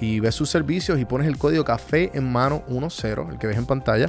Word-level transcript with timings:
y 0.00 0.20
ves 0.20 0.34
sus 0.34 0.50
servicios 0.50 0.98
y 0.98 1.04
pones 1.04 1.26
el 1.26 1.38
código 1.38 1.64
café 1.64 2.10
en 2.14 2.30
mano 2.30 2.62
10, 2.68 3.02
el 3.30 3.38
que 3.38 3.46
ves 3.46 3.56
en 3.56 3.66
pantalla, 3.66 4.08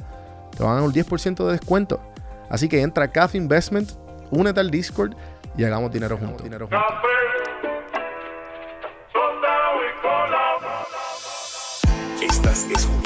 te 0.56 0.64
van 0.64 0.74
a 0.74 0.76
dar 0.76 0.84
un 0.84 0.94
10% 0.94 1.46
de 1.46 1.52
descuento. 1.52 2.02
Así 2.50 2.70
que 2.70 2.82
entra 2.82 3.06
a 3.06 3.08
Cafe 3.12 3.38
Investment, 3.38 3.92
únete 4.32 4.60
al 4.60 4.72
Discord 4.72 5.16
y 5.58 5.64
hagamos 5.64 5.92
dinero 5.92 6.18
juntos. 6.18 6.44
Dinero 6.44 6.68
juntos. 6.68 6.82
Estás 12.22 12.66
escuchando 12.66 13.05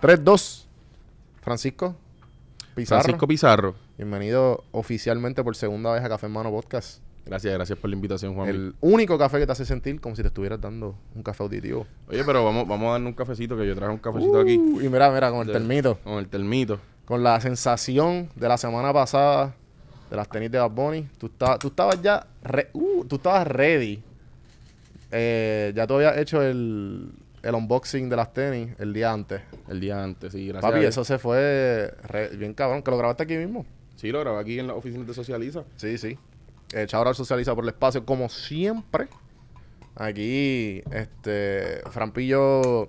3-2. 0.00 0.64
Francisco 1.42 1.96
Pizarro. 2.74 3.02
Francisco 3.02 3.26
Pizarro. 3.26 3.74
Bienvenido 3.96 4.64
oficialmente 4.72 5.42
por 5.42 5.56
segunda 5.56 5.92
vez 5.92 6.04
a 6.04 6.08
Café 6.08 6.26
en 6.26 6.32
Mano 6.32 6.50
Podcast. 6.50 7.00
Gracias, 7.26 7.52
gracias 7.52 7.78
por 7.78 7.90
la 7.90 7.96
invitación, 7.96 8.34
Juan. 8.34 8.48
El 8.48 8.74
único 8.80 9.18
café 9.18 9.38
que 9.38 9.46
te 9.46 9.52
hace 9.52 9.66
sentir 9.66 10.00
como 10.00 10.16
si 10.16 10.22
te 10.22 10.28
estuvieras 10.28 10.60
dando 10.60 10.94
un 11.14 11.22
café 11.22 11.42
auditivo. 11.42 11.86
Oye, 12.08 12.24
pero 12.24 12.44
vamos, 12.44 12.66
vamos 12.66 12.88
a 12.88 12.92
darle 12.92 13.06
un 13.08 13.12
cafecito, 13.12 13.56
que 13.56 13.66
yo 13.66 13.74
traje 13.74 13.92
un 13.92 13.98
cafecito 13.98 14.40
aquí 14.40 14.56
Uh, 14.56 14.80
y 14.80 14.88
mira, 14.88 15.10
mira, 15.10 15.30
con 15.30 15.40
el 15.40 15.46
De- 15.48 15.52
termito. 15.52 15.98
con 16.04 16.14
el 16.18 16.28
termito. 16.28 16.78
Con 17.04 17.22
la 17.22 17.38
sensación 17.40 18.28
de 18.34 18.48
la 18.48 18.56
semana 18.56 18.92
pasada 18.94 19.54
de 20.10 20.16
las 20.16 20.28
tenis 20.28 20.50
de 20.50 20.58
Bad 20.58 20.70
Bunny. 20.70 21.06
Tú, 21.18 21.26
estabas- 21.26 21.58
tú 21.58 21.68
estabas 21.68 22.00
ya... 22.00 22.26
re- 22.42 22.70
uh, 22.72 23.04
tú 23.04 23.16
estabas 23.16 23.46
ready. 23.46 24.02
Eh, 25.10 25.72
ya 25.74 25.86
tú 25.86 25.94
habías 25.94 26.16
hecho 26.16 26.40
el, 26.42 27.10
el 27.48 27.54
unboxing 27.54 28.08
de 28.08 28.16
las 28.16 28.32
tenis 28.32 28.70
el 28.78 28.92
día 28.92 29.12
antes. 29.12 29.40
El 29.68 29.80
día 29.80 30.02
antes, 30.02 30.32
sí, 30.32 30.48
gracias. 30.48 30.70
Papi, 30.70 30.84
a 30.84 30.88
eso 30.88 31.04
se 31.04 31.18
fue 31.18 31.92
re- 32.04 32.36
bien 32.36 32.54
cabrón. 32.54 32.82
Que 32.82 32.90
lo 32.90 32.98
grabaste 32.98 33.22
aquí 33.24 33.36
mismo. 33.36 33.64
Sí, 33.96 34.10
lo 34.12 34.20
grabé 34.20 34.40
aquí 34.40 34.58
en 34.58 34.66
la 34.66 34.74
oficina 34.74 35.04
de 35.04 35.14
Socializa. 35.14 35.64
Sí, 35.76 35.98
sí. 35.98 36.18
Eh, 36.72 36.86
Chabral 36.86 37.14
socializa 37.14 37.54
por 37.54 37.64
el 37.64 37.70
espacio, 37.70 38.04
como 38.04 38.28
siempre. 38.28 39.08
Aquí, 39.96 40.82
este, 40.92 41.80
Frampillo. 41.90 42.82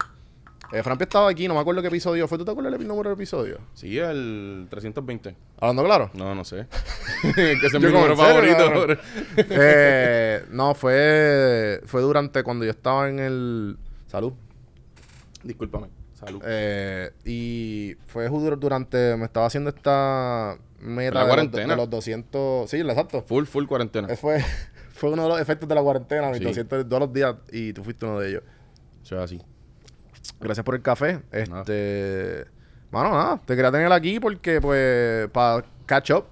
Eh, 0.72 0.84
Frampi 0.84 1.04
estaba 1.06 1.28
aquí, 1.32 1.48
no 1.48 1.56
me 1.56 1.62
acuerdo 1.62 1.82
qué 1.82 1.88
episodio 1.88 2.28
fue. 2.28 2.38
¿Tú 2.38 2.46
te 2.46 2.52
acuerdas 2.52 2.72
el 2.80 2.88
número 2.88 3.10
del 3.10 3.18
episodio? 3.18 3.58
Sí, 3.74 3.98
el 3.98 4.68
320. 4.70 5.36
Hablando 5.60 5.84
claro. 5.84 6.12
No, 6.14 6.36
no 6.36 6.44
sé. 6.46 6.68
que 7.36 7.54
ese 7.54 7.66
es 7.66 7.74
mi 7.74 7.80
número 7.92 8.12
¿en 8.14 8.18
serio, 8.18 8.56
favorito. 8.56 9.02
Eh, 9.38 10.46
no, 10.52 10.76
fue, 10.76 11.82
fue 11.86 12.02
durante 12.02 12.44
cuando 12.44 12.66
yo 12.66 12.72
estaba 12.72 13.10
en 13.10 13.20
el. 13.20 13.78
Salud. 14.06 14.34
Discúlpame. 15.44 15.88
Salud. 16.14 16.42
Eh, 16.46 17.12
y 17.26 17.96
fue 18.08 18.28
durante. 18.28 19.16
Me 19.16 19.26
estaba 19.26 19.46
haciendo 19.46 19.70
esta 19.70 20.58
meta 20.80 21.14
La 21.14 21.20
de, 21.22 21.26
los, 21.26 21.34
cuarentena. 21.36 21.74
de 21.74 21.78
los 21.78 21.90
200. 21.90 22.70
Sí, 22.70 22.78
exacto. 22.78 23.22
full, 23.22 23.46
full 23.46 23.66
cuarentena. 23.66 24.08
Eh, 24.10 24.18
Fue, 24.18 24.44
fue 24.92 25.12
uno 25.12 25.24
de 25.24 25.30
los 25.30 25.40
efectos 25.42 25.70
de 25.70 25.76
la 25.76 25.82
cuarentena, 25.82 26.30
mis 26.30 26.40
Sí. 26.40 26.44
200 26.44 26.88
todos 26.90 27.00
los 27.00 27.14
días, 27.14 27.36
y 27.52 27.72
tú 27.74 27.84
fuiste 27.84 28.06
uno 28.06 28.20
de 28.20 28.30
ellos. 28.30 28.44
O 29.02 29.06
sea, 29.06 29.24
así. 29.24 29.42
Gracias 30.42 30.64
por 30.66 30.76
el 30.76 30.82
café. 30.82 31.22
Este. 31.32 32.46
Bueno, 32.92 33.12
nada, 33.12 33.42
te 33.46 33.56
quería 33.56 33.72
tener 33.72 33.92
aquí 33.92 34.20
porque, 34.20 34.60
pues, 34.60 35.30
para 35.30 35.64
catch 35.86 36.12
up. 36.12 36.26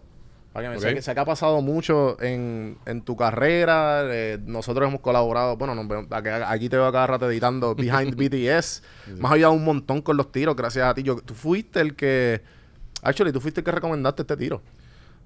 Para 0.58 0.70
que 0.70 0.72
me 0.72 0.78
Ok. 0.78 0.82
sé, 0.82 0.96
que, 0.96 1.02
sé 1.04 1.14
que 1.14 1.20
ha 1.20 1.26
pasado 1.26 1.62
mucho 1.62 2.20
en, 2.20 2.80
en 2.88 3.04
tu 3.04 3.16
carrera. 3.16 4.02
eh, 4.06 4.40
nosotros 4.44 4.88
hemos 4.88 5.02
colaborado. 5.02 5.56
Bueno, 5.56 5.76
nos 5.76 5.88
vemos- 5.88 6.08
aquí, 6.48 6.68
te 6.68 6.78
veo 6.78 6.92
cada 6.92 7.06
rato 7.06 7.30
editando 7.30 7.76
Behind 7.76 8.16
BTS. 8.18 8.82
Me 9.20 9.28
has 9.28 9.34
ayudado 9.34 9.54
un 9.54 9.64
montón 9.64 10.02
con 10.02 10.18
los 10.18 10.32
tiros, 10.32 10.56
gracias 10.56 10.88
a 10.88 10.96
ti. 10.96 11.04
Yo, 11.04 11.18
tú 11.18 11.36
fuiste 11.36 11.80
el 11.80 11.96
que. 11.96 12.42
Actually, 13.04 13.32
tú 13.32 13.40
fuiste 13.40 13.60
el 13.62 13.66
que 13.66 13.72
recomendaste 13.72 14.24
este 14.24 14.36
tiro. 14.36 14.64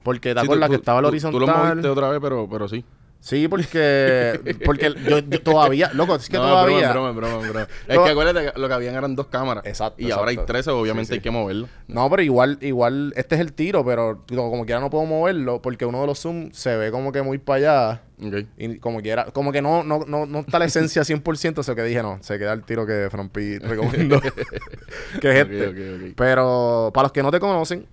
Porque 0.04 0.34
te 0.34 0.42
Sí, 0.42 0.46
acuerdas 0.46 0.68
tú- 0.68 0.72
que 0.74 0.80
estaba 0.80 1.00
el 1.00 1.04
tú- 1.04 1.08
horizontal. 1.08 1.40
Tú 1.40 1.48
lo 1.48 1.58
moviste 1.58 1.88
otra 1.88 2.10
vez, 2.10 2.20
pero, 2.22 2.50
pero 2.52 2.68
sí. 2.68 2.84
Sí, 3.24 3.48
porque. 3.48 4.58
Porque 4.66 4.96
yo, 5.08 5.20
yo 5.20 5.42
todavía. 5.44 5.92
Loco, 5.94 6.16
es 6.16 6.28
que 6.28 6.38
no, 6.38 6.44
todavía. 6.44 6.88
Es 6.88 6.92
broma, 6.92 7.10
es 7.12 7.16
broma, 7.16 7.42
es 7.46 7.50
broma. 7.50 7.68
es 7.88 7.96
No. 7.96 8.04
que 8.04 8.10
acuérdate 8.10 8.52
que 8.52 8.60
lo 8.60 8.68
que 8.68 8.74
habían 8.74 8.96
eran 8.96 9.16
dos 9.16 9.28
cámaras. 9.28 9.64
Exacto, 9.68 10.02
Y 10.02 10.10
ahora 10.10 10.32
hay. 10.32 10.38
13, 10.38 10.72
obviamente 10.72 11.06
Sí, 11.06 11.14
sí. 11.14 11.14
hay 11.20 11.22
que 11.22 11.30
moverlo. 11.30 11.68
No, 11.88 12.10
pero 12.10 12.24
igual, 12.24 12.58
igual, 12.62 13.14
este 13.16 13.36
es 13.36 13.42
el 13.42 13.54
tiro, 13.54 13.86
pero 13.86 14.24
como, 14.28 14.66
quiera 14.66 14.82
no 14.82 14.90
puedo 14.90 15.06
moverlo 15.06 15.62
porque 15.62 15.86
uno 15.86 16.02
de 16.02 16.08
los 16.08 16.20
zoom 16.20 16.52
se 16.52 16.76
ve 16.78 16.90
como 16.90 17.12
que 17.12 17.22
muy 17.22 17.38
para 17.38 17.58
allá. 17.92 18.02
Ok. 18.26 18.46
Y 18.58 18.78
como 18.80 19.02
quiera, 19.02 19.26
como 19.26 19.52
que 19.52 19.62
no, 19.62 19.84
no, 19.84 20.04
no, 20.08 20.26
no 20.26 20.40
está 20.40 20.58
la 20.58 20.66
esencia 20.66 21.04
100%, 21.04 21.60
eso 21.60 21.76
que 21.76 21.84
dije, 21.84 22.02
no, 22.02 22.18
se 22.22 22.40
queda 22.40 22.54
el 22.54 22.64
tiro 22.64 22.88
que 22.88 23.08
Frampi 23.12 23.58
recomendó, 23.60 24.20
que 24.20 24.30
es 24.30 25.46
Ok, 25.46 25.52
este. 25.52 25.68
ok, 25.68 25.76
ok. 26.08 26.14
Pero 26.18 26.90
para 26.92 27.04
los 27.04 27.12
que 27.12 27.22
no 27.22 27.30
te 27.30 27.40
conocen, 27.40 27.86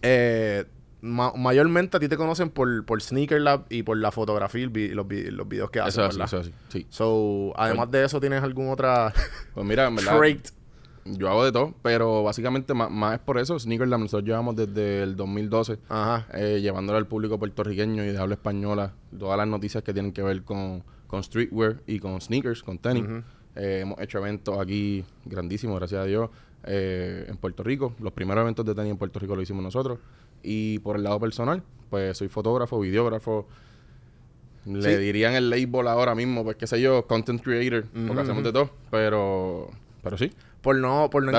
eh, 0.00 0.64
ma- 1.02 1.32
mayormente 1.36 1.96
a 1.96 2.00
ti 2.00 2.08
te 2.08 2.16
conocen 2.16 2.50
por, 2.50 2.84
por 2.84 3.00
Sneaker 3.02 3.40
Lab 3.40 3.64
y 3.70 3.82
por 3.82 3.96
la 3.96 4.10
fotografía 4.10 4.62
y 4.62 4.66
vi- 4.66 4.88
los, 4.90 5.06
vi- 5.08 5.30
los 5.30 5.48
videos 5.48 5.70
que 5.70 5.80
haces, 5.80 5.94
Eso 5.94 6.02
es 6.02 6.08
así, 6.08 6.22
eso 6.22 6.36
es 6.40 6.46
así. 6.48 6.54
Sí. 6.68 6.86
So, 6.90 7.52
además 7.56 7.90
de 7.90 8.04
eso, 8.04 8.20
¿tienes 8.20 8.42
alguna 8.42 8.70
otra 8.72 9.12
Pues 9.54 9.66
mira, 9.66 9.86
en 9.86 9.96
verdad, 9.96 10.18
trait? 10.18 10.48
yo 11.04 11.28
hago 11.30 11.44
de 11.44 11.52
todo, 11.52 11.74
pero 11.82 12.22
básicamente 12.22 12.74
más, 12.74 12.90
más 12.90 13.14
es 13.14 13.20
por 13.20 13.38
eso. 13.38 13.58
Sneakerland 13.58 14.02
nosotros 14.04 14.26
llevamos 14.28 14.54
desde 14.56 15.02
el 15.02 15.16
2012 15.16 15.78
Ajá. 15.88 16.26
eh, 16.34 16.60
llevándole 16.60 16.98
al 16.98 17.06
público 17.06 17.38
puertorriqueño 17.38 18.04
y 18.04 18.08
de 18.12 18.18
habla 18.18 18.34
española 18.34 18.92
todas 19.18 19.38
las 19.38 19.48
noticias 19.48 19.82
que 19.82 19.92
tienen 19.94 20.12
que 20.12 20.22
ver 20.22 20.42
con, 20.44 20.84
con 21.06 21.22
streetwear 21.22 21.76
y 21.86 21.98
con 21.98 22.20
sneakers, 22.20 22.62
con 22.62 22.78
tenis. 22.78 23.04
Eh, 23.56 23.80
hemos 23.82 23.98
hecho 24.00 24.18
eventos 24.18 24.58
aquí 24.60 25.04
grandísimos, 25.24 25.76
gracias 25.78 26.02
a 26.02 26.04
Dios, 26.04 26.30
eh, 26.64 27.24
en 27.28 27.36
Puerto 27.38 27.62
Rico. 27.64 27.94
Los 27.98 28.12
primeros 28.12 28.42
eventos 28.42 28.64
de 28.64 28.74
tenis 28.74 28.92
en 28.92 28.96
Puerto 28.98 29.18
Rico 29.18 29.34
lo 29.34 29.42
hicimos 29.42 29.64
nosotros. 29.64 29.98
Y 30.42 30.78
por 30.80 30.96
el 30.96 31.02
lado 31.04 31.18
personal, 31.20 31.62
pues 31.90 32.16
soy 32.18 32.28
fotógrafo, 32.28 32.78
videógrafo. 32.80 33.46
Le 34.66 34.82
Sí. 34.82 34.96
dirían 35.00 35.34
el 35.34 35.48
label 35.48 35.88
ahora 35.88 36.14
mismo, 36.14 36.44
pues 36.44 36.56
qué 36.56 36.66
sé 36.66 36.80
yo, 36.80 37.06
content 37.06 37.42
creator, 37.42 37.84
porque 38.06 38.22
hacemos 38.22 38.44
de 38.44 38.52
todo. 38.52 38.70
Pero, 38.90 39.70
pero 40.02 40.18
sí. 40.18 40.30
Por 40.60 40.76
no, 40.76 41.08
por 41.10 41.22
no, 41.22 41.32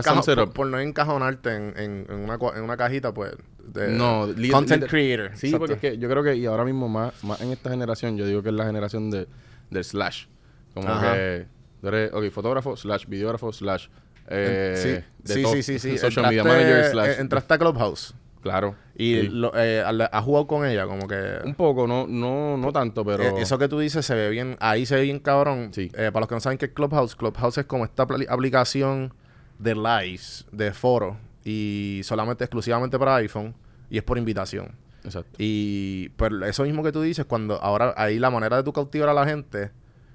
por, 0.53 0.67
no 0.67 0.79
encajonarte 0.79 1.55
en, 1.55 1.73
en, 1.77 2.05
en 2.09 2.15
una, 2.15 2.39
en 2.55 2.63
una 2.63 2.75
cajita, 2.77 3.13
pues. 3.13 3.33
de- 3.63 3.89
No, 3.89 4.27
content 4.51 4.87
creator. 4.87 5.31
Sí, 5.37 5.47
exacto. 5.47 5.59
porque 5.59 5.73
es 5.75 5.79
que 5.79 5.97
yo 5.99 6.09
creo 6.09 6.23
que, 6.23 6.35
y 6.35 6.47
ahora 6.47 6.65
mismo 6.65 6.89
más, 6.89 7.23
más 7.23 7.39
en 7.41 7.51
esta 7.51 7.69
generación, 7.69 8.17
yo 8.17 8.25
digo 8.25 8.41
que 8.41 8.49
es 8.49 8.55
la 8.55 8.65
generación 8.65 9.11
de, 9.11 9.27
del 9.69 9.83
slash. 9.83 10.25
Como 10.73 10.87
Ajá. 10.89 11.13
que 11.13 11.45
eres, 11.83 12.11
ok, 12.13 12.29
fotógrafo, 12.31 12.75
slash, 12.75 13.05
videógrafo, 13.05 13.53
slash. 13.53 13.87
Eh, 14.27 14.73
sí, 14.75 15.33
de 15.33 15.33
sí, 15.33 15.45
sí, 15.45 15.63
sí, 15.63 15.79
sí. 15.79 15.97
Social 15.99 16.25
Entraste- 16.25 16.29
media 16.29 16.43
manager, 16.43 16.85
slash. 16.89 17.19
Entraste 17.19 17.53
a 17.53 17.57
Clubhouse. 17.59 18.15
Claro. 18.41 18.75
Y 18.95 19.21
sí. 19.21 19.27
lo- 19.29 19.51
eh, 19.55 19.81
has 19.83 20.23
jugado 20.23 20.47
con 20.47 20.65
ella, 20.65 20.85
como 20.87 21.07
que. 21.07 21.39
Un 21.45 21.53
poco, 21.55 21.87
no, 21.87 22.07
no, 22.07 22.57
no 22.57 22.71
tanto, 22.73 23.05
pero. 23.05 23.23
eh, 23.23 23.33
Eso 23.41 23.57
que 23.57 23.67
tú 23.67 23.79
dices 23.79 24.05
se 24.05 24.15
ve 24.15 24.29
bien, 24.29 24.57
ahí 24.59 24.85
se 24.85 24.95
ve 24.95 25.03
bien 25.03 25.19
cabrón. 25.19 25.69
Sí. 25.73 25.91
Eh, 25.93 26.09
para 26.11 26.21
los 26.21 26.27
que 26.27 26.35
no 26.35 26.41
saben 26.41 26.57
qué 26.57 26.65
es 26.65 26.71
Clubhouse, 26.73 27.15
Clubhouse 27.15 27.57
es 27.59 27.65
como 27.65 27.85
esta 27.85 28.07
apli- 28.07 28.27
aplicación 28.29 29.13
de 29.59 29.75
lives, 29.75 30.45
de 30.51 30.73
foro, 30.73 31.17
y 31.43 32.01
solamente, 32.03 32.43
exclusivamente 32.43 32.97
para 32.97 33.15
iPhone, 33.17 33.53
y 33.89 33.97
es 33.97 34.03
por 34.03 34.17
invitación. 34.17 34.71
Exacto. 35.03 35.31
Y 35.39 36.09
pero 36.09 36.45
eso 36.45 36.63
mismo 36.63 36.83
que 36.83 36.91
tú 36.91 37.01
dices, 37.01 37.25
cuando 37.25 37.61
ahora 37.61 37.93
ahí 37.97 38.19
la 38.19 38.29
manera 38.29 38.57
de 38.57 38.63
tú 38.63 38.73
cautivar 38.73 39.09
a 39.09 39.13
la 39.13 39.25
gente 39.25 39.71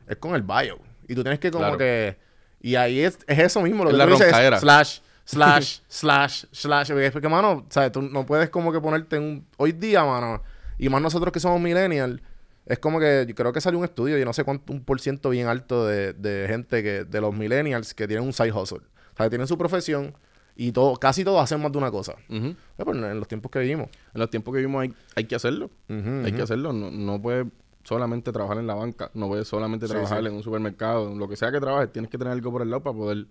es 0.08 0.16
con 0.16 0.34
el 0.34 0.42
bio. 0.42 0.78
Y 1.08 1.14
tú 1.14 1.22
tienes 1.22 1.38
que 1.38 1.50
como 1.50 1.62
Claro. 1.64 1.78
que... 1.78 2.16
Y 2.60 2.74
ahí 2.74 3.00
es, 3.00 3.18
es 3.28 3.38
eso 3.38 3.62
mismo, 3.62 3.84
lo 3.84 3.90
Es 3.90 3.94
que 3.94 3.98
la 3.98 4.04
tú 4.06 4.10
dices 4.12 4.60
slash, 4.60 4.98
slash, 5.26 5.80
slash, 5.88 6.46
slash. 6.50 6.88
Porque, 6.88 7.10
porque, 7.10 7.28
mano, 7.28 7.66
¿sabes? 7.68 7.92
Tú 7.92 8.00
no 8.00 8.24
puedes 8.24 8.48
como 8.48 8.72
que 8.72 8.80
ponerte 8.80 9.16
en 9.16 9.22
un... 9.22 9.46
Hoy 9.58 9.72
día, 9.72 10.02
mano, 10.04 10.42
y 10.78 10.88
más 10.88 11.02
nosotros 11.02 11.30
que 11.32 11.40
somos 11.40 11.60
millennials, 11.60 12.22
es 12.64 12.78
como 12.78 12.98
que 12.98 13.26
yo 13.28 13.34
creo 13.34 13.52
que 13.52 13.60
salió 13.60 13.78
un 13.78 13.84
estudio, 13.84 14.16
yo 14.16 14.24
no 14.24 14.32
sé 14.32 14.42
cuánto, 14.42 14.72
un 14.72 14.82
por 14.82 15.00
ciento 15.00 15.28
bien 15.30 15.46
alto 15.46 15.86
de, 15.86 16.14
de 16.14 16.46
gente 16.48 16.82
que, 16.82 17.04
de 17.04 17.20
los 17.20 17.34
millennials 17.34 17.92
que 17.92 18.08
tienen 18.08 18.26
un 18.26 18.32
side 18.32 18.52
hustle. 18.52 18.78
O 18.78 19.16
sea, 19.16 19.26
que 19.26 19.30
tienen 19.30 19.46
su 19.46 19.56
profesión 19.58 20.14
Y 20.58 20.72
todo, 20.72 20.96
casi 20.96 21.22
todos 21.22 21.42
hacen 21.42 21.60
más 21.60 21.70
de 21.70 21.78
una 21.78 21.90
cosa. 21.90 22.14
Ujú. 22.30 22.46
Eh, 22.46 22.84
pues, 22.84 22.96
en 22.96 23.18
los 23.18 23.28
tiempos 23.28 23.50
que 23.50 23.58
vivimos. 23.58 23.88
En 24.14 24.20
los 24.20 24.30
tiempos 24.30 24.52
que 24.52 24.58
vivimos 24.58 24.82
hay, 24.82 24.94
hay 25.14 25.24
que 25.24 25.34
hacerlo. 25.34 25.70
Hay 25.88 26.32
que 26.32 26.42
hacerlo. 26.42 26.72
No, 26.72 26.90
no 26.90 27.20
puedes 27.20 27.46
solamente 27.84 28.32
trabajar 28.32 28.58
en 28.58 28.66
la 28.66 28.74
banca. 28.74 29.10
No 29.12 29.28
puedes 29.28 29.46
solamente 29.46 29.86
trabajar 29.86 30.22
sí. 30.22 30.28
en 30.28 30.34
un 30.34 30.42
supermercado. 30.42 31.14
Lo 31.14 31.28
que 31.28 31.36
sea 31.36 31.52
que 31.52 31.60
trabajes, 31.60 31.92
tienes 31.92 32.10
que 32.10 32.16
tener 32.16 32.32
algo 32.32 32.50
por 32.50 32.62
el 32.62 32.70
lado 32.70 32.82
para 32.82 32.96
poder 32.96 33.26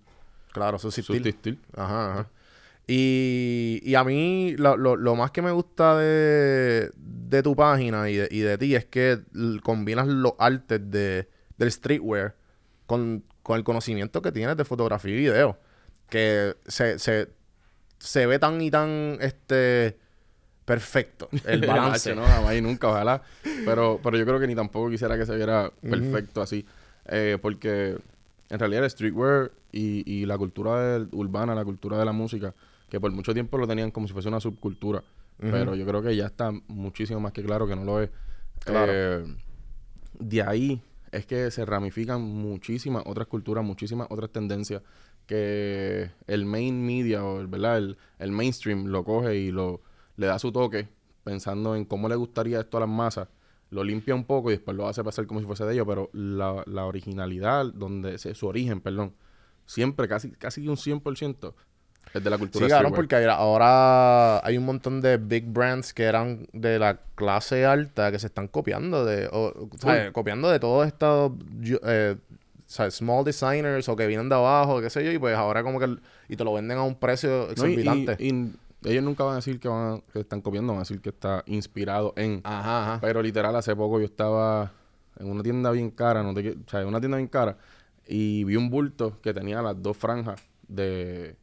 Claro, 0.52 0.78
subsistir. 0.78 1.16
subsistir. 1.18 1.58
Ajá, 1.74 2.12
ajá. 2.12 2.28
Y, 2.88 3.80
y 3.82 3.94
a 3.96 4.04
mí 4.04 4.54
lo, 4.58 4.76
lo- 4.76 4.96
lo 4.96 5.16
más 5.16 5.32
que 5.32 5.42
me 5.42 5.50
gusta 5.50 5.96
de, 5.98 6.90
de 6.96 7.42
tu 7.42 7.56
página 7.56 8.08
y 8.08 8.16
de, 8.16 8.28
y 8.30 8.40
de 8.40 8.56
ti 8.58 8.74
es 8.76 8.84
que 8.84 9.20
combinas 9.62 10.06
los 10.06 10.34
artes 10.38 10.80
de, 10.90 11.28
del 11.58 11.72
streetwear 11.72 12.36
con, 12.86 13.24
con 13.42 13.56
el 13.58 13.64
conocimiento 13.64 14.22
que 14.22 14.30
tienes 14.30 14.56
de 14.56 14.64
fotografía 14.64 15.12
y 15.14 15.16
video. 15.18 15.58
Que 16.08 16.54
se, 16.68 17.00
se, 17.00 17.28
se 17.98 18.26
ve 18.26 18.38
tan 18.38 18.60
y 18.62 18.70
tan 18.70 19.18
este 19.20 19.98
perfecto 20.64 21.28
el 21.44 21.66
balance. 21.66 22.14
No, 22.14 22.24
jamás 22.24 22.54
y 22.54 22.60
nunca, 22.60 22.88
ojalá. 22.88 23.20
Pero, 23.64 23.98
pero 24.02 24.16
yo 24.16 24.24
creo 24.24 24.38
que 24.38 24.46
ni 24.46 24.54
tampoco 24.54 24.90
quisiera 24.90 25.18
que 25.18 25.26
se 25.26 25.34
viera 25.34 25.72
perfecto 25.80 26.40
así. 26.40 26.64
Eh, 27.06 27.36
porque 27.42 27.96
en 28.48 28.58
realidad 28.58 28.84
el 28.84 28.90
streetwear 28.90 29.52
y, 29.72 30.10
y 30.10 30.26
la 30.26 30.38
cultura 30.38 30.98
del- 30.98 31.08
urbana, 31.12 31.54
la 31.54 31.64
cultura 31.64 31.98
de 31.98 32.04
la 32.04 32.12
música, 32.12 32.54
que 32.88 33.00
por 33.00 33.10
mucho 33.12 33.34
tiempo 33.34 33.58
lo 33.58 33.66
tenían 33.66 33.90
como 33.90 34.06
si 34.06 34.12
fuese 34.12 34.28
una 34.28 34.40
subcultura. 34.40 35.02
Pero 35.38 35.74
yo 35.74 35.84
creo 35.86 36.00
que 36.02 36.16
ya 36.16 36.26
está 36.26 36.50
muchísimo 36.66 37.20
más 37.20 37.32
que 37.32 37.42
claro 37.42 37.66
que 37.66 37.76
no 37.76 37.84
lo 37.84 38.00
es. 38.00 38.10
Claro. 38.64 38.90
Eh, 38.94 39.36
de 40.18 40.42
ahí 40.42 40.80
es 41.12 41.26
que 41.26 41.50
se 41.50 41.64
ramifican 41.66 42.22
muchísimas 42.22 43.02
otras 43.04 43.26
culturas, 43.26 43.62
muchísimas 43.62 44.06
otras 44.10 44.30
tendencias 44.30 44.82
que 45.26 46.10
el 46.26 46.46
main 46.46 46.86
media 46.86 47.24
o 47.24 47.40
el, 47.40 47.48
¿verdad? 47.48 47.78
El, 47.78 47.98
el 48.18 48.32
mainstream 48.32 48.86
lo 48.86 49.04
coge 49.04 49.36
y 49.36 49.50
lo 49.50 49.82
le 50.16 50.26
da 50.26 50.38
su 50.38 50.52
toque 50.52 50.88
pensando 51.24 51.76
en 51.76 51.84
cómo 51.84 52.08
le 52.08 52.14
gustaría 52.14 52.60
esto 52.60 52.78
a 52.78 52.80
las 52.80 52.88
masas, 52.88 53.28
lo 53.70 53.82
limpia 53.84 54.14
un 54.14 54.24
poco 54.24 54.50
y 54.50 54.54
después 54.54 54.76
lo 54.76 54.86
hace 54.88 55.02
pasar 55.02 55.26
como 55.26 55.40
si 55.40 55.46
fuese 55.46 55.64
de 55.64 55.74
ellos, 55.74 55.86
pero 55.88 56.08
la, 56.12 56.62
la 56.66 56.84
originalidad, 56.86 57.66
donde 57.66 58.16
su 58.18 58.46
origen, 58.46 58.80
perdón, 58.80 59.12
siempre 59.66 60.06
casi 60.08 60.30
casi 60.32 60.68
un 60.68 60.76
100% 60.76 61.54
es 62.14 62.22
de 62.22 62.30
la 62.30 62.38
cultura 62.38 62.66
Sí, 62.66 62.70
streetwear. 62.72 62.94
porque 62.94 63.16
ahora 63.28 64.46
hay 64.46 64.56
un 64.56 64.64
montón 64.64 65.00
de 65.00 65.16
big 65.16 65.46
brands 65.46 65.92
que 65.92 66.04
eran 66.04 66.46
de 66.52 66.78
la 66.78 67.00
clase 67.16 67.66
alta 67.66 68.12
que 68.12 68.18
se 68.18 68.28
están 68.28 68.46
copiando 68.48 69.04
de, 69.04 69.26
o, 69.32 69.68
o 69.72 69.78
sea, 69.78 70.12
copiando 70.12 70.48
de 70.48 70.60
todos 70.60 70.86
estos 70.86 71.32
eh, 71.84 72.16
o 72.18 72.68
sea, 72.68 72.90
small 72.90 73.24
designers 73.24 73.88
o 73.88 73.96
que 73.96 74.06
vienen 74.06 74.28
de 74.28 74.34
abajo, 74.36 74.80
qué 74.80 74.90
sé 74.90 75.04
yo, 75.04 75.10
y 75.12 75.18
pues 75.18 75.36
ahora 75.36 75.62
como 75.62 75.78
que 75.80 75.96
y 76.28 76.36
te 76.36 76.44
lo 76.44 76.52
venden 76.54 76.78
a 76.78 76.82
un 76.84 76.94
precio 76.94 77.28
No, 77.28 77.36
y- 77.44 77.46
y- 77.46 77.50
exorbitante. 77.52 78.16
y 78.24 78.52
ellos 78.90 79.04
nunca 79.04 79.24
van 79.24 79.34
a 79.34 79.36
decir 79.36 79.58
que 79.60 79.68
van 79.68 79.94
a- 79.98 80.12
que 80.12 80.20
están 80.20 80.40
copiando, 80.40 80.72
van 80.72 80.78
a 80.78 80.82
decir 80.82 81.00
que 81.00 81.10
está 81.10 81.42
inspirado 81.46 82.12
en 82.16 82.40
Ajá, 82.44 82.82
ajá. 82.82 83.00
Pero 83.00 83.22
literal, 83.22 83.54
hace 83.56 83.74
poco 83.76 83.98
yo 83.98 84.04
estaba 84.06 84.72
en 85.18 85.30
una 85.30 85.42
tienda 85.42 85.70
bien 85.70 85.90
cara, 85.90 86.22
no 86.22 86.32
te 86.34 86.50
o 86.50 86.54
sea, 86.70 86.82
en 86.82 86.88
una 86.88 87.00
tienda 87.00 87.16
bien 87.18 87.28
cara, 87.28 87.56
y 88.06 88.44
vi 88.44 88.56
un 88.56 88.70
bulto 88.70 89.20
que 89.20 89.32
tenía 89.34 89.60
las 89.62 89.80
dos 89.82 89.96
franjas 89.96 90.40
de. 90.68 91.36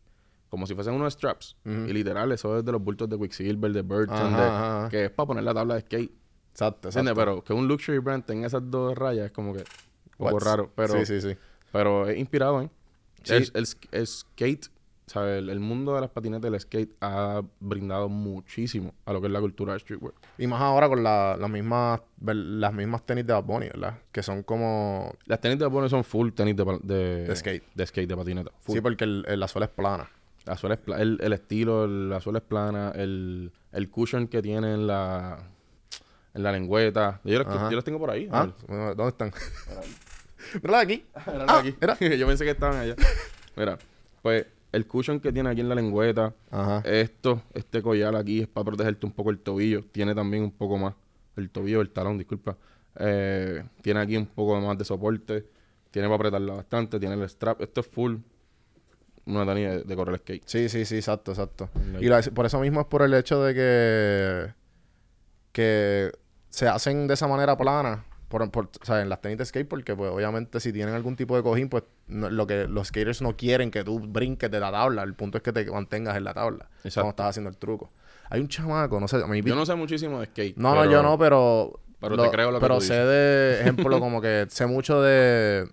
como 0.50 0.68
si 0.68 0.76
fuesen 0.76 0.94
unos 0.94 1.14
straps. 1.14 1.56
Y 1.66 1.92
literal, 1.94 2.32
eso 2.32 2.58
es 2.60 2.64
de 2.66 2.72
los 2.72 2.82
bultos 2.84 3.10
de 3.10 3.18
Quicksilver, 3.18 3.72
de 3.74 3.82
Burton, 3.82 4.16
Ajá, 4.16 4.38
de- 4.42 4.48
ajá, 4.48 4.80
ajá. 4.82 4.90
que 4.90 5.06
es 5.06 5.10
para 5.12 5.26
poner 5.28 5.44
la 5.44 5.54
tabla 5.54 5.74
de 5.76 5.82
skate. 5.82 6.12
Exacto, 6.52 6.90
¿Entiendes? 6.90 7.12
exacto. 7.14 7.32
Pero 7.32 7.44
que 7.44 7.54
un 7.54 7.68
luxury 7.68 7.98
brand 7.98 8.24
tenga 8.24 8.46
esas 8.46 8.62
dos 8.70 8.96
rayas 8.96 9.26
es 9.26 9.32
como 9.32 9.54
que. 9.54 9.64
Un 10.20 10.28
poco 10.30 10.40
raro. 10.40 10.72
Pero, 10.76 10.94
sí, 10.94 11.06
sí, 11.08 11.22
sí. 11.22 11.36
pero 11.72 12.08
es 12.08 12.18
inspirado, 12.20 12.62
¿eh? 12.62 12.70
Sí. 13.24 13.34
El, 13.34 13.52
el 13.56 13.66
sk- 13.66 13.88
el 13.92 14.06
skate, 14.08 14.68
¿sabes? 15.06 15.40
El, 15.40 15.50
el 15.50 15.60
mundo 15.60 15.94
de 15.96 16.02
las 16.02 16.10
patinetas 16.10 16.50
del 16.52 16.60
skate 16.60 16.96
ha 17.02 17.42
brindado 17.60 18.10
muchísimo 18.10 18.94
a 19.06 19.14
lo 19.14 19.20
que 19.22 19.28
es 19.28 19.34
la 19.34 19.40
cultura 19.42 19.74
de 19.74 19.80
streetwear. 19.80 20.14
Y 20.38 20.48
más 20.48 20.62
ahora 20.62 20.88
con 20.90 21.04
la- 21.04 21.38
las 21.40 21.50
mismas 21.50 22.02
ver- 22.18 22.36
las 22.36 22.74
mismas 22.74 23.06
tenis 23.06 23.26
de 23.28 23.34
Bad 23.34 23.44
Bunny, 23.44 23.68
¿verdad? 23.68 24.00
Que 24.12 24.24
son 24.24 24.44
como... 24.44 25.14
Las 25.26 25.40
tenis 25.42 25.60
de 25.60 25.68
Bad 25.68 25.90
son 25.90 26.04
full 26.04 26.32
tenis 26.32 26.56
de, 26.56 26.80
de, 26.84 27.28
De 27.28 27.36
skate. 27.36 27.64
De 27.76 27.86
skate, 27.86 28.08
de 28.10 28.16
patineta. 28.18 28.52
Full. 28.62 28.76
Sí, 28.76 28.82
porque 28.82 29.04
el, 29.04 29.26
el- 29.28 29.40
la 29.40 29.48
suela 29.48 29.66
es 29.66 29.72
plana. 29.72 30.10
La 30.46 30.58
suela 30.58 30.76
es 30.76 30.82
pla- 30.82 31.02
el, 31.02 31.18
el 31.22 31.34
estilo, 31.34 31.86
el- 31.86 32.10
la 32.10 32.20
suela 32.20 32.40
es 32.40 32.46
plana, 32.46 32.92
el, 32.96 33.52
el 33.72 33.90
cushion 33.90 34.28
que 34.28 34.42
tiene 34.42 34.74
en 34.74 34.88
la, 34.88 35.38
en 36.34 36.44
la 36.44 36.52
lengüeta. 36.52 37.22
Yo 37.24 37.44
los, 37.44 37.48
yo 37.70 37.72
los 37.76 37.84
tengo 37.84 37.98
por 38.00 38.10
ahí. 38.12 38.28
Ah, 38.32 38.50
¿dónde 38.68 39.08
están? 39.08 39.32
Mírala 40.62 40.80
aquí. 40.82 41.06
Míralo 41.28 41.46
Ah, 41.48 41.60
aquí. 41.60 41.76
mira. 41.80 41.98
yo 42.18 42.28
pensé 42.28 42.44
que 42.46 42.52
estaban 42.52 42.78
allá. 42.78 42.96
Mira, 43.56 43.78
pues 44.22 44.46
el 44.74 44.86
cushion 44.88 45.20
que 45.22 45.32
tiene 45.32 45.50
aquí 45.50 45.62
en 45.62 45.70
la 45.70 45.76
lengüeta, 45.76 46.34
Ajá. 46.52 46.82
esto, 46.86 47.42
este 47.54 47.82
collar 47.82 48.16
aquí 48.16 48.42
es 48.42 48.48
para 48.48 48.66
protegerte 48.66 49.06
un 49.06 49.14
poco 49.14 49.30
el 49.30 49.40
tobillo. 49.40 49.86
Tiene 49.92 50.14
también 50.14 50.44
un 50.44 50.52
poco 50.52 50.78
más, 50.78 50.94
el 51.38 51.50
tobillo, 51.50 51.80
el 51.80 51.90
talón, 51.92 52.18
disculpa. 52.18 52.58
Eh, 53.00 53.64
tiene 53.82 54.02
aquí 54.02 54.18
un 54.18 54.26
poco 54.26 54.60
más 54.60 54.78
de 54.78 54.84
soporte. 54.86 55.46
Tiene 55.92 56.08
para 56.08 56.16
apretarla 56.18 56.54
bastante. 56.56 57.00
Tiene 57.00 57.16
el 57.16 57.30
strap. 57.30 57.62
Esto 57.62 57.82
es 57.82 57.88
full 57.88 58.16
una 59.26 59.46
tenis 59.46 59.70
de, 59.70 59.84
de 59.84 59.96
correr 59.96 60.18
skate. 60.20 60.44
Sí, 60.46 60.68
sí, 60.68 60.84
sí, 60.86 60.96
exacto, 60.98 61.32
exacto. 61.32 61.70
Y 62.02 62.06
la- 62.08 62.22
por 62.34 62.46
eso 62.46 62.60
mismo 62.60 62.82
es 62.82 62.88
por 62.88 63.04
el 63.04 63.14
hecho 63.14 63.42
de 63.44 63.54
que 63.54 64.54
que 65.52 66.12
se 66.50 66.68
hacen 66.68 67.08
de 67.08 67.14
esa 67.14 67.28
manera 67.28 67.58
plana, 67.58 68.04
por, 68.34 68.50
por, 68.50 68.66
o 68.82 68.86
sea, 68.86 69.02
en 69.04 69.10
las 69.10 69.22
tenis 69.22 69.38
de 69.38 69.46
skate, 69.46 69.68
porque 69.68 69.96
pues 69.96 70.10
obviamente 70.12 70.60
si 70.60 70.74
tienen 70.74 70.96
algún 70.96 71.16
tipo 71.16 71.36
de 71.38 71.44
cojín, 71.44 71.70
pues 71.70 71.84
no- 72.08 72.32
lo 72.32 72.48
que 72.48 72.68
los 72.68 72.88
skaters 72.88 73.22
no 73.22 73.38
quieren 73.38 73.70
que 73.70 73.84
tú 73.84 74.00
brinques 74.00 74.50
de 74.50 74.60
la 74.60 74.72
tabla, 74.72 75.04
el 75.04 75.14
punto 75.14 75.38
es 75.38 75.44
que 75.44 75.54
te 75.54 75.70
mantengas 75.70 76.18
en 76.18 76.24
la 76.24 76.34
tabla 76.34 76.68
Exacto. 76.78 76.94
cuando 77.02 77.10
estás 77.12 77.28
haciendo 77.30 77.50
el 77.52 77.58
truco. 77.58 77.92
Hay 78.32 78.42
un 78.42 78.48
chamaco, 78.48 79.00
no 79.00 79.08
sé, 79.08 79.20
Yo 79.44 79.56
no 79.56 79.66
sé 79.68 79.76
muchísimo 79.76 80.20
de 80.20 80.26
skate. 80.26 80.58
no, 80.58 80.74
no, 80.74 80.90
yo 80.90 81.04
no, 81.04 81.16
pero. 81.20 81.80
pero 82.00 82.18
te 82.18 82.32
creo 82.32 82.50
lo 82.50 82.58
que 82.60 82.64
Pero 82.66 82.76
tú 82.80 82.82
sé 82.82 82.96
de 82.96 83.62
ejemplo, 83.62 84.00
como 84.00 84.20
que 84.20 84.48
sé 84.50 84.66
mucho 84.66 85.00
de. 85.04 85.70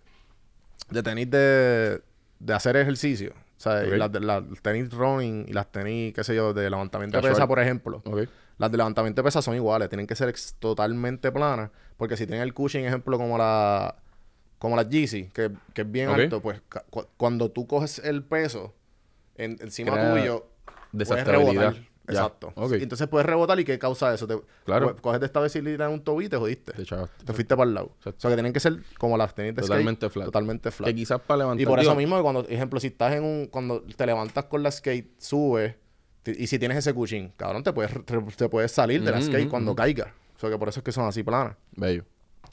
de 0.91 1.03
tenis 1.03 1.31
de. 1.31 2.03
de 2.41 2.53
hacer 2.55 2.77
ejercicio. 2.77 3.33
O 3.57 3.63
sea, 3.63 3.83
las, 3.83 4.11
las 4.21 4.43
tenis 4.63 4.91
running 4.93 5.47
y 5.49 5.53
las 5.55 5.73
tenis, 5.73 6.13
qué 6.15 6.25
sé 6.25 6.35
yo, 6.35 6.53
de 6.53 6.69
levantamiento 6.69 7.21
de 7.21 7.29
pesa, 7.29 7.47
por 7.47 7.59
ejemplo. 7.61 8.03
Ok. 8.05 8.29
Las 8.61 8.71
de 8.71 8.77
levantamiento 8.77 9.23
de 9.23 9.25
pesa 9.25 9.41
son 9.43 9.55
iguales, 9.55 9.89
tienen 9.89 10.07
que 10.07 10.15
ser 10.15 10.35
totalmente 10.59 11.33
planas. 11.33 11.71
Porque 11.97 12.17
si 12.17 12.27
tienen 12.27 12.43
el 12.43 12.53
cushion, 12.55 12.85
ejemplo, 12.85 13.17
como 13.19 13.37
la. 13.39 13.97
como 14.59 14.77
las 14.77 14.89
Yeezy, 14.89 15.25
que, 15.33 15.51
que 15.75 15.81
es 15.83 15.91
bien 15.91 16.09
alto, 16.11 16.41
pues 16.43 16.61
cu- 16.91 17.07
cuando 17.17 17.51
tú 17.51 17.67
coges 17.67 17.99
el 18.01 18.23
peso 18.23 18.75
en- 19.37 19.57
encima 19.61 19.93
Crea 19.93 20.13
tuyo, 20.15 20.47
puedes 20.93 21.27
rebotar. 21.27 21.75
Ya. 21.75 21.87
Exacto. 22.15 22.53
Entonces 22.83 23.07
puedes 23.07 23.25
rebotar 23.25 23.61
y 23.61 23.65
¿qué 23.65 23.79
causa 23.79 24.13
eso? 24.13 24.27
Te, 24.27 24.37
Claro. 24.65 24.97
co- 24.97 25.03
Coges 25.03 25.21
de 25.21 25.27
estabilidad 25.27 25.87
en 25.87 25.95
un 25.95 26.01
tobillo 26.03 26.27
y 26.27 26.29
te 26.31 26.37
jodiste. 26.37 26.73
Te. 26.73 26.85
Te 27.25 27.33
fuiste 27.33 27.57
para 27.57 27.69
el 27.69 27.75
lado. 27.75 27.93
Exacto. 27.99 28.19
O 28.19 28.21
sea, 28.21 28.31
que 28.31 28.37
tienen 28.37 28.53
que 28.53 28.59
ser 28.61 28.81
como 28.99 29.17
las 29.17 29.35
tenis 29.35 29.55
de 29.55 29.63
Totalmente 29.63 30.01
skate. 30.07 30.13
flat. 30.13 30.25
Totalmente 30.27 30.71
flat. 30.73 30.89
Que 30.89 30.95
quizás 30.97 31.21
para 31.21 31.39
levantar... 31.39 31.63
Y 31.63 31.67
por 31.67 31.79
eso 31.79 31.95
mismo, 31.95 32.21
cuando, 32.23 32.47
ejemplo, 32.49 32.81
si 32.81 32.89
estás 32.89 33.15
en 33.15 33.23
un... 33.25 33.47
Cuando 33.47 33.83
te 33.83 34.07
levantas 34.07 34.45
con 34.47 34.63
la 34.63 34.71
skate, 34.73 35.21
subes. 35.21 35.77
Y 36.27 36.47
si 36.47 36.59
tienes 36.59 36.79
ese 36.79 36.95
cushion, 36.95 37.33
cabrón, 37.37 37.63
te 37.63 37.73
puedes, 37.73 37.93
te, 38.05 38.21
te 38.21 38.49
puedes 38.49 38.73
salir 38.73 39.03
de 39.03 39.11
la 39.13 39.19
Ujú, 39.19 39.23
skate 39.23 39.49
ujú, 39.49 39.49
cuando 39.49 39.73
ujú. 39.73 39.77
caiga. 39.77 40.15
O 40.37 40.39
sea, 40.41 40.51
que 40.51 40.59
por 40.59 40.69
eso 40.69 40.81
es 40.81 40.85
que 40.85 40.93
son 40.93 41.07
así 41.07 41.23
planas. 41.23 41.57
Bello. 41.77 42.05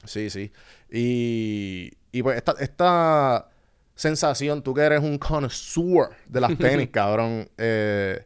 Sí, 0.04 0.30
sí. 0.30 0.52
Y, 0.90 1.92
y 2.12 2.22
pues 2.22 2.36
esta, 2.36 2.52
esta 2.60 3.48
sensación, 3.94 4.62
tú 4.62 4.74
que 4.74 4.82
eres 4.82 5.00
un 5.02 5.18
connoisseur 5.18 6.10
de 6.26 6.40
las 6.40 6.58
tenis, 6.58 6.88
cabrón, 6.90 7.48
eh, 7.58 8.24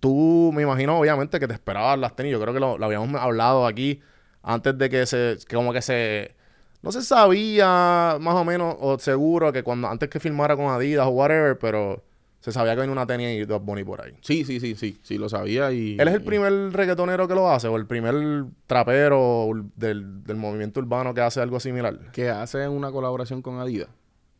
tú 0.00 0.52
me 0.54 0.62
imagino 0.62 0.98
obviamente 0.98 1.40
que 1.40 1.48
te 1.48 1.54
esperabas 1.54 1.98
las 1.98 2.14
tenis. 2.16 2.32
Yo 2.32 2.40
creo 2.40 2.54
que 2.54 2.60
lo, 2.60 2.78
lo 2.78 2.86
habíamos 2.86 3.20
hablado 3.20 3.66
aquí 3.66 4.00
antes 4.42 4.76
de 4.78 4.88
que 4.90 5.06
se, 5.06 5.38
que 5.48 5.56
como 5.56 5.72
que 5.72 5.82
se, 5.82 6.34
no 6.82 6.92
se 6.92 7.02
sabía 7.02 8.18
más 8.20 8.34
o 8.34 8.44
menos 8.44 8.76
o 8.80 8.98
seguro 8.98 9.52
que 9.52 9.62
cuando 9.62 9.88
antes 9.88 10.08
que 10.08 10.20
filmara 10.20 10.56
con 10.56 10.66
Adidas 10.66 11.06
o 11.06 11.10
whatever, 11.10 11.58
pero 11.58 12.02
se 12.42 12.52
sabía 12.52 12.74
que 12.74 12.80
venía 12.80 12.92
una 12.92 13.06
tenis 13.06 13.40
y 13.40 13.44
dos 13.46 13.64
Bunny 13.64 13.84
por 13.84 14.02
ahí. 14.02 14.12
Sí, 14.20 14.44
sí, 14.44 14.60
sí, 14.60 14.74
sí. 14.74 14.98
Sí, 15.02 15.16
lo 15.16 15.28
sabía 15.30 15.70
y... 15.72 15.96
¿Él 15.98 16.08
es 16.08 16.14
el 16.14 16.22
primer 16.22 16.52
reggaetonero 16.72 17.26
que 17.28 17.34
lo 17.34 17.48
hace 17.50 17.68
o 17.68 17.76
el 17.76 17.86
primer 17.86 18.44
trapero 18.66 19.48
del, 19.76 20.24
del 20.24 20.36
movimiento 20.36 20.80
urbano 20.80 21.14
que 21.14 21.20
hace 21.20 21.40
algo 21.40 21.60
similar? 21.60 22.10
Que 22.12 22.28
hace 22.28 22.66
una 22.68 22.90
colaboración 22.90 23.40
con 23.42 23.58
Adidas. 23.60 23.88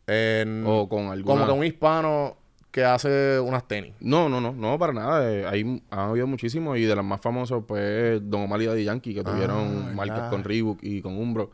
En- 0.06 0.64
O 0.66 0.88
con 0.88 1.06
alguna... 1.06 1.42
Como 1.42 1.46
que 1.46 1.58
un 1.60 1.64
hispano 1.64 2.36
que 2.72 2.84
hace 2.84 3.38
unas 3.38 3.68
tenis. 3.68 3.92
No, 4.00 4.28
no, 4.28 4.40
no. 4.40 4.52
No, 4.52 4.78
para 4.78 4.92
nada. 4.92 5.30
Eh, 5.32 5.46
hay, 5.46 5.82
han 5.90 5.98
habido 6.10 6.26
muchísimos 6.26 6.78
y 6.78 6.82
de 6.84 6.96
los 6.96 7.04
más 7.04 7.20
famosos, 7.20 7.62
pues, 7.68 8.20
Don 8.28 8.42
Omar 8.42 8.60
y 8.62 8.66
Daddy 8.66 8.84
Yankee, 8.84 9.14
que 9.14 9.22
tuvieron 9.22 9.88
Ah, 9.90 9.92
marcas 9.94 10.28
con 10.30 10.42
Reebok 10.42 10.78
y 10.82 11.02
con 11.02 11.16
Umbro. 11.18 11.50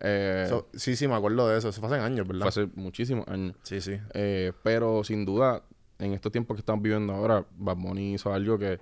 Eh, 0.00 0.46
So- 0.48 0.68
sí, 0.74 0.96
sí, 0.96 1.06
me 1.06 1.14
acuerdo 1.14 1.48
de 1.48 1.58
eso. 1.58 1.68
Eso 1.68 1.80
fue 1.80 1.94
hace 1.96 2.04
años, 2.04 2.26
¿verdad? 2.26 2.50
fue 2.50 2.64
hace 2.64 2.68
muchísimos 2.74 3.28
años. 3.28 3.54
Sí, 3.62 3.80
sí. 3.80 3.98
Eh, 4.14 4.52
pero 4.62 5.04
sin 5.04 5.24
duda, 5.24 5.62
en 6.02 6.12
estos 6.14 6.32
tiempos 6.32 6.56
que 6.56 6.60
estamos 6.60 6.82
viviendo 6.82 7.12
ahora, 7.12 7.46
Bad 7.56 7.76
Bunny 7.76 8.14
hizo 8.14 8.32
algo 8.32 8.58
que 8.58 8.80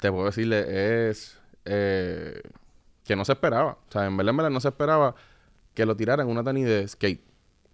te 0.00 0.10
puedo 0.10 0.26
decirle 0.26 1.08
es 1.08 1.38
eh, 1.64 2.42
que 3.04 3.16
no 3.16 3.24
se 3.24 3.32
esperaba. 3.32 3.78
O 3.88 3.92
sea, 3.92 4.06
en 4.06 4.16
verdad, 4.16 4.30
en 4.30 4.36
verdad 4.36 4.50
no 4.50 4.60
se 4.60 4.68
esperaba 4.68 5.14
que 5.74 5.86
lo 5.86 5.96
tiraran 5.96 6.28
una 6.28 6.44
tenis 6.44 6.66
de 6.66 6.86
skate. 6.88 7.24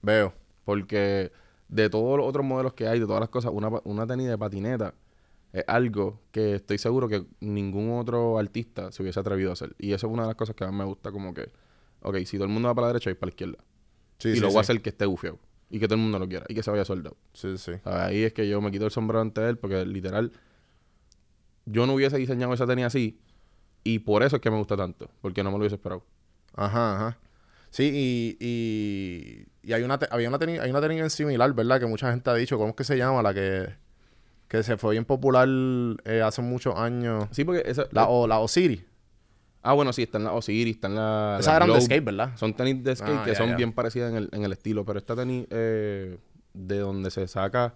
Veo. 0.02 0.32
Porque 0.64 1.32
de 1.68 1.90
todos 1.90 2.18
los 2.18 2.26
otros 2.26 2.44
modelos 2.44 2.74
que 2.74 2.88
hay, 2.88 2.98
de 2.98 3.06
todas 3.06 3.20
las 3.20 3.28
cosas, 3.28 3.52
una, 3.54 3.68
una 3.84 4.06
tenis 4.06 4.28
de 4.28 4.38
patineta 4.38 4.94
es 5.52 5.64
algo 5.68 6.20
que 6.32 6.56
estoy 6.56 6.78
seguro 6.78 7.08
que 7.08 7.24
ningún 7.40 7.98
otro 7.98 8.38
artista 8.38 8.92
se 8.92 9.02
hubiese 9.02 9.20
atrevido 9.20 9.50
a 9.50 9.52
hacer. 9.54 9.74
Y 9.78 9.92
eso 9.92 10.06
es 10.06 10.12
una 10.12 10.22
de 10.22 10.28
las 10.28 10.36
cosas 10.36 10.54
que 10.54 10.64
más 10.64 10.74
me 10.74 10.84
gusta, 10.84 11.12
como 11.12 11.32
que, 11.32 11.50
ok, 12.02 12.16
si 12.26 12.36
todo 12.36 12.44
el 12.44 12.52
mundo 12.52 12.68
va 12.68 12.74
para 12.74 12.88
la 12.88 12.92
derecha, 12.92 13.10
voy 13.10 13.14
para 13.14 13.28
la 13.28 13.30
izquierda. 13.30 13.58
Sí, 14.18 14.30
y 14.30 14.34
sí, 14.34 14.40
lo 14.40 14.48
voy 14.48 14.52
sí. 14.52 14.58
a 14.58 14.60
hacer 14.60 14.82
que 14.82 14.90
esté 14.90 15.06
bufiado. 15.06 15.38
Y 15.70 15.78
que 15.80 15.86
todo 15.88 15.96
el 15.96 16.02
mundo 16.02 16.18
lo 16.18 16.28
quiera. 16.28 16.46
Y 16.48 16.54
que 16.54 16.62
se 16.62 16.70
vaya 16.70 16.84
soldado. 16.84 17.16
Sí, 17.32 17.58
sí. 17.58 17.72
Ahí 17.84 18.22
es 18.22 18.32
que 18.32 18.48
yo 18.48 18.60
me 18.60 18.70
quito 18.70 18.84
el 18.84 18.90
sombrero 18.90 19.20
ante 19.20 19.48
él 19.48 19.58
porque 19.58 19.84
literal 19.84 20.32
yo 21.64 21.86
no 21.86 21.94
hubiese 21.94 22.16
diseñado 22.18 22.54
esa 22.54 22.66
tenis 22.66 22.84
así 22.86 23.18
y 23.84 24.00
por 24.00 24.22
eso 24.22 24.36
es 24.36 24.42
que 24.42 24.50
me 24.50 24.56
gusta 24.58 24.76
tanto, 24.76 25.10
porque 25.20 25.42
no 25.42 25.50
me 25.50 25.54
lo 25.56 25.62
hubiese 25.62 25.76
esperado. 25.76 26.04
Ajá, 26.54 26.96
ajá. 26.96 27.18
Sí, 27.70 27.90
y, 27.92 28.36
y, 28.40 29.46
y 29.68 29.72
hay 29.72 29.82
una 29.82 29.98
te- 29.98 30.08
había 30.10 30.28
una 30.28 30.38
tenis, 30.38 30.60
hay 30.60 30.70
una 30.70 30.80
tenis 30.80 31.00
en 31.02 31.10
similar, 31.10 31.52
¿verdad? 31.52 31.80
Que 31.80 31.86
mucha 31.86 32.10
gente 32.10 32.30
ha 32.30 32.34
dicho, 32.34 32.56
¿cómo 32.58 32.70
es 32.70 32.76
que 32.76 32.84
se 32.84 32.96
llama? 32.96 33.22
La 33.22 33.34
que, 33.34 33.68
que 34.48 34.62
se 34.62 34.76
fue 34.76 34.92
bien 34.92 35.04
popular 35.04 35.48
eh, 36.04 36.22
hace 36.22 36.42
muchos 36.42 36.74
años. 36.76 37.28
Sí, 37.32 37.44
porque 37.44 37.62
esa... 37.66 37.86
La, 37.92 38.08
o, 38.08 38.26
la 38.26 38.38
Osiris. 38.40 38.82
Ah, 39.66 39.72
bueno, 39.74 39.92
sí, 39.92 40.02
está 40.04 40.18
en 40.18 40.24
la 40.24 40.32
Osiris, 40.32 40.76
está 40.76 40.88
en 40.88 40.94
la... 40.96 41.36
Esas 41.40 41.52
la 41.52 41.56
eran 41.64 41.72
de 41.76 41.80
skate, 41.82 42.04
¿verdad? 42.04 42.36
Son 42.36 42.54
tenis 42.54 42.82
de 42.82 42.96
skate 42.96 43.16
Ah, 43.18 43.22
que 43.24 43.30
ya, 43.32 43.36
son 43.36 43.50
ya. 43.50 43.56
bien 43.56 43.72
parecidas 43.72 44.10
en 44.10 44.16
el, 44.16 44.28
en 44.32 44.42
el 44.44 44.52
estilo, 44.52 44.84
pero 44.84 44.98
esta 44.98 45.14
tenis 45.16 45.46
eh, 45.50 46.18
de 46.54 46.78
donde 46.78 47.10
se 47.10 47.26
saca 47.28 47.74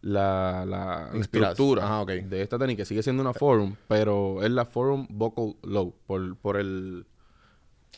la, 0.00 0.64
la 0.66 1.10
Inspiración. 1.14 1.50
estructura 1.52 2.00
ok. 2.00 2.08
de 2.10 2.42
esta 2.42 2.58
tenis, 2.58 2.76
que 2.76 2.84
sigue 2.84 3.02
siendo 3.02 3.22
una 3.22 3.32
Forum, 3.34 3.74
pero 3.88 4.42
es 4.42 4.50
la 4.50 4.64
Forum 4.64 5.06
Buckle 5.10 5.56
Low, 5.62 5.94
por, 6.06 6.36
por 6.36 6.56
el... 6.56 7.06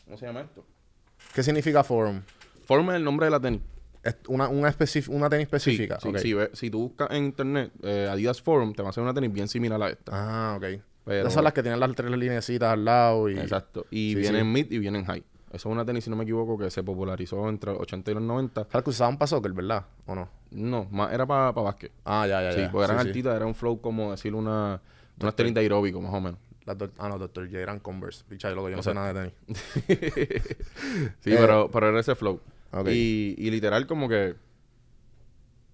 ¿Cómo 0.05 0.17
se 0.17 0.25
llama 0.25 0.41
esto? 0.41 0.65
¿Qué 1.33 1.43
significa 1.43 1.83
forum? 1.83 2.21
Forum 2.65 2.89
es 2.89 2.95
el 2.97 3.03
nombre 3.03 3.25
de 3.27 3.31
la 3.31 3.39
tenis. 3.39 3.61
Es 4.03 4.15
una, 4.27 4.47
una, 4.49 4.71
tenis 4.73 5.43
específica. 5.45 5.99
Sí, 5.99 6.09
sí, 6.17 6.33
ve- 6.33 6.49
si 6.53 6.71
tú 6.71 6.79
buscas 6.89 7.11
en 7.11 7.25
internet 7.25 7.71
eh, 7.83 8.07
Adidas 8.09 8.41
Forum, 8.41 8.73
te 8.73 8.81
va 8.81 8.87
a 8.87 8.89
hacer 8.89 9.03
una 9.03 9.13
tenis 9.13 9.31
bien 9.31 9.47
similar 9.47 9.81
a 9.81 9.89
esta. 9.89 10.11
Ah, 10.13 10.57
ok. 10.57 10.81
Pero- 11.05 11.21
Esas 11.21 11.33
son 11.33 11.43
las 11.43 11.53
que 11.53 11.61
tienen 11.63 11.79
las 11.79 11.93
tres 11.95 12.11
linecitas 12.11 12.71
al 12.73 12.85
lado 12.85 13.29
y... 13.29 13.37
Exacto. 13.39 13.85
Y 13.89 14.09
Sí, 14.13 14.15
viene 14.15 14.37
sí. 14.39 14.41
en 14.41 14.51
mid 14.51 14.71
y 14.71 14.77
viene 14.79 14.99
en 14.99 15.05
high. 15.05 15.23
Eso 15.51 15.67
es 15.67 15.73
una 15.73 15.83
tenis, 15.83 16.03
si 16.05 16.09
no 16.09 16.15
me 16.15 16.23
equivoco, 16.23 16.57
que 16.57 16.69
se 16.69 16.81
popularizó 16.83 17.49
entre 17.49 17.71
los 17.73 17.81
80 17.81 18.11
y 18.11 18.13
los 18.13 18.23
90. 18.23 18.67
¿Sabes 18.71 18.83
que 18.85 18.89
usaban 18.91 19.17
para 19.17 19.27
soccer, 19.27 19.51
verdad? 19.51 19.85
¿O 20.05 20.15
no? 20.15 20.29
No, 20.51 20.87
más 20.91 21.11
era 21.11 21.25
para 21.25 21.51
básquet. 21.51 21.91
Ah, 22.05 22.25
ya, 22.27 22.41
ya, 22.41 22.53
Sí, 22.53 22.61
ya. 22.61 22.71
porque 22.71 22.85
eran 22.85 23.01
Sí, 23.01 23.07
altitas, 23.07 23.35
era 23.35 23.45
un 23.45 23.55
flow 23.55 23.81
como 23.81 24.11
decir 24.11 24.33
una, 24.33 24.79
unas 25.19 25.35
de 25.35 25.59
aeróbico, 25.59 25.99
más 25.99 26.13
o 26.13 26.21
menos. 26.21 26.39
Las 26.65 26.77
ah, 26.99 27.09
no, 27.09 27.17
Dr. 27.17 27.47
J 27.47 27.57
eran 27.59 27.79
Converse. 27.79 28.23
Picha, 28.29 28.49
loco, 28.51 28.69
yo 28.69 28.77
no 28.77 28.83
sé 28.83 28.93
nada 28.93 29.11
de 29.13 29.31
tenis. 29.31 29.35
Sí, 31.19 31.31
Eh, 31.33 31.37
pero, 31.39 31.69
pero 31.71 31.89
era 31.89 31.99
ese 31.99 32.15
flow. 32.15 32.39
Y, 32.87 33.35
y 33.37 33.51
literal 33.51 33.87
como 33.87 34.07
que... 34.07 34.35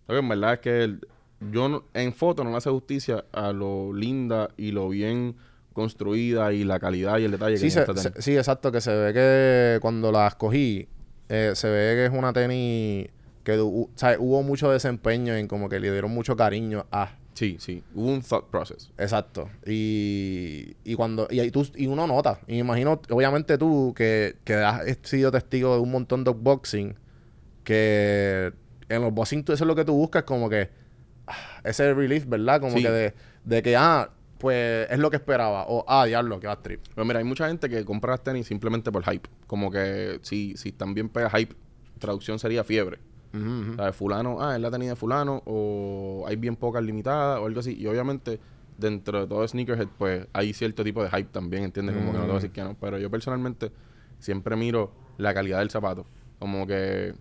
Oye, 0.07 0.19
en 0.19 0.29
verdad 0.29 0.53
es 0.53 0.60
que 0.60 0.84
el- 0.84 1.07
yo 1.51 1.70
no- 1.70 1.84
en 1.94 2.13
foto 2.13 2.44
no 2.44 2.51
le 2.51 2.58
hace 2.58 2.70
justicia 2.70 3.25
a 3.32 3.51
lo 3.53 3.94
linda 3.94 4.50
y 4.58 4.72
lo 4.72 4.89
bien 4.89 5.36
construida 5.74 6.53
y 6.53 6.63
la 6.63 6.79
calidad 6.79 7.20
y 7.20 7.25
el 7.25 7.32
detalle 7.32 7.53
que 7.53 7.58
Sí, 7.60 7.67
tiene 7.70 7.86
se- 7.86 7.91
esta 7.91 8.15
se- 8.15 8.22
sí, 8.22 8.36
exacto, 8.38 8.72
que 8.72 8.82
se 8.82 8.91
ve 8.96 9.13
que 9.13 9.79
cuando 9.82 10.12
la 10.12 10.27
escogí, 10.27 10.88
eh, 11.29 11.51
se 11.53 11.70
ve 11.70 11.94
que 11.96 12.06
es 12.06 12.12
una 12.12 12.34
tenis 12.34 13.08
que 13.44 13.60
o 13.60 13.89
sea, 13.96 14.17
hubo 14.20 14.41
mucho 14.44 14.72
desempeño 14.72 15.36
en 15.36 15.48
como 15.48 15.70
que 15.70 15.79
le 15.79 15.91
dieron 15.91 16.12
mucho 16.12 16.36
cariño 16.36 16.86
a. 16.91 17.15
Sí, 17.34 17.58
sí. 17.60 17.84
Hubo 17.94 18.08
un 18.12 18.22
thought 18.24 18.50
process. 18.50 18.89
Exacto. 18.98 19.48
Y, 19.65 20.75
y 20.84 20.96
cuando 20.96 21.27
y, 21.29 21.39
ahí 21.39 21.51
tú, 21.51 21.65
y 21.75 21.86
uno 21.86 22.08
nota. 22.08 22.39
Y 22.48 22.53
me 22.53 22.58
imagino, 22.60 23.00
obviamente 23.12 23.60
tú, 23.60 23.94
que, 23.96 24.38
que 24.44 24.56
has 24.56 24.82
sido 25.03 25.32
testigo 25.32 25.75
de 25.75 25.82
un 25.82 25.91
montón 25.91 26.24
de 26.24 26.32
boxing, 26.32 26.96
que 27.63 28.51
en 28.89 29.01
los 29.01 29.13
boxing 29.13 29.44
tú- 29.44 29.53
eso 29.53 29.63
es 29.63 29.67
lo 29.67 29.75
que 29.75 29.86
tú 29.86 29.94
buscas, 29.94 30.24
como 30.24 30.50
que 30.50 30.70
ese 31.63 31.93
relief, 31.93 32.25
¿verdad? 32.27 32.60
Como 32.62 32.77
Sí. 32.77 32.84
que 32.84 32.89
de, 32.91 33.13
de 33.43 33.62
que, 33.63 33.75
ah, 33.75 34.10
pues 34.38 34.88
es 34.89 35.00
lo 35.00 35.10
que 35.10 35.17
esperaba. 35.17 35.65
O, 35.67 35.84
ah, 35.88 36.05
diablo, 36.05 36.39
que 36.39 36.48
va 36.48 36.62
trip. 36.62 36.81
Pero 36.93 37.05
mira, 37.05 37.19
hay 37.19 37.25
mucha 37.25 37.48
gente 37.48 37.69
que 37.69 37.84
compra 37.86 38.12
las 38.12 38.24
tenis 38.24 38.48
simplemente 38.48 38.91
por 38.91 39.03
hype. 39.03 39.27
Como 39.48 39.72
que 39.72 40.19
si, 40.22 40.55
si 40.57 40.72
también 40.72 41.10
pega 41.10 41.29
hype, 41.31 41.55
traducción 42.00 42.38
sería 42.39 42.63
fiebre. 42.63 43.00
Ujú, 43.34 43.43
ujú. 43.43 43.75
¿Sabes? 43.75 43.96
Fulano, 43.96 44.38
ah, 44.41 44.55
es 44.55 44.62
la 44.62 44.72
tenis 44.72 44.89
de 44.89 44.96
fulano, 44.96 45.41
o 45.46 46.25
hay 46.27 46.36
bien 46.36 46.55
pocas 46.55 46.84
limitadas, 46.84 47.39
o 47.39 47.46
algo 47.46 47.60
así. 47.60 47.75
Y 47.77 47.88
obviamente, 47.88 48.39
dentro 48.77 49.22
de 49.22 49.27
todo 49.27 49.48
Sneakerhead, 49.48 49.88
pues 49.98 50.27
hay 50.34 50.53
cierto 50.53 50.84
tipo 50.84 51.03
de 51.03 51.10
hype 51.10 51.29
también, 51.31 51.63
¿entiendes? 51.63 51.96
Como 51.96 52.12
que 52.12 52.17
no 52.17 52.24
te 52.24 52.27
voy 52.27 52.31
a 52.31 52.39
decir 52.39 52.51
que 52.51 52.62
no. 52.63 52.75
Pero 52.79 53.00
yo 53.00 53.10
personalmente 53.10 53.72
siempre 54.19 54.55
miro 54.55 54.91
la 55.17 55.34
calidad 55.34 55.60
del 55.60 55.69
zapato. 55.72 56.05
Como 56.39 56.67
que 56.67 57.13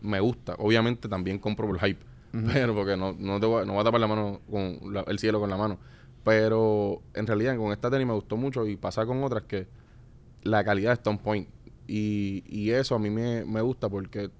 me 0.00 0.18
gusta. 0.20 0.54
Obviamente 0.58 1.08
también 1.08 1.38
compro 1.38 1.66
por 1.68 1.78
hype. 1.78 2.04
Pero 2.52 2.74
porque 2.74 2.96
no, 2.96 3.14
no, 3.18 3.38
te 3.40 3.46
voy, 3.46 3.62
a- 3.62 3.64
no 3.64 3.72
voy 3.74 3.80
a 3.80 3.84
tapar 3.84 4.00
la 4.00 4.06
mano 4.06 4.40
con 4.50 4.92
la- 4.92 5.02
el 5.06 5.18
cielo 5.18 5.40
con 5.40 5.50
la 5.50 5.56
mano. 5.56 5.78
Pero 6.24 7.02
en 7.14 7.26
realidad 7.26 7.56
con 7.56 7.70
esta 7.72 7.90
tenis 7.90 8.06
me 8.06 8.14
gustó 8.14 8.36
mucho 8.36 8.66
y 8.66 8.76
pasa 8.76 9.04
con 9.06 9.22
otras 9.22 9.44
que 9.44 9.66
la 10.42 10.64
calidad 10.64 10.92
está 10.94 11.10
on 11.10 11.18
point. 11.18 11.48
Y, 11.86 12.42
y 12.46 12.70
eso 12.70 12.94
a 12.94 12.98
mí 12.98 13.10
me, 13.10 13.44
me 13.44 13.60
gusta 13.60 13.88
porque 13.88 14.30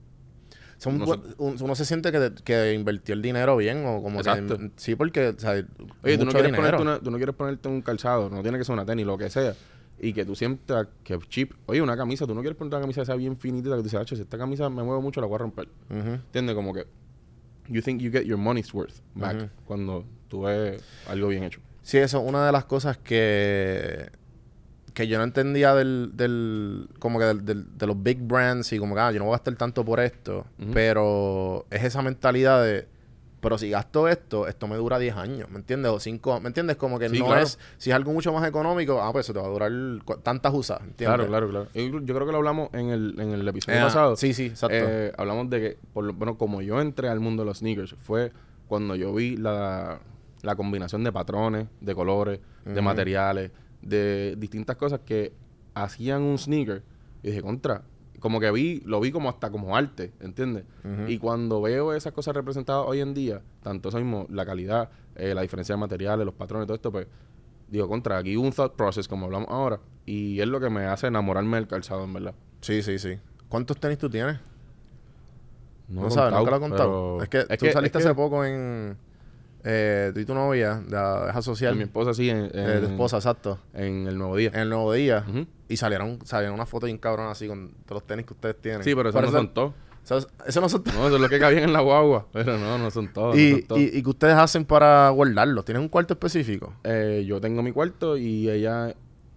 Son 0.79 0.99
No 0.99 1.07
bu- 1.07 1.35
un- 1.39 1.57
uno 1.63 1.75
se 1.77 1.85
siente 1.85 2.11
que, 2.11 2.33
que 2.43 2.73
invirtió 2.75 3.15
el 3.15 3.23
dinero 3.23 3.57
bien 3.57 3.85
o 3.87 4.03
como 4.03 4.19
Exacto. 4.19 4.59
que... 4.59 4.71
Sí, 4.77 4.97
porque, 4.97 5.29
o 5.29 5.39
sea, 5.39 5.53
Oye, 6.03 6.19
tú 6.19 6.25
no, 6.25 6.33
quieres 6.33 6.53
ponerte 6.53 6.83
una- 6.83 6.99
tú 6.99 7.11
no 7.11 7.17
quieres 7.17 7.35
ponerte 7.35 7.69
un 7.69 7.81
calzado, 7.81 8.29
no 8.29 8.43
tiene 8.43 8.59
que 8.59 8.65
ser 8.65 8.73
una 8.73 8.85
tenis, 8.85 9.07
lo 9.07 9.17
que 9.17 9.31
sea. 9.31 9.55
Y 10.01 10.13
que 10.13 10.25
tú 10.25 10.35
sientas 10.35 10.89
que 11.05 11.15
es 11.15 11.29
cheap. 11.29 11.53
Oye, 11.67 11.81
una 11.81 11.97
camisa, 11.97 12.27
tú 12.27 12.35
no 12.35 12.41
quieres 12.41 12.59
ponerte 12.59 12.77
una 12.77 12.83
camisa 12.83 13.03
que 13.03 13.07
sea 13.07 13.15
bien 13.15 13.37
finita, 13.37 13.71
que 13.71 13.77
tú 13.77 13.83
dices, 13.85 14.01
"Acho, 14.01 14.17
si 14.17 14.23
esta 14.23 14.37
camisa 14.37 14.69
me 14.69 14.83
mueve 14.83 15.01
mucho, 15.01 15.21
la 15.21 15.27
voy 15.29 15.37
a 15.37 15.39
romper. 15.39 15.69
Ujú. 15.91 16.11
¿Entiendes? 16.15 16.55
Como 16.57 16.75
que 16.75 16.87
you 17.69 17.81
think 17.83 18.01
you 18.01 18.11
get 18.11 18.25
your 18.25 18.39
money's 18.39 18.73
worth 18.75 19.01
back 19.15 19.37
Ujú. 19.37 19.49
cuando 19.67 20.05
tú 20.29 20.43
ves 20.43 20.83
algo 21.09 21.29
bien 21.29 21.45
hecho. 21.45 21.61
Sí, 21.83 21.99
eso 21.99 22.21
es 22.23 22.29
una 22.29 22.47
de 22.47 22.53
las 22.53 22.65
cosas 22.65 22.97
que, 22.99 24.11
que 24.95 25.07
yo 25.07 25.19
no 25.19 25.25
entendía 25.25 25.75
del, 25.75 26.13
del 26.15 26.89
como 26.99 27.19
que 27.19 27.25
del- 27.27 27.45
del- 27.45 27.77
de 27.79 27.87
los 27.87 28.03
big 28.03 28.21
brands 28.23 28.73
y 28.73 28.79
como 28.79 28.95
que, 28.95 29.01
ah, 29.01 29.13
yo 29.13 29.19
no 29.19 29.27
voy 29.27 29.33
a 29.35 29.37
gastar 29.39 29.55
tanto 29.57 29.85
por 29.85 30.01
esto, 30.01 30.47
pero 30.73 31.67
es 31.71 31.85
esa 31.85 32.01
mentalidad 32.01 32.63
de, 32.65 32.87
pero 33.45 33.59
si 33.59 33.71
gasto 33.71 34.09
esto, 34.09 34.49
esto 34.49 34.67
me 34.67 34.75
dura 34.77 34.99
10 34.99 35.17
años, 35.17 35.49
¿me 35.51 35.59
entiendes? 35.59 35.93
O 35.93 36.01
5, 36.01 36.41
¿me 36.41 36.49
entiendes? 36.49 36.77
Como 36.77 36.99
que 36.99 37.09
Sí, 37.09 37.21
no 37.21 37.27
claro. 37.27 37.43
es, 37.43 37.59
si 37.79 37.91
es 37.91 37.97
algo 37.97 38.13
mucho 38.13 38.33
más 38.33 38.47
económico, 38.49 39.01
ah, 39.01 39.13
pues 39.13 39.27
eso 39.27 39.33
te 39.33 39.39
va 39.39 39.47
a 39.47 39.51
durar 39.51 39.71
tantas 40.23 40.53
usas, 40.53 40.81
¿entiendes? 40.81 41.07
Claro, 41.27 41.27
claro, 41.29 41.49
claro. 41.49 41.69
Yo, 41.75 42.01
yo 42.01 42.15
creo 42.15 42.27
que 42.27 42.33
lo 42.33 42.39
hablamos 42.39 42.71
en 42.73 42.91
el, 42.91 43.15
en 43.21 43.31
el 43.31 43.47
episodio 43.47 43.79
Eh, 43.79 43.83
pasado. 43.83 44.17
Sí, 44.17 44.35
sí, 44.35 44.47
exacto. 44.47 44.77
Eh, 44.77 45.13
hablamos 45.17 45.49
de 45.51 45.61
que, 45.61 45.79
por 45.93 46.05
lo 46.05 46.13
bueno, 46.15 46.37
como 46.37 46.61
yo 46.63 46.81
entré 46.81 47.09
al 47.09 47.21
mundo 47.21 47.43
de 47.45 47.47
los 47.47 47.59
sneakers, 47.59 47.95
fue 48.03 48.33
cuando 48.67 48.97
yo 48.97 49.15
vi 49.15 49.37
la, 49.37 50.01
la 50.43 50.57
combinación 50.57 51.05
de 51.05 51.13
patrones, 51.13 51.69
de 51.81 51.95
colores, 51.95 52.41
de 52.65 52.81
materiales, 52.83 53.51
de 53.83 54.35
distintas 54.39 54.77
cosas 54.77 55.01
que 55.05 55.33
hacían 55.75 56.23
un 56.23 56.39
sneaker. 56.39 56.83
Y 57.23 57.29
dije, 57.29 57.43
contra, 57.43 57.83
como 58.25 58.41
que 58.41 58.51
vi, 58.51 58.81
lo 58.87 59.01
vi 59.01 59.13
como 59.13 59.29
hasta 59.29 59.51
como 59.51 59.77
arte, 59.77 60.11
¿entiendes? 60.19 60.65
Y 61.07 61.19
cuando 61.19 61.61
veo 61.61 61.93
esas 61.93 62.15
cosas 62.15 62.35
representadas 62.35 62.87
hoy 62.89 63.01
en 63.01 63.13
día, 63.13 63.43
tanto 63.63 63.91
eso 63.91 63.99
mismo, 63.99 64.27
la 64.31 64.47
calidad, 64.47 64.89
eh, 65.15 65.35
la 65.35 65.43
diferencia 65.43 65.75
de 65.75 65.79
materiales, 65.79 66.25
los 66.25 66.35
patrones, 66.35 66.67
todo 66.67 66.75
esto, 66.75 66.91
pues, 66.91 67.07
digo, 67.69 67.87
contra, 67.87 68.17
aquí 68.17 68.35
un 68.37 68.51
thought 68.51 68.77
process, 68.77 69.09
como 69.09 69.27
hablamos 69.27 69.51
ahora, 69.51 69.79
y 70.07 70.41
es 70.41 70.49
lo 70.49 70.59
que 70.59 70.71
me 70.71 70.87
hace 70.87 71.09
enamorarme 71.09 71.59
del 71.59 71.67
calzado, 71.67 72.03
en 72.05 72.15
verdad. 72.15 72.35
Sí, 72.63 72.83
sí, 72.83 72.99
sí. 72.99 73.19
¿Cuántos 73.51 73.77
tenis 73.79 73.99
tú 73.99 74.09
tienes? 74.09 74.39
No, 75.89 76.07
he 76.09 76.11
sabes, 76.11 76.33
nunca 76.33 76.51
lo 76.51 76.57
he 76.57 76.61
contado. 76.61 77.23
Es 77.23 77.29
que 77.29 77.39
es 77.41 77.47
tú 77.59 77.67
que- 77.67 77.73
saliste 77.73 77.99
es 77.99 78.05
que 78.05 78.09
hace 78.11 78.15
poco 78.17 78.43
en... 78.43 78.97
Eh, 79.65 80.11
tú 80.13 80.21
y 80.21 80.25
tu 80.27 80.35
novia, 80.35 80.83
de 80.87 80.91
la 80.91 81.27
deja 81.27 81.43
social. 81.43 81.75
Mi 81.75 81.85
esposa 81.85 82.13
sí, 82.13 82.29
en, 82.29 82.51
eh, 82.53 82.79
tu 82.81 82.87
esposa, 82.87 83.17
exacto. 83.17 83.59
en 83.73 84.07
el 84.07 84.19
nuevo 84.19 84.37
día. 84.37 84.51
En 84.53 84.61
el 84.61 84.69
nuevo 84.69 84.93
día. 84.93 85.25
Y 85.69 85.77
salieron, 85.79 86.19
salieron 86.25 86.55
una 86.55 86.67
foto 86.67 86.87
bien 86.87 86.99
cabrón 86.99 87.29
así 87.29 87.49
con 87.49 87.71
todos 87.87 88.03
los 88.03 88.07
tenis 88.07 88.27
que 88.27 88.35
ustedes 88.35 88.61
tienen. 88.61 88.85
Sí, 88.85 88.95
pero 88.95 89.09
eso 89.09 89.21
no 89.21 89.31
son 89.31 89.55
todos. 89.55 89.73
Eso, 90.05 90.29
eso 90.47 90.61
no 90.61 90.69
son 90.69 90.85
todos. 90.85 90.99
No, 90.99 91.07
eso 91.07 91.17
es 91.17 91.23
lo 91.23 91.29
que 91.31 91.39
cabían 91.39 91.65
en 91.65 91.73
la 91.73 91.81
guagua. 91.81 92.27
Pero 92.33 92.59
no, 92.59 92.77
no 92.77 92.91
son 92.91 93.11
todos. 93.11 93.35
no 93.35 93.41
y, 93.41 93.51
son 93.53 93.63
todos. 93.63 93.81
y, 93.81 93.85
y 93.99 94.03
que 94.03 94.11
ustedes 94.11 94.35
hacen 94.35 94.67
para 94.67 95.09
guardarlos. 95.09 95.65
¿Tienen 95.65 95.83
un 95.83 95.89
cuarto 95.89 96.13
específico? 96.13 96.75
Eh, 96.85 97.25
yo 97.27 97.41
tengo 97.41 97.63
mi 97.63 97.73
cuarto 97.73 98.19
y 98.19 98.51
ella, 98.51 98.95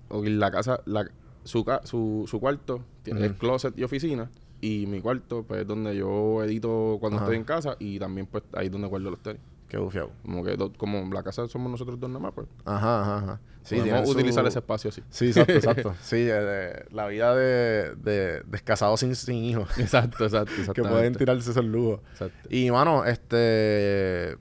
o 0.09 0.21
la 0.23 0.51
casa, 0.51 0.81
la, 0.85 1.09
su, 1.45 1.65
su, 1.85 2.25
su 2.27 2.39
cuarto 2.41 2.83
tiene 3.03 3.25
el 3.25 3.35
closet 3.35 3.77
y 3.79 3.83
oficina. 3.83 4.29
Y 4.61 4.85
mi 4.87 5.01
cuarto, 5.01 5.43
pues, 5.43 5.61
es 5.61 5.67
donde 5.67 5.95
yo 5.95 6.43
edito 6.43 6.97
cuando 6.99 7.17
Ajá. 7.17 7.25
estoy 7.25 7.37
en 7.37 7.43
casa 7.43 7.75
y 7.79 7.99
también, 7.99 8.25
pues, 8.27 8.43
ahí 8.53 8.65
es 8.67 8.71
donde 8.71 8.87
guardo 8.87 9.11
los 9.11 9.19
tenis. 9.21 9.41
Qué 9.69 9.77
bufiado. 9.77 10.11
Como 10.23 10.43
que, 10.43 10.55
do- 10.55 10.71
como 10.77 11.13
la 11.13 11.21
casa 11.23 11.47
somos 11.47 11.69
nosotros 11.69 11.99
dos 11.99 12.09
nada 12.09 12.19
más, 12.21 12.33
pues, 12.33 12.47
Ajá, 12.65 13.01
ajá, 13.01 13.17
ajá. 13.17 13.41
Sí, 13.63 13.75
podemos 13.75 14.05
su- 14.05 14.13
utilizar 14.15 14.47
ese 14.47 14.59
espacio 14.59 14.89
así. 14.89 15.03
Sí, 15.09 15.27
exacto, 15.27 15.51
exacto. 15.53 15.95
Sí, 16.01 16.15
eh, 16.15 16.33
de- 16.33 16.85
la 16.91 17.05
vida 17.07 17.35
de, 17.35 17.95
de 17.95 18.41
descasados 18.47 19.01
sin, 19.01 19.13
sin 19.15 19.35
hijos. 19.43 19.69
Exacto, 19.77 20.23
exacto, 20.23 20.53
que 20.55 20.61
exactamente. 20.61 20.95
pueden 20.97 21.15
tirarse 21.15 21.51
esos 21.51 21.65
lujos. 21.65 21.99
Exacto. 22.13 22.47
Y, 22.49 22.71
mano, 22.71 23.03
este... 23.05 24.37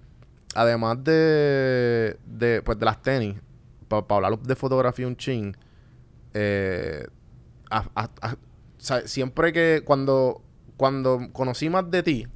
Además 0.55 1.03
de, 1.05 2.17
de, 2.25 2.63
pues, 2.65 2.79
de 2.79 2.85
las 2.87 3.03
tenis, 3.03 3.37
para 3.89 4.05
hablar 4.09 4.39
de 4.39 4.55
fotografía 4.57 5.07
un 5.07 5.17
chin, 5.17 5.55
eh, 6.33 7.07
a- 7.71 7.85
a- 7.95 8.11
a- 8.23 8.33
o 8.33 8.37
sea, 8.79 9.07
siempre 9.07 9.53
que 9.53 9.83
cuando, 9.85 10.43
cuando 10.77 11.29
conocí 11.33 11.69
más 11.69 11.91
de 11.91 12.03
ti, 12.03 12.27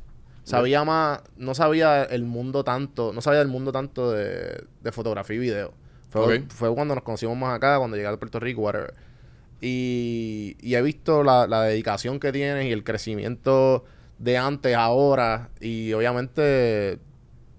Sabía 0.50 0.85
más, 0.85 1.23
no 1.37 1.54
sabía 1.54 2.02
el 2.02 2.25
mundo 2.25 2.64
tanto, 2.64 3.12
no 3.12 3.20
sabía 3.20 3.40
del 3.40 3.49
mundo 3.49 3.73
tanto 3.73 4.11
de, 4.11 4.64
de 4.82 4.92
fotografía 4.92 5.37
y 5.37 5.38
video. 5.38 5.73
Fue, 6.09 6.44
fue 6.49 6.75
cuando 6.75 6.94
nos 6.94 7.04
conocimos 7.04 7.37
más 7.37 7.54
acá, 7.54 7.78
cuando 7.78 7.97
llegué 7.97 8.09
a 8.09 8.16
Puerto 8.16 8.40
Rico, 8.40 8.62
whatever. 8.62 8.94
Y, 9.61 10.56
y 10.61 10.75
he 10.75 10.82
visto 10.82 11.23
la, 11.23 11.47
la 11.47 11.62
dedicación 11.62 12.18
que 12.18 12.32
tienes 12.32 12.66
y 12.66 12.73
el 12.73 12.82
crecimiento 12.82 13.85
de 14.18 14.38
antes 14.38 14.75
a 14.75 14.85
ahora. 14.85 15.50
Y 15.61 15.92
obviamente 15.92 16.99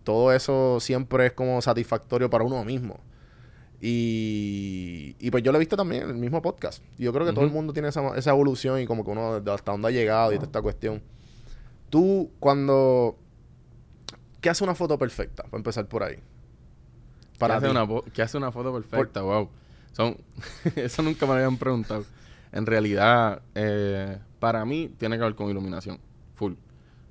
todo 0.04 0.34
eso 0.34 0.80
siempre 0.82 1.28
es 1.28 1.34
como 1.34 1.62
satisfactorio 1.62 2.30
para 2.30 2.44
uno 2.44 2.66
mismo. 2.66 3.00
Y, 3.84 5.16
y 5.18 5.32
pues 5.32 5.42
yo 5.42 5.52
lo 5.52 5.58
he 5.58 5.60
visto 5.60 5.76
también 5.76 6.04
en 6.04 6.10
el 6.10 6.16
mismo 6.16 6.40
podcast. 6.40 6.84
Yo 7.00 7.12
creo 7.12 7.26
que 7.26 7.34
todo 7.34 7.44
el 7.44 7.52
mundo 7.52 7.74
tiene 7.74 7.88
esa, 7.88 8.16
esa 8.16 8.30
evolución 8.30 8.80
y 8.80 8.86
como 8.86 9.04
que 9.04 9.10
uno 9.10 9.42
de 9.42 9.52
hasta 9.52 9.72
dónde 9.72 9.88
ha 9.88 9.92
llegado 9.92 10.32
y 10.32 10.36
toda 10.36 10.46
esta 10.46 10.62
cuestión. 10.62 11.02
Tú, 11.90 12.32
cuando... 12.40 13.18
¿Qué 14.40 14.50
hace 14.50 14.64
una 14.64 14.76
foto 14.76 15.00
perfecta? 15.00 15.44
Para 15.44 15.58
empezar 15.58 15.88
por 15.88 16.04
ahí. 16.04 16.18
Para 17.40 17.60
¿Qué, 17.60 17.66
hace 17.66 17.72
una, 17.72 18.02
qué 18.14 18.22
hace 18.22 18.38
una 18.38 18.52
foto 18.52 18.72
perfecta? 18.72 19.24
Wow. 19.24 19.50
Son, 19.94 20.16
eso 20.76 21.02
nunca 21.02 21.26
me 21.26 21.34
lo 21.34 21.40
habían 21.40 21.58
preguntado. 21.58 22.06
En 22.52 22.68
realidad, 22.68 23.42
eh, 23.56 24.20
para 24.40 24.64
mí, 24.64 24.92
tiene 24.98 25.18
que 25.18 25.24
ver 25.24 25.34
con 25.36 25.50
iluminación. 25.50 26.00
Full. 26.36 26.54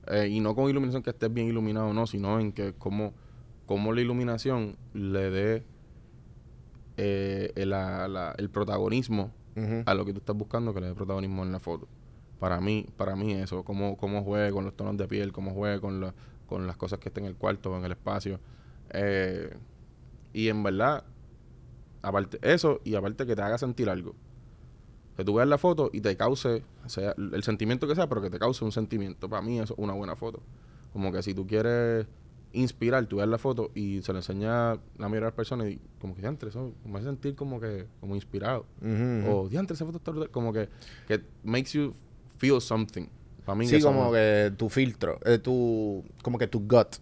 Eh, 0.06 0.28
y 0.28 0.40
no 0.40 0.54
con 0.54 0.70
iluminación 0.70 1.02
que 1.02 1.10
estés 1.10 1.32
bien 1.32 1.48
iluminado 1.48 1.88
o 1.88 1.92
no, 1.92 2.06
sino 2.06 2.38
en 2.38 2.52
que 2.52 2.74
cómo, 2.78 3.12
cómo 3.66 3.92
la 3.92 4.00
iluminación 4.00 4.76
le 4.94 5.30
dé 5.30 5.64
eh, 7.02 7.52
el, 7.56 7.70
la- 7.70 8.06
la- 8.08 8.34
el 8.36 8.50
protagonismo 8.50 9.32
a 9.86 9.94
lo 9.94 10.04
que 10.04 10.12
tú 10.12 10.18
estás 10.18 10.36
buscando 10.36 10.74
que 10.74 10.80
le 10.80 10.88
dé 10.88 10.94
protagonismo 10.94 11.42
en 11.42 11.50
la 11.52 11.58
foto. 11.60 11.88
Para 12.38 12.60
mí, 12.60 12.86
para 12.96 13.16
mí 13.16 13.32
eso, 13.32 13.64
cómo, 13.64 13.96
cómo 13.96 14.22
juegue 14.22 14.50
con 14.52 14.64
los 14.64 14.74
tonos 14.76 14.96
de 14.96 15.08
piel, 15.08 15.32
cómo 15.32 15.52
juegue 15.52 15.80
con, 15.80 16.00
la- 16.00 16.14
con 16.46 16.66
las 16.66 16.76
cosas 16.76 16.98
que 16.98 17.08
estén 17.08 17.24
en 17.24 17.30
el 17.30 17.36
cuarto 17.36 17.70
o 17.72 17.76
en 17.78 17.84
el 17.84 17.92
espacio. 17.92 18.38
Eh, 18.90 19.56
y 20.32 20.48
en 20.48 20.62
verdad, 20.62 21.04
aparte 22.02 22.38
eso, 22.42 22.80
y 22.84 22.94
aparte 22.94 23.26
que 23.26 23.34
te 23.36 23.42
haga 23.42 23.58
sentir 23.58 23.88
algo. 23.90 24.14
Que 25.16 25.24
tú 25.24 25.34
veas 25.34 25.48
la 25.48 25.58
foto 25.58 25.90
y 25.92 26.00
te 26.00 26.16
cause, 26.16 26.62
sea 26.86 27.14
el 27.16 27.42
sentimiento 27.42 27.86
que 27.86 27.94
sea, 27.94 28.08
pero 28.08 28.22
que 28.22 28.30
te 28.30 28.38
cause 28.38 28.64
un 28.64 28.72
sentimiento. 28.72 29.28
Para 29.28 29.42
mí 29.42 29.58
eso 29.60 29.74
es 29.74 29.78
una 29.78 29.92
buena 29.92 30.16
foto. 30.16 30.40
Como 30.92 31.12
que 31.12 31.22
si 31.22 31.34
tú 31.34 31.46
quieres 31.46 32.06
inspirar, 32.52 33.06
tú 33.06 33.16
ves 33.18 33.28
la 33.28 33.38
foto 33.38 33.70
y 33.74 34.02
se 34.02 34.12
le 34.12 34.18
enseña 34.18 34.72
a 34.72 34.74
la 34.98 35.08
mayoría 35.08 35.20
de 35.20 35.26
las 35.26 35.34
personas 35.34 35.68
y 35.68 35.80
como 36.00 36.14
que 36.14 36.20
diantre, 36.20 36.48
eso 36.50 36.72
me 36.84 36.96
hace 36.98 37.06
sentir 37.06 37.34
como 37.34 37.60
que 37.60 37.86
como 38.00 38.14
inspirado. 38.16 38.66
O 39.26 39.48
diantre, 39.48 39.74
esa 39.74 39.84
foto 39.84 39.98
está 39.98 40.10
brutal. 40.10 40.30
Como 40.30 40.52
que, 40.52 40.68
que 41.06 41.20
makes 41.44 41.70
you 41.72 41.92
feel 42.38 42.60
something. 42.60 43.06
Para 43.44 43.56
mí 43.56 43.66
Sí, 43.66 43.80
como 43.80 44.12
que 44.12 44.52
tu 44.56 44.68
filtro, 44.68 45.18
eh, 45.24 45.38
tu, 45.38 46.04
como 46.22 46.38
que 46.38 46.46
tu 46.46 46.60
gut. 46.60 46.96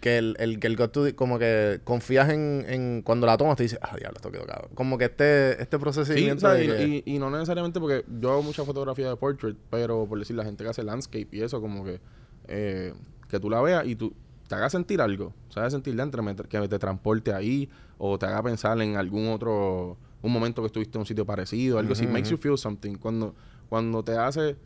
Que 0.00 0.18
el, 0.18 0.36
el, 0.38 0.58
que 0.60 0.66
el 0.66 0.76
gut, 0.76 0.90
tú 0.92 1.04
di- 1.04 1.12
como 1.14 1.38
que 1.38 1.80
confías 1.82 2.28
en, 2.28 2.64
en 2.68 3.02
cuando 3.02 3.26
la 3.26 3.38
tomas, 3.38 3.56
te 3.56 3.62
dices, 3.62 3.78
ah, 3.80 3.96
diablo, 3.98 4.16
esto 4.16 4.30
quedó 4.30 4.44
cabrón. 4.44 4.70
Como 4.74 4.98
que 4.98 5.06
este, 5.06 5.52
este 5.62 5.76
Sí, 5.76 5.80
procedimiento 5.80 6.46
o 6.46 6.50
sea, 6.50 6.58
de 6.58 6.64
y, 6.64 6.68
que- 6.68 7.02
y- 7.10 7.14
y 7.16 7.18
no 7.18 7.30
necesariamente 7.30 7.80
porque 7.80 8.04
yo 8.20 8.32
hago 8.32 8.42
mucha 8.42 8.64
fotografía 8.64 9.08
de 9.08 9.16
portrait, 9.16 9.56
pero 9.70 10.04
por 10.06 10.18
decir 10.18 10.36
la 10.36 10.44
gente 10.44 10.62
que 10.62 10.70
hace 10.70 10.82
landscape 10.82 11.28
y 11.32 11.40
eso, 11.40 11.60
como 11.62 11.84
que 11.84 12.00
eh, 12.48 12.92
que 13.30 13.40
tú 13.40 13.48
la 13.48 13.62
veas 13.62 13.86
y 13.86 13.96
tú 13.96 14.12
te 14.54 14.58
haga 14.60 14.70
sentir 14.70 15.00
algo, 15.00 15.32
sabes 15.48 15.72
sentir 15.72 15.94
dentro, 15.96 16.24
que 16.48 16.68
te 16.68 16.78
transporte 16.78 17.32
ahí 17.32 17.68
o 17.98 18.18
te 18.18 18.26
haga 18.26 18.42
pensar 18.42 18.80
en 18.80 18.96
algún 18.96 19.28
otro, 19.28 19.96
un 20.22 20.32
momento 20.32 20.62
que 20.62 20.66
estuviste 20.66 20.96
en 20.96 21.00
un 21.00 21.06
sitio 21.06 21.26
parecido, 21.26 21.78
algo 21.78 21.92
así, 21.92 22.06
makes 22.06 22.30
you 22.30 22.36
feel 22.36 22.56
something. 22.56 22.94
Cuando, 22.96 23.34
cuando 23.68 24.02
te 24.02 24.16
hace 24.16 24.56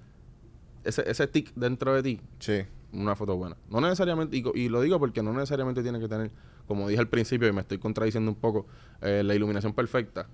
ese, 0.84 1.08
ese 1.10 1.26
tic 1.26 1.52
dentro 1.54 1.94
de 1.94 2.02
ti, 2.02 2.20
Sí. 2.38 2.62
una 2.92 3.16
foto 3.16 3.36
buena. 3.36 3.56
No 3.70 3.80
necesariamente, 3.80 4.36
y, 4.36 4.44
y 4.54 4.68
lo 4.68 4.80
digo 4.80 4.98
porque 4.98 5.22
no 5.22 5.32
necesariamente 5.32 5.82
tiene 5.82 5.98
que 6.00 6.08
tener, 6.08 6.30
como 6.66 6.86
dije 6.88 7.00
al 7.00 7.08
principio, 7.08 7.48
y 7.48 7.52
me 7.52 7.62
estoy 7.62 7.78
contradiciendo 7.78 8.30
un 8.30 8.36
poco, 8.36 8.66
eh, 9.00 9.22
la 9.24 9.34
iluminación 9.34 9.72
perfecta. 9.72 10.26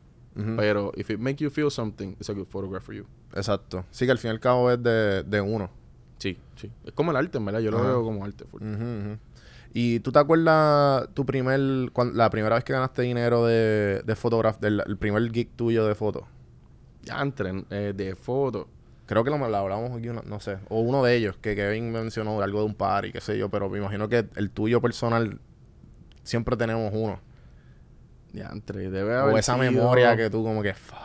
Pero 0.57 0.91
if 0.97 1.11
it 1.11 1.21
makes 1.21 1.37
you 1.45 1.49
feel 1.49 1.71
something, 1.71 2.09
it's 2.19 2.29
a 2.29 2.33
good 2.33 2.47
photograph 2.47 2.83
for 2.83 2.93
you. 2.93 3.05
Exacto. 3.35 3.85
Sí, 3.93 4.05
que 4.05 4.11
al 4.11 4.19
fin 4.19 4.31
y 4.31 4.33
al 4.33 4.41
cabo 4.41 4.69
es 4.69 4.83
de, 4.83 5.23
de 5.23 5.41
uno. 5.41 5.71
Sí, 6.19 6.37
sí. 6.57 6.71
Es 6.85 6.93
como 6.93 7.13
el 7.13 7.17
arte, 7.17 7.39
en 7.39 7.45
verdad. 7.45 7.61
Yo 7.61 7.71
lo 7.71 7.81
veo 7.81 8.03
como 8.03 8.25
arte. 8.25 8.45
full. 8.45 8.61
¿Y 9.77 9.99
tú 10.01 10.13
te 10.13 10.21
acuerdas 10.21 11.09
tu 11.15 11.27
primer, 11.27 11.59
la 12.15 12.31
primera 12.31 12.55
vez 12.55 12.63
que 12.65 12.73
ganaste 12.73 13.03
dinero 13.03 13.45
de, 13.45 14.03
de 14.07 14.15
del 14.61 14.81
el 14.87 14.97
primer 14.97 15.29
gig 15.33 15.51
tuyo 15.57 15.85
de 15.85 15.97
foto? 15.97 16.29
Ya 17.03 17.21
entre 17.21 17.65
eh, 17.71 17.93
de 17.95 18.15
foto. 18.15 18.69
Creo 19.07 19.25
que 19.25 19.31
lo, 19.31 19.37
lo 19.37 19.57
hablamos 19.57 19.91
aquí, 19.91 20.07
no 20.25 20.39
sé. 20.41 20.59
O 20.69 20.81
uno 20.81 21.03
de 21.03 21.17
ellos, 21.17 21.37
que 21.39 21.57
Kevin 21.57 21.91
mencionó 21.91 22.41
algo 22.41 22.61
de 22.61 22.67
un 22.67 22.75
party, 22.75 23.11
qué 23.13 23.21
sé 23.21 23.37
yo. 23.37 23.51
Pero 23.51 23.69
me 23.69 23.79
imagino 23.79 24.09
que 24.09 24.25
el 24.37 24.51
tuyo 24.51 24.81
personal, 24.81 25.41
siempre 26.23 26.57
tenemos 26.57 26.93
uno. 26.95 27.19
Ya 28.33 28.49
entre 28.53 28.91
debe 28.91 29.15
haber 29.17 29.35
O 29.35 29.39
esa 29.39 29.55
sido- 29.55 29.65
memoria 29.73 30.17
que 30.17 30.31
tú 30.31 30.43
como 30.45 30.63
que, 30.63 30.73
fuck. 30.73 30.99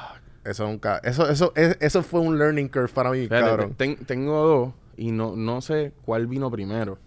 Eso 0.46 0.66
nunca... 0.68 1.00
Eso, 1.04 1.28
eso, 1.30 1.52
es- 1.56 1.76
eso 1.82 2.02
fue 2.04 2.22
un 2.22 2.38
learning 2.38 2.70
curve 2.70 2.88
para 2.94 3.10
mí, 3.12 3.24
Fíjate, 3.24 3.42
cabrón. 3.44 3.74
ten- 3.76 3.98
tengo 4.06 4.46
dos 4.48 4.74
y 4.96 5.12
no, 5.12 5.36
no 5.36 5.60
sé 5.62 5.92
cuál 6.06 6.28
vino 6.28 6.50
primero. 6.52 6.98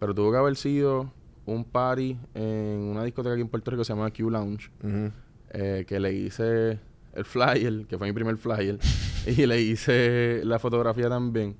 Pero 0.00 0.14
tuvo 0.14 0.32
que 0.32 0.38
haber 0.38 0.56
sido 0.56 1.12
un 1.46 1.64
party 1.64 2.16
en 2.34 2.80
una 2.90 3.04
discoteca 3.04 3.34
aquí 3.34 3.42
en 3.42 3.48
Puerto 3.48 3.70
Rico 3.70 3.82
que 3.82 3.84
se 3.84 3.92
llama 3.92 4.10
Q 4.10 4.30
Lounge. 4.30 4.70
Eh, 5.52 5.84
que 5.86 6.00
le 6.00 6.12
hice 6.12 6.78
el 7.12 7.24
flyer, 7.24 7.86
que 7.86 7.98
fue 7.98 8.06
mi 8.06 8.12
primer 8.12 8.36
flyer, 8.36 8.78
y 9.26 9.46
le 9.46 9.60
hice 9.60 10.42
la 10.44 10.58
fotografía 10.58 11.08
también. 11.08 11.56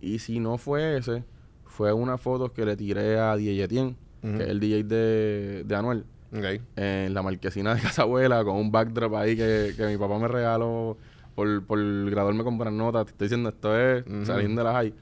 Y 0.00 0.18
si 0.18 0.40
no 0.40 0.58
fue 0.58 0.96
ese, 0.98 1.24
fue 1.64 1.92
una 1.92 2.18
foto 2.18 2.52
que 2.52 2.64
le 2.64 2.76
tiré 2.76 3.18
a 3.18 3.36
DJ 3.36 3.64
Etienne, 3.64 3.96
Ujú. 4.22 4.36
que 4.36 4.42
es 4.44 4.48
el 4.50 4.60
DJ 4.60 4.82
de, 4.84 5.64
de 5.64 5.74
Anuel, 5.76 6.04
Ok. 6.36 6.60
en 6.76 7.14
la 7.14 7.22
marquesina 7.22 7.74
de 7.74 7.80
casa 7.82 8.02
abuela, 8.02 8.42
con 8.44 8.56
un 8.56 8.70
backdrop 8.72 9.14
ahí 9.14 9.36
que, 9.36 9.72
que 9.76 9.86
mi 9.86 9.96
papá 9.96 10.18
me 10.18 10.26
regaló 10.28 10.96
por, 11.34 11.64
por 11.64 11.78
graduarme 12.10 12.42
con 12.44 12.56
buenas 12.58 12.74
notas. 12.74 13.06
Te 13.06 13.10
estoy 13.12 13.26
diciendo, 13.26 13.48
esto 13.50 13.78
es 13.78 14.04
saliendo 14.26 14.60
de 14.62 14.64
la 14.68 14.72
high. 14.74 14.94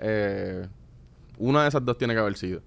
Eh, 0.00 0.66
una 1.38 1.62
de 1.62 1.68
esas 1.68 1.84
dos 1.84 1.96
tiene 1.98 2.14
que 2.14 2.20
haber 2.20 2.36
sido. 2.36 2.60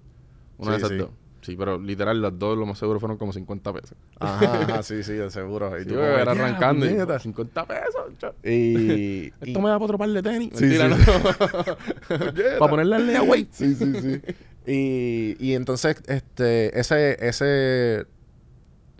Una 0.58 0.72
de 0.72 0.76
esas 0.78 0.90
sí. 0.90 0.96
dos. 0.96 1.10
Sí, 1.42 1.56
pero 1.56 1.76
literal, 1.76 2.22
las 2.22 2.38
dos 2.38 2.56
lo 2.56 2.64
más 2.66 2.78
seguro 2.78 3.00
fueron 3.00 3.18
como 3.18 3.32
50 3.32 3.72
pesos. 3.72 3.96
Ajá, 4.20 4.62
ajá, 4.62 4.82
sí, 4.84 5.02
sí, 5.02 5.14
de 5.14 5.28
seguro. 5.28 5.76
Y 5.76 5.82
Sí, 5.82 5.88
tú 5.88 5.94
como 5.96 6.06
era 6.06 6.24
"Ya, 6.24 6.30
arrancando 6.30 6.86
y 6.86 6.90
puñeta". 6.90 7.18
50 7.18 7.66
pesos. 7.66 8.12
cha. 8.18 8.32
Y... 8.48 9.26
Esto 9.40 9.46
y- 9.46 9.58
me 9.58 9.68
da 9.68 9.74
para 9.76 9.84
otro 9.86 9.98
par 9.98 10.08
de 10.10 10.22
tenis. 10.22 10.50
Sí, 10.54 10.66
Mentira, 10.66 10.96
sí. 10.96 11.04
no. 11.04 12.58
para 12.60 12.70
ponerle 12.70 12.94
al 12.96 13.06
layaway. 13.08 13.48
Sí, 13.50 13.74
sí, 13.74 13.92
sí. 14.00 14.20
y, 14.66 15.36
y 15.44 15.54
entonces, 15.54 15.96
este, 16.06 16.78
ese, 16.78 17.16
ese, 17.26 18.06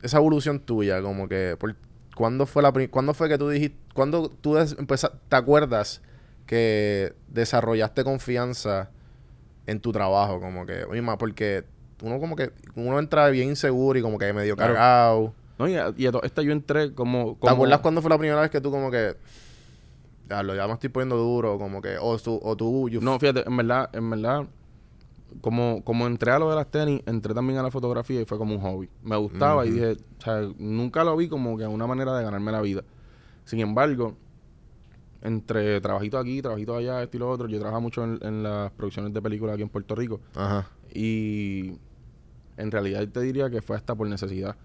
esa 0.03 0.17
evolución 0.19 0.59
tuya, 0.59 1.01
como 1.01 1.29
que, 1.29 1.57
por, 1.61 1.77
¿cuándo 2.17 2.47
fue 2.47 2.63
la 2.65 2.73
¿cuándo 2.91 3.15
fue 3.15 3.29
que 3.29 3.39
tú 3.39 3.49
dijiste, 3.51 3.77
cuándo 3.95 4.29
tú 4.29 4.57
des- 4.57 4.77
empeza- 4.79 5.13
te 5.29 5.37
acuerdas 5.37 6.03
que 6.47 7.15
desarrollaste 7.29 8.03
confianza 8.03 8.91
en 9.67 9.81
tu 9.81 9.93
trabajo? 9.93 10.41
Como 10.41 10.67
que, 10.67 10.85
oye, 10.85 11.03
ma, 11.03 11.19
porque 11.19 11.65
uno 12.03 12.19
como 12.19 12.37
que, 12.37 12.53
uno 12.75 12.99
entra 12.99 13.29
bien 13.31 13.51
inseguro 13.51 13.99
y 13.99 14.03
como 14.03 14.19
que 14.19 14.33
medio 14.33 14.57
Claro. 14.57 14.75
cargado. 14.75 15.35
No, 15.59 15.69
y 15.69 15.75
a, 15.77 15.93
y 15.97 16.07
a 16.07 16.13
to- 16.13 16.23
esta 16.23 16.43
yo 16.43 16.53
entré 16.53 16.93
como... 16.95 17.35
¿Te 17.35 17.41
como 17.41 17.53
acuerdas 17.53 17.81
cuándo 17.81 18.01
fue 18.03 18.11
la 18.11 18.19
primera 18.19 18.41
vez 18.41 18.51
que 18.51 18.61
tú 18.61 18.71
como 18.71 18.91
que, 18.91 19.17
ya 20.29 20.43
lo 20.43 20.55
ya 20.55 20.67
me 20.67 20.73
estoy 20.75 20.89
poniendo 20.89 21.17
duro, 21.17 21.59
como 21.59 21.81
que, 21.81 21.97
o 22.01 22.19
tú, 22.19 22.41
o 22.43 22.57
tú, 22.57 22.89
No, 23.01 23.19
fíjate, 23.19 23.47
en 23.47 23.57
verdad, 23.57 23.91
en 23.93 24.11
verdad, 24.11 24.47
como, 25.41 25.83
como 25.85 26.07
entré 26.07 26.33
a 26.33 26.39
lo 26.39 26.51
de 26.51 26.57
las 26.57 26.71
tenis, 26.71 27.03
entré 27.07 27.35
también 27.35 27.59
a 27.59 27.63
la 27.63 27.71
fotografía 27.71 28.21
y 28.21 28.25
fue 28.25 28.39
como 28.39 28.55
un 28.55 28.61
hobby. 28.61 28.89
Me 29.03 29.17
gustaba 29.17 29.65
y 29.67 29.71
dije, 29.71 29.93
o 30.19 30.23
sea, 30.23 30.41
nunca 30.59 31.05
lo 31.05 31.17
vi 31.17 31.29
como 31.29 31.57
que 31.57 31.67
una 31.67 31.87
manera 31.87 32.17
de 32.17 32.25
ganarme 32.25 32.51
la 32.53 32.61
vida. 32.61 32.83
Sin 33.45 33.61
embargo, 33.61 34.17
entre 35.23 35.81
trabajito 35.81 36.19
aquí, 36.19 36.43
trabajito 36.43 36.77
allá, 36.77 37.03
esto 37.03 37.17
y 37.17 37.21
lo 37.21 37.31
otro, 37.31 37.49
yo 37.49 37.59
trabajaba 37.59 37.81
mucho 37.81 38.03
en, 38.05 38.19
en 38.23 38.43
las 38.43 38.71
producciones 38.73 39.13
de 39.15 39.23
películas 39.23 39.55
aquí 39.55 39.63
en 39.63 39.69
Puerto 39.69 39.95
Rico. 39.95 40.21
Ajá. 40.35 40.67
Y 40.93 41.79
en 42.57 42.71
realidad 42.71 43.07
te 43.09 43.21
diría 43.21 43.49
que 43.51 43.63
fue 43.63 43.77
hasta 43.77 43.95
por 43.95 44.07
necesidad. 44.09 44.57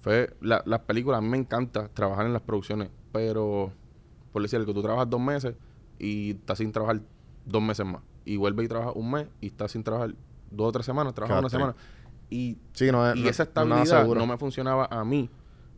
Fue 0.00 0.34
la- 0.40 0.62
las 0.66 0.80
películas, 0.80 1.18
a 1.18 1.20
mí 1.20 1.28
me 1.28 1.36
encanta 1.38 1.88
trabajar 1.88 2.26
en 2.26 2.32
las 2.32 2.42
producciones, 2.42 2.88
pero 3.12 3.72
por 4.32 4.42
decir 4.42 4.64
que 4.64 4.72
tú 4.74 4.82
trabajas 4.82 5.08
dos 5.10 5.20
meses 5.20 5.54
y 5.98 6.30
estás 6.32 6.58
sin 6.58 6.72
trabajar 6.72 7.00
dos 7.44 7.62
meses 7.62 7.84
más. 7.86 8.02
Y 8.24 8.36
vuelves 8.36 8.66
y 8.66 8.68
trabajas 8.68 8.92
un 8.96 9.10
mes 9.10 9.26
y 9.40 9.46
estás 9.48 9.72
sin 9.72 9.82
trabajar 9.82 10.14
dos 10.50 10.68
o 10.68 10.72
tres 10.72 10.86
semanas, 10.86 11.14
trabajas 11.14 11.38
una 11.40 11.50
semana. 11.50 11.74
Y, 12.30 12.58
Sí, 12.72 12.90
no 12.92 13.14
y 13.14 13.22
no- 13.22 13.28
esa 13.30 13.44
no 13.44 13.48
estabilidad 13.48 14.00
seguro. 14.02 14.20
no 14.20 14.26
me 14.26 14.36
funcionaba 14.38 14.86
a 14.90 15.04
mí 15.04 15.30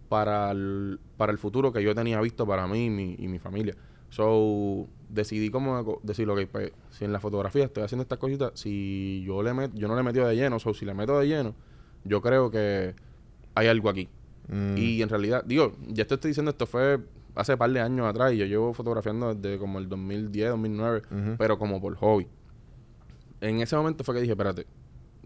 para 0.09 0.51
el, 0.51 0.99
para 1.17 1.31
el 1.33 1.39
futuro 1.39 1.73
que 1.73 1.83
yo 1.83 1.95
tenía 1.95 2.21
visto 2.21 2.47
para 2.47 2.67
mí 2.67 2.87
y 2.87 2.91
mi, 2.91 3.15
y 3.19 3.29
mi 3.29 3.39
familia. 3.39 3.75
So, 4.11 4.87
decidí 5.09 5.51
como 5.51 5.85
co- 5.85 6.01
decir, 6.03 6.29
ok, 6.29 6.41
pues, 6.51 6.73
si 6.91 7.05
en 7.05 7.13
la 7.13 7.21
fotografía 7.21 7.65
estoy 7.65 7.85
haciendo 7.85 8.03
estas 8.03 8.19
cositas, 8.19 8.53
si 8.55 9.23
yo 9.25 9.43
le 9.43 9.55
met, 9.55 9.71
yo 9.75 9.89
no 9.89 9.97
le 9.97 10.03
metido 10.03 10.27
de 10.27 10.35
lleno, 10.37 10.57
o 10.63 10.75
si 10.75 10.85
le 10.85 10.95
meto 10.95 11.19
de 11.19 11.27
lleno, 11.29 11.55
yo 12.05 12.21
creo 12.21 12.51
que 12.51 12.95
hay 13.55 13.69
algo 13.69 13.89
aquí. 13.89 14.09
Mm. 14.49 14.77
Y 14.77 15.03
en 15.03 15.09
realidad, 15.09 15.45
digo, 15.47 15.73
ya 15.89 16.05
te 16.07 16.15
estoy 16.15 16.31
diciendo, 16.31 16.51
esto 16.51 16.67
fue 16.67 16.99
hace 17.37 17.57
par 17.57 17.71
de 17.71 17.81
años 17.81 18.07
atrás 18.07 18.33
y 18.33 18.37
yo 18.39 18.47
llevo 18.47 18.75
fotografiando 18.75 19.33
desde 19.35 19.59
como 19.59 19.79
el 19.79 19.89
2010, 19.89 20.51
2009, 20.51 21.03
Ujú. 21.11 21.37
pero 21.39 21.57
como 21.59 21.81
por 21.81 21.95
hobby. 21.97 22.27
en 23.41 23.61
ese 23.61 23.77
momento 23.77 24.03
fue 24.05 24.15
que 24.17 24.21
dije, 24.23 24.33
espérate, 24.33 24.67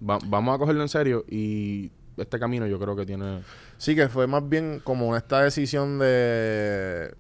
va- 0.09 0.19
vamos 0.27 0.55
a 0.55 0.59
cogerlo 0.59 0.83
en 0.83 0.89
serio 0.89 1.25
y 1.29 1.91
este 2.17 2.39
camino 2.39 2.67
yo 2.67 2.79
creo 2.79 2.95
que 2.95 3.05
tiene... 3.07 3.41
Sí, 3.79 3.97
que 3.97 4.09
fue 4.09 4.27
más 4.27 4.47
bien 4.49 4.81
como 4.85 5.17
esta 5.17 5.43
decisión 5.43 5.99
de. 5.99 7.13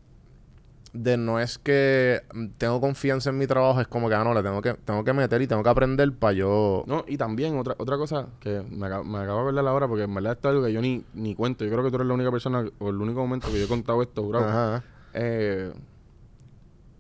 De 0.94 1.16
no 1.16 1.40
es 1.40 1.59
que 1.59 2.22
tengo 2.57 2.80
confianza 2.80 3.30
en 3.30 3.37
mi 3.38 3.48
trabajo, 3.48 3.80
es 3.80 3.88
como 3.88 4.09
que, 4.09 4.14
ah, 4.14 4.22
no, 4.22 4.33
le 4.33 4.44
tengo 4.44 4.62
que, 4.62 4.74
tengo 4.74 5.02
que 5.02 5.12
meter 5.12 5.42
y 5.42 5.48
tengo 5.48 5.61
que 5.64 5.68
aprender 5.68 6.12
para 6.12 6.33
yo. 6.35 6.85
No, 6.87 7.04
y 7.09 7.16
también 7.16 7.59
otra 7.59 7.74
otra 7.78 7.96
cosa 7.96 8.28
que 8.38 8.62
me, 8.70 8.87
acabo- 8.87 9.02
me 9.02 9.18
acabo 9.18 9.38
de 9.38 9.42
acordar 9.48 9.66
ahora 9.66 9.88
porque 9.88 10.04
en 10.04 10.14
verdad 10.14 10.35
esto 10.35 10.48
es 10.48 10.52
algo 10.54 10.64
que 10.66 10.72
yo 10.72 10.80
ni, 10.80 11.04
ni 11.14 11.35
cuento. 11.35 11.64
Yo 11.64 11.72
creo 11.72 11.83
que 11.83 11.90
tú 11.90 11.96
eres 11.96 12.07
la 12.07 12.14
única 12.14 12.30
persona 12.30 12.64
o 12.78 12.90
el 12.90 12.96
único 12.96 13.18
momento 13.20 13.48
que 13.48 13.59
yo 13.59 13.64
he 13.64 13.68
contado 13.68 14.00
esto, 14.02 14.22
bro. 14.28 14.38
Ajá. 14.44 14.85
Eh, 15.14 15.72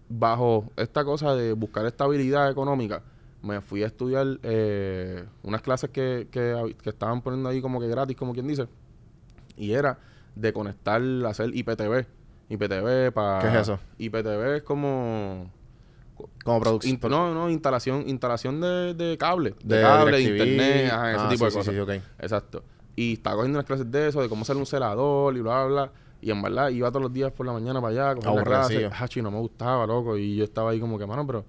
bajo 0.08 0.70
esta 0.76 1.04
cosa 1.04 1.34
de 1.34 1.52
buscar 1.52 1.86
estabilidad 1.86 2.50
económica, 2.50 3.02
me 3.42 3.60
fui 3.60 3.82
a 3.82 3.86
estudiar 3.86 4.26
eh, 4.42 5.24
unas 5.42 5.62
clases 5.62 5.90
que, 5.90 6.28
que, 6.30 6.74
que 6.82 6.90
estaban 6.90 7.20
poniendo 7.22 7.48
ahí 7.48 7.60
como 7.60 7.80
que 7.80 7.88
gratis, 7.88 8.16
como 8.16 8.32
quien 8.32 8.46
dice. 8.48 8.66
Y 9.56 9.72
era 9.72 9.98
de 10.34 10.52
conectar, 10.52 11.00
hacer 11.26 11.50
IPTV. 11.54 12.06
IPTV 12.48 13.12
para... 13.12 13.40
¿Qué 13.40 13.48
es 13.48 13.62
eso? 13.62 13.78
IPTV 13.98 14.56
es 14.56 14.62
como... 14.62 15.50
Como 16.44 16.60
producción. 16.60 16.98
no, 17.10 17.34
no, 17.34 17.50
instalación, 17.50 18.04
instalación 18.08 18.60
de, 18.60 18.94
de 18.94 19.18
cable. 19.18 19.54
De, 19.64 19.76
De 19.76 19.82
cable, 19.82 20.18
DirecTV. 20.18 20.46
internet, 20.46 20.92
ajá, 20.92 21.10
ese 21.12 21.20
Ah, 21.24 21.28
tipo 21.28 21.44
de 21.46 21.50
sí, 21.50 21.56
cosas. 21.56 21.74
sí. 21.74 22.00
Exacto. 22.20 22.62
Y 22.96 23.12
estaba 23.14 23.36
cogiendo 23.36 23.58
unas 23.58 23.66
clases 23.66 23.90
de 23.90 24.08
eso, 24.08 24.22
de 24.22 24.28
cómo 24.28 24.44
ser 24.44 24.56
un 24.56 24.66
celador 24.66 25.36
y 25.36 25.40
bla, 25.40 25.64
bla, 25.64 25.74
bla. 25.86 25.92
Y 26.20 26.30
en 26.30 26.40
verdad 26.40 26.68
iba 26.68 26.88
todos 26.90 27.02
los 27.02 27.12
días 27.12 27.32
por 27.32 27.44
la 27.46 27.52
mañana 27.52 27.80
para 27.80 27.92
allá, 27.92 28.14
coger 28.14 28.32
la 28.34 28.40
Aborrecido. 28.40 28.88
clase. 28.88 29.04
Hachi, 29.04 29.22
no 29.22 29.30
me 29.30 29.38
gustaba, 29.40 29.86
loco. 29.86 30.16
Y 30.16 30.36
yo 30.36 30.44
estaba 30.44 30.70
ahí 30.70 30.80
como 30.80 30.98
que, 30.98 31.06
mano, 31.06 31.26
pero... 31.26 31.44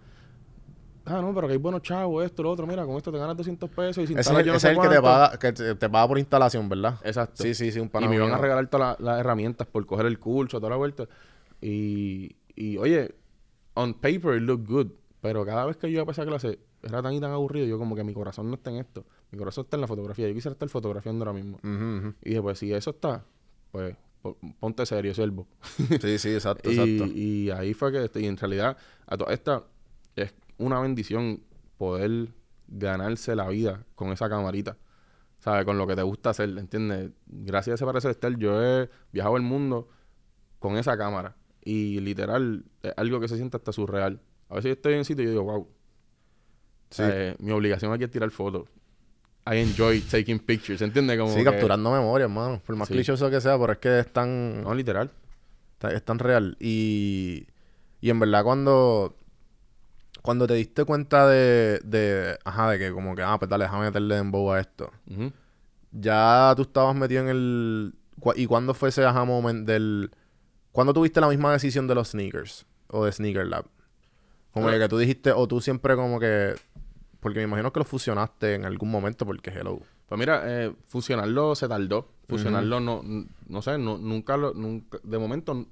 Ah, 1.05 1.21
no, 1.21 1.33
pero 1.35 1.47
que 1.47 1.53
hay 1.53 1.59
buenos 1.59 1.81
chavos, 1.83 2.25
esto, 2.25 2.41
lo 2.43 2.51
otro. 2.51 2.65
Mira, 2.65 2.85
con 2.85 2.95
esto 2.97 3.11
te 3.11 3.17
ganas 3.19 3.37
200 3.37 3.69
pesos 3.69 4.03
y 4.03 4.07
sin 4.07 4.17
Ese 4.17 4.31
es 4.33 4.37
el, 4.39 4.45
yo 4.45 4.51
no 4.53 4.57
ese 4.57 4.67
sé 4.67 4.73
es 4.73 4.77
el 4.77 4.83
que 4.89 4.95
te 4.95 5.01
paga, 5.01 5.37
que 5.37 5.53
te, 5.53 5.75
te 5.75 5.89
paga 5.89 6.07
por 6.07 6.17
instalación, 6.19 6.67
¿verdad? 6.67 6.99
Exacto. 7.03 7.43
Sí, 7.43 7.53
sí, 7.53 7.71
sí, 7.71 7.79
un 7.79 7.89
pana 7.89 8.07
Y 8.07 8.09
me 8.09 8.15
iban 8.15 8.31
a 8.31 8.37
regalar 8.37 8.67
todas 8.69 8.99
la- 8.99 9.11
las 9.11 9.19
herramientas 9.19 9.67
por 9.67 9.85
coger 9.85 10.07
el 10.07 10.17
curso, 10.19 10.59
toda 10.59 10.71
la 10.71 10.75
vuelta. 10.77 11.05
Y, 11.61 12.35
y 12.55 12.77
oye, 12.77 13.15
on 13.75 13.93
paper 13.93 14.35
it 14.37 14.43
looked 14.43 14.67
good. 14.67 14.87
Pero 15.21 15.45
cada 15.45 15.65
vez 15.65 15.77
que 15.77 15.91
yo 15.91 16.01
iba 16.01 16.09
a 16.09 16.11
esa 16.11 16.25
clase, 16.25 16.59
era 16.83 17.01
tan 17.01 17.13
y 17.13 17.19
tan 17.19 17.31
aburrido. 17.31 17.65
Yo 17.65 17.77
como 17.79 17.95
que 17.95 18.03
mi 18.03 18.13
corazón 18.13 18.47
no 18.49 18.55
está 18.55 18.69
en 18.71 18.77
esto. 18.77 19.05
Mi 19.31 19.37
corazón 19.39 19.63
está 19.65 19.77
en 19.77 19.81
la 19.81 19.87
fotografía. 19.87 20.27
Yo 20.27 20.33
quisiera 20.33 20.53
estar 20.53 20.69
fotografiando 20.69 21.25
ahora 21.25 21.33
mismo. 21.33 21.57
Ujú. 21.63 22.13
Y 22.23 22.29
dije, 22.29 22.41
pues 22.41 22.59
si 22.59 22.71
eso 22.73 22.91
está, 22.91 23.23
pues 23.71 23.95
po- 24.21 24.37
ponte 24.59 24.85
serio, 24.85 25.13
siervo. 25.13 25.47
Sí, 26.01 26.19
sí, 26.19 26.29
exacto, 26.33 26.69
y, 26.71 26.73
exacto. 26.79 27.05
y 27.13 27.49
ahí 27.51 27.73
fue 27.73 27.91
que, 27.91 28.03
este, 28.05 28.21
y 28.21 28.25
en 28.27 28.37
realidad, 28.37 28.77
a 29.07 29.17
toda 29.17 29.33
esta, 29.33 29.63
es 30.15 30.33
una 30.57 30.79
bendición 30.79 31.41
poder 31.77 32.29
ganarse 32.67 33.35
la 33.35 33.47
vida 33.49 33.85
con 33.95 34.11
esa 34.11 34.29
camarita. 34.29 34.77
¿Sabes? 35.39 35.65
Con 35.65 35.77
lo 35.77 35.85
que 35.85 35.95
te 35.95 36.01
gusta 36.01 36.31
hacer, 36.31 36.49
¿entiendes? 36.57 37.11
Gracias 37.27 37.73
a 37.73 37.75
ese 37.75 37.85
parecer 37.85 38.11
estar, 38.11 38.35
yo 38.37 38.63
he 38.63 38.89
viajado 39.11 39.37
el 39.37 39.43
mundo 39.43 39.89
con 40.59 40.75
esa 40.77 40.97
cámara. 40.97 41.35
Y 41.63 41.99
literal, 41.99 42.65
es 42.81 42.93
algo 42.97 43.19
que 43.19 43.27
se 43.27 43.35
siente 43.35 43.57
hasta 43.57 43.71
surreal. 43.71 44.21
A 44.49 44.55
veces 44.55 44.69
yo 44.69 44.73
estoy 44.73 44.93
en 44.93 44.99
un 44.99 45.05
sitio 45.05 45.23
y 45.23 45.25
yo 45.27 45.31
digo, 45.31 45.43
wow. 45.43 45.67
Sí. 46.89 47.03
mi 47.39 47.51
obligación 47.51 47.91
aquí 47.91 48.03
es 48.05 48.11
tirar 48.11 48.29
fotos. 48.31 48.69
I 49.47 49.57
enjoy 49.57 50.01
taking 50.01 50.39
pictures, 50.39 50.81
¿entiendes? 50.81 51.19
Como 51.19 51.31
Sí, 51.31 51.39
que- 51.39 51.43
capturando 51.43 51.91
memoria, 51.91 52.23
hermano. 52.25 52.61
Por 52.65 52.75
más 52.75 52.87
Sí. 52.87 52.93
clichoso 52.95 53.29
que 53.29 53.41
sea, 53.41 53.59
pero 53.59 53.73
es 53.73 53.79
que 53.79 53.99
es 53.99 54.11
tan, 54.11 54.63
No, 54.63 54.73
literal. 54.73 55.11
es 55.91 56.03
tan 56.03 56.17
real. 56.17 56.57
Y, 56.59 57.45
y 58.01 58.09
en 58.09 58.19
verdad 58.19 58.43
cuando, 58.43 59.15
cuando 60.25 60.47
te 60.47 60.55
diste 60.55 60.85
cuenta 60.85 61.27
de, 61.27 61.79
de, 61.83 62.39
ajá, 62.43 62.71
de 62.71 62.79
que 62.79 62.91
como 62.91 63.15
que, 63.15 63.21
ah, 63.21 63.37
pues 63.37 63.47
dale, 63.47 63.65
déjame 63.65 63.85
meterle 63.85 64.17
en 64.17 64.33
a 64.33 64.59
esto. 64.59 64.91
Ya 65.91 66.51
tú 66.55 66.63
estabas 66.63 66.95
metido 66.95 67.21
en 67.21 67.29
el... 67.29 67.93
¿Y 68.35 68.47
cuándo 68.47 68.73
fue 68.73 68.89
ese 68.89 69.05
aha 69.05 69.23
moment 69.23 69.67
del... 69.67 70.09
¿Cuándo 70.71 70.93
tuviste 70.93 71.21
la 71.21 71.27
misma 71.27 71.53
decisión 71.53 71.85
de 71.87 71.93
los 71.93 72.09
sneakers? 72.09 72.65
O 72.87 73.05
de 73.05 73.11
Sneaker 73.11 73.45
Lab. 73.45 73.65
Como 74.51 74.65
Bueno. 74.65 74.79
que 74.79 74.89
tú 74.89 74.97
dijiste, 74.97 75.31
o 75.31 75.47
tú 75.47 75.61
siempre 75.61 75.95
como 75.95 76.19
que... 76.19 76.55
Porque 77.19 77.37
me 77.39 77.43
imagino 77.43 77.71
que 77.71 77.81
lo 77.81 77.85
fusionaste 77.85 78.55
en 78.55 78.65
algún 78.65 78.89
momento 78.89 79.27
porque 79.27 79.51
hello. 79.51 79.79
Pues 80.07 80.17
mira, 80.17 80.41
eh, 80.45 80.73
fusionarlo 80.87 81.53
se 81.53 81.67
tardó. 81.67 82.09
Fusionarlo 82.27 82.79
no, 82.79 83.03
no 83.47 83.61
sé, 83.61 83.77
no, 83.77 83.99
nunca 83.99 84.37
lo, 84.37 84.55
nunca, 84.55 84.97
de 85.03 85.19
momento 85.19 85.67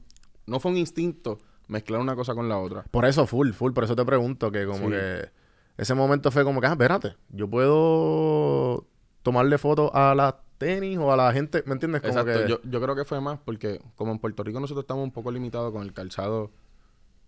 no 0.45 0.59
fue 0.59 0.71
un 0.71 0.77
instinto 0.77 1.39
mezclar 1.67 2.01
una 2.01 2.15
cosa 2.15 2.33
con 2.35 2.47
la 2.49 2.57
otra. 2.57 2.83
Por 2.91 3.05
eso, 3.05 3.25
full, 3.27 3.51
full. 3.51 3.71
Por 3.73 3.83
eso 3.85 3.95
te 3.95 4.05
pregunto 4.05 4.51
que 4.51 4.65
como 4.65 4.85
Sí. 4.87 4.91
que... 4.93 5.29
Ese 5.75 5.95
momento 5.95 6.29
fue 6.29 6.43
como 6.43 6.61
que, 6.61 6.67
ah, 6.67 6.71
espérate. 6.73 7.15
Yo 7.29 7.49
puedo 7.49 8.85
tomarle 9.23 9.57
fotos 9.57 9.89
a 9.93 10.13
las 10.13 10.35
tenis 10.57 10.97
o 10.99 11.11
a 11.11 11.17
la 11.17 11.33
gente, 11.33 11.63
¿me 11.65 11.73
entiendes? 11.73 12.01
Como 12.01 12.13
Exacto, 12.19 12.43
que... 12.43 12.49
yo, 12.49 12.59
yo 12.63 12.81
creo 12.81 12.95
que 12.95 13.05
fue 13.05 13.19
más 13.21 13.39
porque 13.43 13.81
como 13.95 14.11
en 14.11 14.19
Puerto 14.19 14.43
Rico 14.43 14.59
nosotros 14.59 14.83
estamos 14.83 15.03
un 15.03 15.11
poco 15.11 15.31
limitados 15.31 15.71
con 15.73 15.81
el 15.81 15.91
calzado 15.93 16.51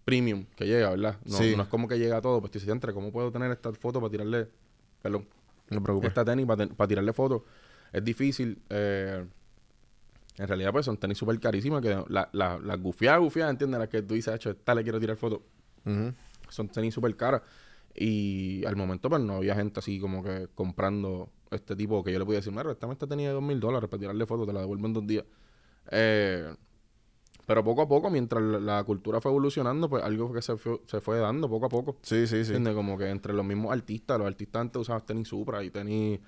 premium 0.03 0.45
que 0.55 0.65
llega, 0.67 0.91
¿verdad? 0.91 1.17
No, 1.25 1.37
Sí. 1.37 1.55
no 1.55 1.63
es 1.63 1.69
como 1.69 1.87
que 1.87 1.97
llega 1.97 2.21
todo, 2.21 2.39
pues 2.39 2.51
tú 2.51 2.59
dices, 2.59 2.71
entre, 2.71 2.93
¿cómo 2.93 3.11
puedo 3.11 3.31
tener 3.31 3.51
esta 3.51 3.73
foto 3.73 3.99
para 3.99 4.11
tirarle, 4.11 4.47
perdón, 5.01 5.27
No 5.69 5.77
te 5.77 5.81
preocupes. 5.83 6.09
esta 6.09 6.23
tenis 6.23 6.45
para, 6.45 6.87
tirarle 6.87 7.13
fotos? 7.13 7.41
Es 7.91 8.03
difícil. 8.03 8.61
eh, 8.69 9.25
en 10.37 10.47
realidad, 10.47 10.71
pues 10.71 10.85
son 10.85 10.97
tenis 10.97 11.17
súper 11.17 11.39
carísimas 11.39 11.81
que 11.81 11.97
la, 12.09 12.29
la, 12.33 12.59
las 12.59 12.81
gufiadas, 12.81 13.19
gufiadas, 13.21 13.51
¿entiendes? 13.51 13.79
Las 13.79 13.89
que 13.89 14.01
tú 14.01 14.13
dices, 14.15 14.33
"Acho, 14.33 14.49
esta 14.49 14.75
le 14.75 14.83
quiero 14.83 14.99
tirar 14.99 15.15
fotos. 15.17 15.39
Ujú. 15.85 16.13
son 16.49 16.67
tenis 16.69 16.93
súper 16.93 17.15
caras. 17.15 17.41
Y 17.93 18.65
al 18.65 18.75
momento, 18.75 19.09
pues 19.09 19.21
no 19.21 19.35
había 19.37 19.55
gente 19.55 19.79
así 19.79 19.99
como 19.99 20.21
que 20.23 20.49
comprando 20.53 21.29
este 21.51 21.75
tipo 21.75 22.03
que 22.03 22.11
yo 22.11 22.19
le 22.19 22.25
podía 22.25 22.39
decir, 22.39 22.51
mira, 22.51 22.71
esta 22.71 22.91
esta 22.91 23.07
tenía 23.07 23.31
dos 23.31 23.41
mil 23.43 23.59
dólares 23.59 23.89
para 23.89 23.99
tirarle 23.99 24.25
fotos, 24.25 24.45
te 24.47 24.53
la 24.53 24.59
devuelvo 24.61 24.85
en 24.87 24.93
dos 24.93 25.07
días. 25.07 25.23
Eh, 25.91 26.53
pero 27.45 27.63
poco 27.63 27.83
a 27.83 27.87
poco, 27.87 28.09
mientras 28.09 28.41
la, 28.43 28.59
la 28.59 28.83
cultura 28.83 29.21
fue 29.21 29.31
evolucionando, 29.31 29.87
pues 29.89 30.03
algo 30.03 30.33
que 30.33 30.41
se 30.41 30.57
fue, 30.57 30.81
se 30.87 30.99
fue 30.99 31.19
dando 31.19 31.47
poco 31.47 31.67
a 31.67 31.69
poco. 31.69 31.97
Sí, 32.01 32.27
sí, 32.27 32.43
sí. 32.43 32.51
¿Entiendes? 32.51 32.73
Como 32.73 32.97
que 32.97 33.07
entre 33.09 33.33
los 33.33 33.45
mismos 33.45 33.71
artistas, 33.71 34.17
los 34.17 34.27
artistas 34.27 34.61
antes 34.61 34.81
usaban 34.81 35.05
tenis 35.05 35.27
Supra 35.27 35.63
y 35.63 35.69
tenis 35.69 36.19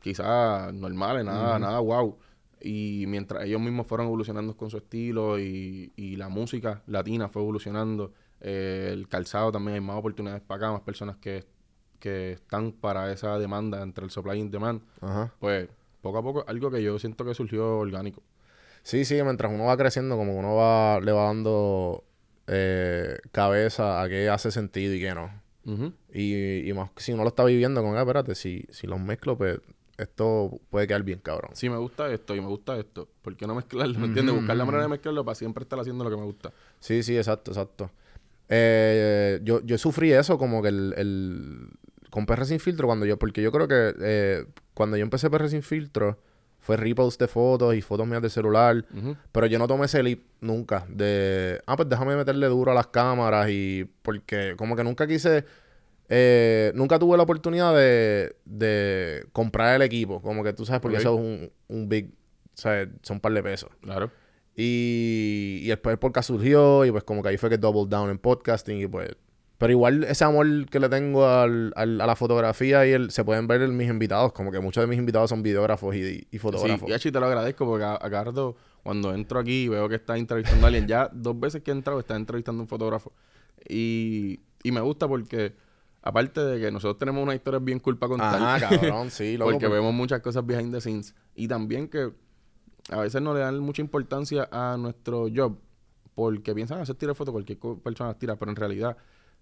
quizás 0.00 0.72
normales, 0.74 1.24
nada, 1.24 1.58
nada 1.58 1.80
wow. 1.80 2.16
Y 2.60 3.04
mientras 3.06 3.44
ellos 3.44 3.60
mismos 3.60 3.86
fueron 3.86 4.06
evolucionando 4.06 4.56
con 4.56 4.70
su 4.70 4.78
estilo 4.78 5.38
y, 5.38 5.92
y 5.96 6.16
la 6.16 6.28
música 6.28 6.82
latina 6.86 7.28
fue 7.28 7.42
evolucionando, 7.42 8.12
eh, 8.40 8.90
el 8.92 9.08
calzado 9.08 9.52
también 9.52 9.74
hay 9.74 9.80
más 9.80 9.96
oportunidades 9.96 10.42
para 10.42 10.58
acá, 10.66 10.72
más 10.72 10.82
personas 10.82 11.16
que, 11.16 11.44
que 11.98 12.32
están 12.32 12.72
para 12.72 13.12
esa 13.12 13.38
demanda 13.38 13.82
entre 13.82 14.04
el 14.04 14.10
supply 14.10 14.40
y 14.40 14.48
demand. 14.48 14.82
Ajá. 15.00 15.32
Pues 15.38 15.68
poco 16.02 16.18
a 16.18 16.22
poco, 16.22 16.44
algo 16.46 16.70
que 16.70 16.82
yo 16.82 16.98
siento 16.98 17.24
que 17.24 17.34
surgió 17.34 17.78
orgánico. 17.78 18.22
Sí, 18.82 19.04
sí, 19.04 19.22
mientras 19.22 19.52
uno 19.52 19.64
va 19.64 19.76
creciendo, 19.76 20.16
como 20.16 20.32
que 20.32 20.38
uno 20.38 20.54
va, 20.54 21.00
le 21.00 21.12
va 21.12 21.24
dando 21.24 22.04
eh, 22.46 23.18
cabeza 23.32 24.02
a 24.02 24.08
qué 24.08 24.28
hace 24.30 24.50
sentido 24.50 24.94
y 24.94 25.00
qué 25.00 25.14
no. 25.14 25.30
Y, 26.14 26.66
y 26.66 26.72
más 26.72 26.88
si 26.96 27.12
uno 27.12 27.22
lo 27.22 27.28
está 27.28 27.44
viviendo 27.44 27.82
con, 27.82 27.94
ah, 27.94 28.00
espérate, 28.00 28.34
si, 28.34 28.64
si 28.70 28.86
los 28.86 28.98
mezclo, 28.98 29.36
pues 29.36 29.58
esto 29.98 30.60
puede 30.70 30.86
quedar 30.86 31.02
bien, 31.02 31.18
cabrón. 31.18 31.50
Si 31.54 31.68
me 31.68 31.76
gusta 31.76 32.10
esto 32.12 32.34
y 32.34 32.40
me 32.40 32.46
gusta 32.46 32.78
esto, 32.78 33.08
¿por 33.20 33.36
qué 33.36 33.46
no 33.46 33.54
mezclarlo? 33.54 33.98
¿Me 33.98 34.06
entiendes? 34.06 34.34
Buscar 34.34 34.56
la 34.56 34.64
manera 34.64 34.84
de 34.84 34.88
mezclarlo 34.88 35.24
para 35.24 35.34
siempre 35.34 35.62
estar 35.62 35.78
haciendo 35.78 36.04
lo 36.04 36.10
que 36.10 36.16
me 36.16 36.24
gusta. 36.24 36.52
Sí, 36.80 37.02
sí, 37.02 37.16
exacto, 37.16 37.50
exacto. 37.50 37.90
Eh, 38.48 39.40
yo, 39.42 39.60
yo 39.62 39.76
sufrí 39.76 40.12
eso 40.12 40.38
como 40.38 40.62
que 40.62 40.68
el, 40.68 40.94
el 40.96 41.68
con 42.10 42.24
PR 42.26 42.46
sin 42.46 42.60
filtro 42.60 42.86
cuando 42.86 43.06
yo, 43.06 43.18
porque 43.18 43.42
yo 43.42 43.52
creo 43.52 43.68
que 43.68 43.94
eh, 44.00 44.46
cuando 44.74 44.96
yo 44.96 45.02
empecé 45.02 45.28
PR 45.28 45.48
sin 45.48 45.62
filtro 45.62 46.18
fue 46.60 46.76
repost 46.76 47.20
de 47.20 47.28
fotos 47.28 47.74
y 47.74 47.82
fotos 47.82 48.06
mías 48.06 48.22
de 48.22 48.30
celular, 48.30 48.84
pero 49.32 49.46
yo 49.46 49.58
no 49.58 49.66
tomé 49.66 49.86
ese 49.86 50.02
leap 50.02 50.20
nunca 50.40 50.84
de, 50.88 51.60
ah, 51.66 51.76
pues 51.76 51.88
déjame 51.88 52.16
meterle 52.16 52.46
duro 52.46 52.72
a 52.72 52.74
las 52.74 52.88
cámaras 52.88 53.48
y 53.50 53.88
porque 54.02 54.54
como 54.56 54.76
que 54.76 54.84
nunca 54.84 55.06
quise, 55.06 55.44
eh, 56.08 56.72
nunca 56.74 56.98
tuve 56.98 57.16
la 57.16 57.22
oportunidad 57.22 57.74
de, 57.74 58.36
de 58.44 59.26
comprar 59.32 59.76
el 59.76 59.82
equipo, 59.82 60.20
como 60.22 60.42
que 60.42 60.52
tú 60.52 60.64
sabes, 60.64 60.80
porque 60.80 60.96
Ok. 60.96 61.00
eso 61.02 61.14
es 61.14 61.20
un, 61.20 61.52
un 61.68 61.88
big, 61.88 62.10
sea, 62.54 62.88
son 63.02 63.16
un 63.16 63.20
par 63.20 63.32
de 63.32 63.42
pesos. 63.42 63.70
Claro. 63.82 64.10
Y, 64.56 65.60
y 65.62 65.68
después 65.68 65.92
el 65.92 65.98
podcast 65.98 66.26
surgió 66.28 66.84
y 66.84 66.90
pues 66.90 67.04
como 67.04 67.22
que 67.22 67.28
ahí 67.28 67.36
fue 67.36 67.48
que 67.48 67.58
double 67.58 67.86
down 67.88 68.10
en 68.10 68.18
podcasting 68.18 68.80
y 68.82 68.86
pues... 68.86 69.10
Pero 69.58 69.72
igual 69.72 70.04
ese 70.04 70.22
amor 70.24 70.66
que 70.66 70.78
le 70.78 70.88
tengo 70.88 71.26
al, 71.26 71.72
al- 71.74 72.00
a 72.00 72.06
la 72.06 72.14
fotografía 72.14 72.86
y 72.86 72.92
el, 72.92 73.10
se 73.10 73.24
pueden 73.24 73.48
ver 73.48 73.60
en 73.62 73.76
mis 73.76 73.88
invitados, 73.88 74.32
como 74.32 74.52
que 74.52 74.60
muchos 74.60 74.82
de 74.82 74.86
mis 74.86 74.98
invitados 75.00 75.30
son 75.30 75.42
videógrafos 75.42 75.96
y, 75.96 76.28
y 76.30 76.38
fotógrafos. 76.38 76.88
Sí, 77.02 77.08
y 77.08 77.12
te 77.12 77.18
lo 77.18 77.26
agradezco 77.26 77.66
porque 77.66 77.84
a, 77.84 77.94
a 77.96 78.08
rato, 78.24 78.54
cuando 78.84 79.12
entro 79.12 79.40
aquí 79.40 79.64
y 79.64 79.68
veo 79.68 79.88
que 79.88 79.96
estás 79.96 80.16
entrevistando 80.18 80.64
a 80.64 80.68
alguien, 80.68 80.86
ya 80.86 81.10
dos 81.12 81.38
veces 81.40 81.62
que 81.62 81.72
he 81.72 81.74
entrado 81.74 81.98
estás 81.98 82.16
entrevistando 82.16 82.60
a 82.60 82.62
un 82.62 82.68
fotógrafo. 82.68 83.12
Y, 83.68 84.38
y 84.62 84.70
me 84.70 84.80
gusta 84.80 85.08
porque, 85.08 85.54
aparte 86.08 86.40
de 86.40 86.60
que 86.60 86.70
nosotros 86.70 86.98
tenemos 86.98 87.22
una 87.22 87.34
historia 87.34 87.60
bien 87.60 87.78
culpa 87.80 88.08
contar, 88.08 88.34
Ajá, 88.42 88.68
cabrón, 88.68 89.10
sí, 89.10 89.36
loco. 89.36 89.50
porque 89.52 89.66
pues- 89.68 89.78
vemos 89.80 89.94
muchas 89.94 90.20
cosas 90.20 90.44
behind 90.46 90.72
the 90.72 90.80
scenes. 90.80 91.14
Y 91.34 91.48
también 91.48 91.88
que 91.88 92.10
a 92.90 93.00
veces 93.00 93.20
no 93.20 93.34
le 93.34 93.40
dan 93.40 93.58
mucha 93.60 93.82
importancia 93.82 94.48
a 94.50 94.76
nuestro 94.78 95.26
job 95.34 95.58
porque 96.14 96.54
piensan 96.54 96.80
hacer 96.80 96.96
tirar 96.96 97.14
fotos, 97.14 97.32
cualquier 97.32 97.58
persona 97.82 98.10
las 98.10 98.18
tira, 98.18 98.36
pero 98.36 98.50
en 98.50 98.56
realidad 98.56 98.96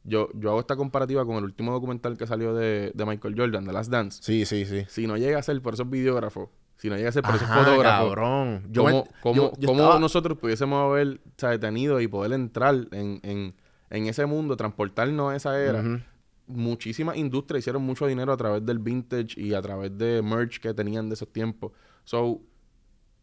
yo, 0.05 0.29
yo 0.35 0.50
hago 0.50 0.61
esta 0.61 0.76
comparativa 0.76 1.24
con 1.24 1.37
el 1.37 1.44
último 1.44 1.72
documental 1.72 2.16
que 2.18 2.26
salió 2.26 2.55
de, 2.55 2.92
de 2.94 3.07
Michael 3.07 3.35
Jordan, 3.37 3.64
The 3.64 3.72
Last 3.72 3.90
Dance. 3.90 4.18
Sí, 4.22 4.44
sí, 4.44 4.66
sí. 4.66 4.85
Si 4.88 5.07
no 5.07 5.16
llega 5.16 5.38
a 5.38 5.42
ser 5.42 5.61
por 5.62 5.74
esos 5.74 5.88
videógrafos, 5.88 6.48
si 6.76 6.88
no 6.90 6.96
llega 6.96 7.09
a 7.09 7.12
ser 7.12 7.22
por 7.22 7.35
esos 7.35 7.48
Ajá, 7.48 7.64
fotógrafos, 7.64 8.09
cabrón. 8.14 8.62
Yo 8.70 8.83
¿cómo, 8.85 9.05
me- 9.05 9.11
cómo- 9.22 9.35
yo- 9.35 9.52
yo 9.59 9.66
cómo 9.68 9.81
estaba- 9.83 9.98
nosotros 10.00 10.37
pudiésemos 10.38 10.85
haber 10.90 11.20
¿sabes? 11.37 11.59
tenido 11.61 12.00
y 12.00 12.09
poder 12.09 12.33
entrar 12.33 12.74
en, 12.92 13.20
en, 13.22 13.55
en 13.90 14.07
ese 14.07 14.26
mundo, 14.26 14.57
transportarnos 14.57 15.33
a 15.33 15.37
esa 15.37 15.59
era? 15.61 15.81
Ujú. 15.81 16.00
Muchísimas 16.47 17.17
industrias 17.17 17.61
hicieron 17.61 17.83
mucho 17.83 18.07
dinero 18.07 18.33
a 18.33 18.37
través 18.37 18.65
del 18.65 18.79
vintage 18.79 19.41
y 19.41 19.55
a 19.55 19.63
través 19.63 19.97
de 19.97 20.23
merch 20.23 20.61
que 20.61 20.73
tenían 20.75 21.09
de 21.09 21.15
esos 21.15 21.33
tiempos. 21.33 21.73
So, 22.05 22.41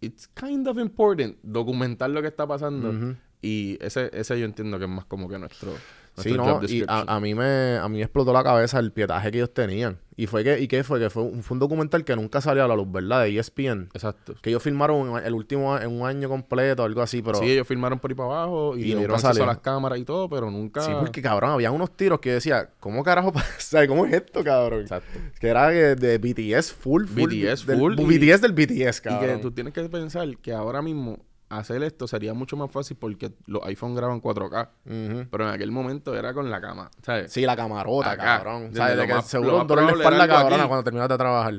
it's 0.02 0.28
kind 0.28 0.68
of 0.68 0.78
important 0.78 1.38
documentar 1.42 2.10
lo 2.10 2.22
que 2.22 2.28
está 2.28 2.46
pasando. 2.46 3.16
Y 3.42 3.78
ese, 3.82 4.10
ese 4.14 4.40
yo 4.40 4.46
entiendo 4.46 4.78
que 4.78 4.86
es 4.86 4.92
más 4.92 5.06
como 5.06 5.28
que 5.28 5.38
nuestro 5.38 5.74
Sí, 6.17 6.32
no, 6.34 6.62
y 6.67 6.84
a, 6.88 7.15
a 7.15 7.19
mí 7.19 7.34
me 7.34 7.78
a 7.78 7.88
mí 7.89 7.97
me 7.97 8.04
explotó 8.04 8.34
la 8.34 8.43
cabeza 8.43 8.78
el 8.80 8.91
pietaje 8.91 9.32
que 9.32 9.38
ellos 9.39 9.54
tenían. 9.54 9.97
Y 10.15 10.28
fue 10.28 10.43
que, 10.43 10.60
¿y 10.60 10.67
qué 10.67 10.84
fue? 10.84 10.99
Que 10.99 11.10
fue 11.10 11.23
un, 11.23 11.41
fue 11.41 11.56
un 11.56 11.60
documental 11.60 12.06
que 12.06 12.15
nunca 12.15 12.39
salió 12.39 12.63
a 12.63 12.67
la 12.67 12.76
luz, 12.76 12.91
¿verdad? 12.91 13.23
De 13.23 13.36
ESPN. 13.39 13.89
Exacto. 13.95 14.36
Que 14.43 14.52
ellos 14.52 14.62
filmaron 14.62 15.17
el 15.26 15.34
último 15.34 15.76
en 15.76 15.89
un 15.91 16.06
año 16.08 16.30
completo, 16.30 16.84
algo 16.84 17.02
así, 17.02 17.23
pero. 17.23 17.39
sí, 17.39 17.45
ellos 17.49 17.67
filmaron 17.67 17.97
por 17.97 18.12
ahí 18.12 18.15
para 18.15 18.30
abajo 18.30 18.78
y, 18.78 18.82
Y 18.82 18.84
dieron 18.95 19.15
acceso 19.15 19.41
a 19.43 19.47
las 19.47 19.58
cámaras 19.58 19.97
y 19.97 20.04
todo, 20.06 20.30
pero 20.30 20.52
nunca... 20.52 20.82
Sí, 20.82 20.91
porque 20.99 21.19
cabrón, 21.23 21.49
había 21.49 21.71
unos 21.71 21.97
tiros 21.97 22.19
que 22.19 22.30
yo 22.30 22.36
decía, 22.36 22.69
¿cómo 22.80 23.04
carajo 23.04 23.34
pasa? 23.34 23.88
¿Cómo 23.88 24.06
es 24.06 24.13
esto, 24.13 24.43
cabrón? 24.43 24.82
Exacto. 24.82 25.17
Que 25.39 25.47
era 25.47 25.69
de 25.69 26.17
BTS 26.19 26.73
full, 26.73 27.06
full. 27.08 27.23
BTS 27.34 27.65
del- 27.65 27.80
full 27.80 27.95
y- 27.99 28.19
BTS 28.19 28.41
del 28.41 28.52
BTS, 28.54 28.99
Y 28.99 29.02
cabrón. 29.02 29.36
que 29.38 29.41
tú 29.41 29.52
tienes 29.52 29.73
que 29.73 29.89
pensar 29.89 30.28
que 30.38 30.54
ahora 30.54 30.84
mismo 30.84 31.17
hacer 31.58 31.84
esto 31.84 32.08
sería 32.08 32.34
mucho 32.34 32.56
más 32.58 32.72
fácil 32.72 32.98
porque 33.00 33.32
los 33.48 33.63
iPhone 33.66 33.96
graban 33.96 34.22
4K. 34.22 34.70
Ujú. 34.86 35.28
Pero 35.30 35.48
en 35.48 35.54
aquel 35.54 35.72
momento 35.72 36.16
era 36.16 36.34
con 36.34 36.50
la 36.50 36.60
cama, 36.62 36.89
¿sabes? 37.02 37.32
Sí, 37.32 37.42
la 37.46 37.56
camarota, 37.56 38.12
Acá, 38.12 38.24
cabrón. 38.24 38.74
¿Sabes? 38.74 38.98
De 38.98 39.08
que 39.08 39.13
más- 39.13 39.28
seguro 39.28 39.62
un 39.62 39.68
dolor 39.68 39.88
de 39.88 39.94
espalda 40.02 40.28
cabrona 40.28 40.68
cuando 40.68 40.84
terminaste 40.84 41.13
de 41.13 41.18
trabajar. 41.18 41.54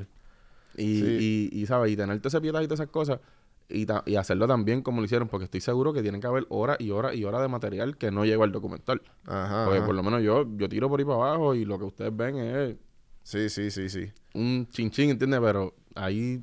Y, 0.77 1.01
Sí. 1.01 1.51
y, 1.53 1.61
y, 1.63 1.67
¿sabes? 1.67 1.93
Y 1.93 1.97
tenerte 1.97 2.29
ese 2.29 2.41
pietaje 2.41 2.65
y 2.65 2.67
todas 2.67 2.81
esas 2.81 2.91
cosas. 2.91 3.21
Y, 3.69 3.87
y 4.07 4.17
hacerlo 4.17 4.47
también 4.47 4.83
como 4.83 5.01
lo 5.01 5.07
hicieron, 5.07 5.29
porque 5.29 5.45
estoy 5.45 5.61
seguro 5.61 5.93
que 5.93 6.03
tienen 6.03 6.21
que 6.21 6.27
haber 6.27 6.47
horas 6.51 6.77
y 6.81 6.91
horas 6.91 7.15
y 7.15 7.25
horas 7.25 7.41
de 7.41 7.49
material 7.49 7.97
que 7.97 8.11
no 8.11 8.25
llegó 8.25 8.45
al 8.45 8.53
documental. 8.53 9.01
Ajá. 9.27 9.65
Porque 9.65 9.79
ajá. 9.79 9.87
por 9.87 9.95
lo 9.95 10.03
menos 10.03 10.23
yo, 10.23 10.45
yo 10.57 10.69
tiro 10.69 10.89
por 10.89 11.01
ahí 11.01 11.07
para 11.07 11.17
abajo 11.17 11.55
y 11.55 11.65
lo 11.65 11.79
que 11.79 11.85
ustedes 11.85 12.15
ven 12.15 12.37
es 12.37 12.77
Sí, 13.23 13.49
sí, 13.49 13.71
sí, 13.71 13.89
sí. 13.89 14.13
un 14.35 14.69
chinchín, 14.69 15.09
¿entiendes? 15.11 15.41
Pero 15.41 15.75
hay 15.95 16.43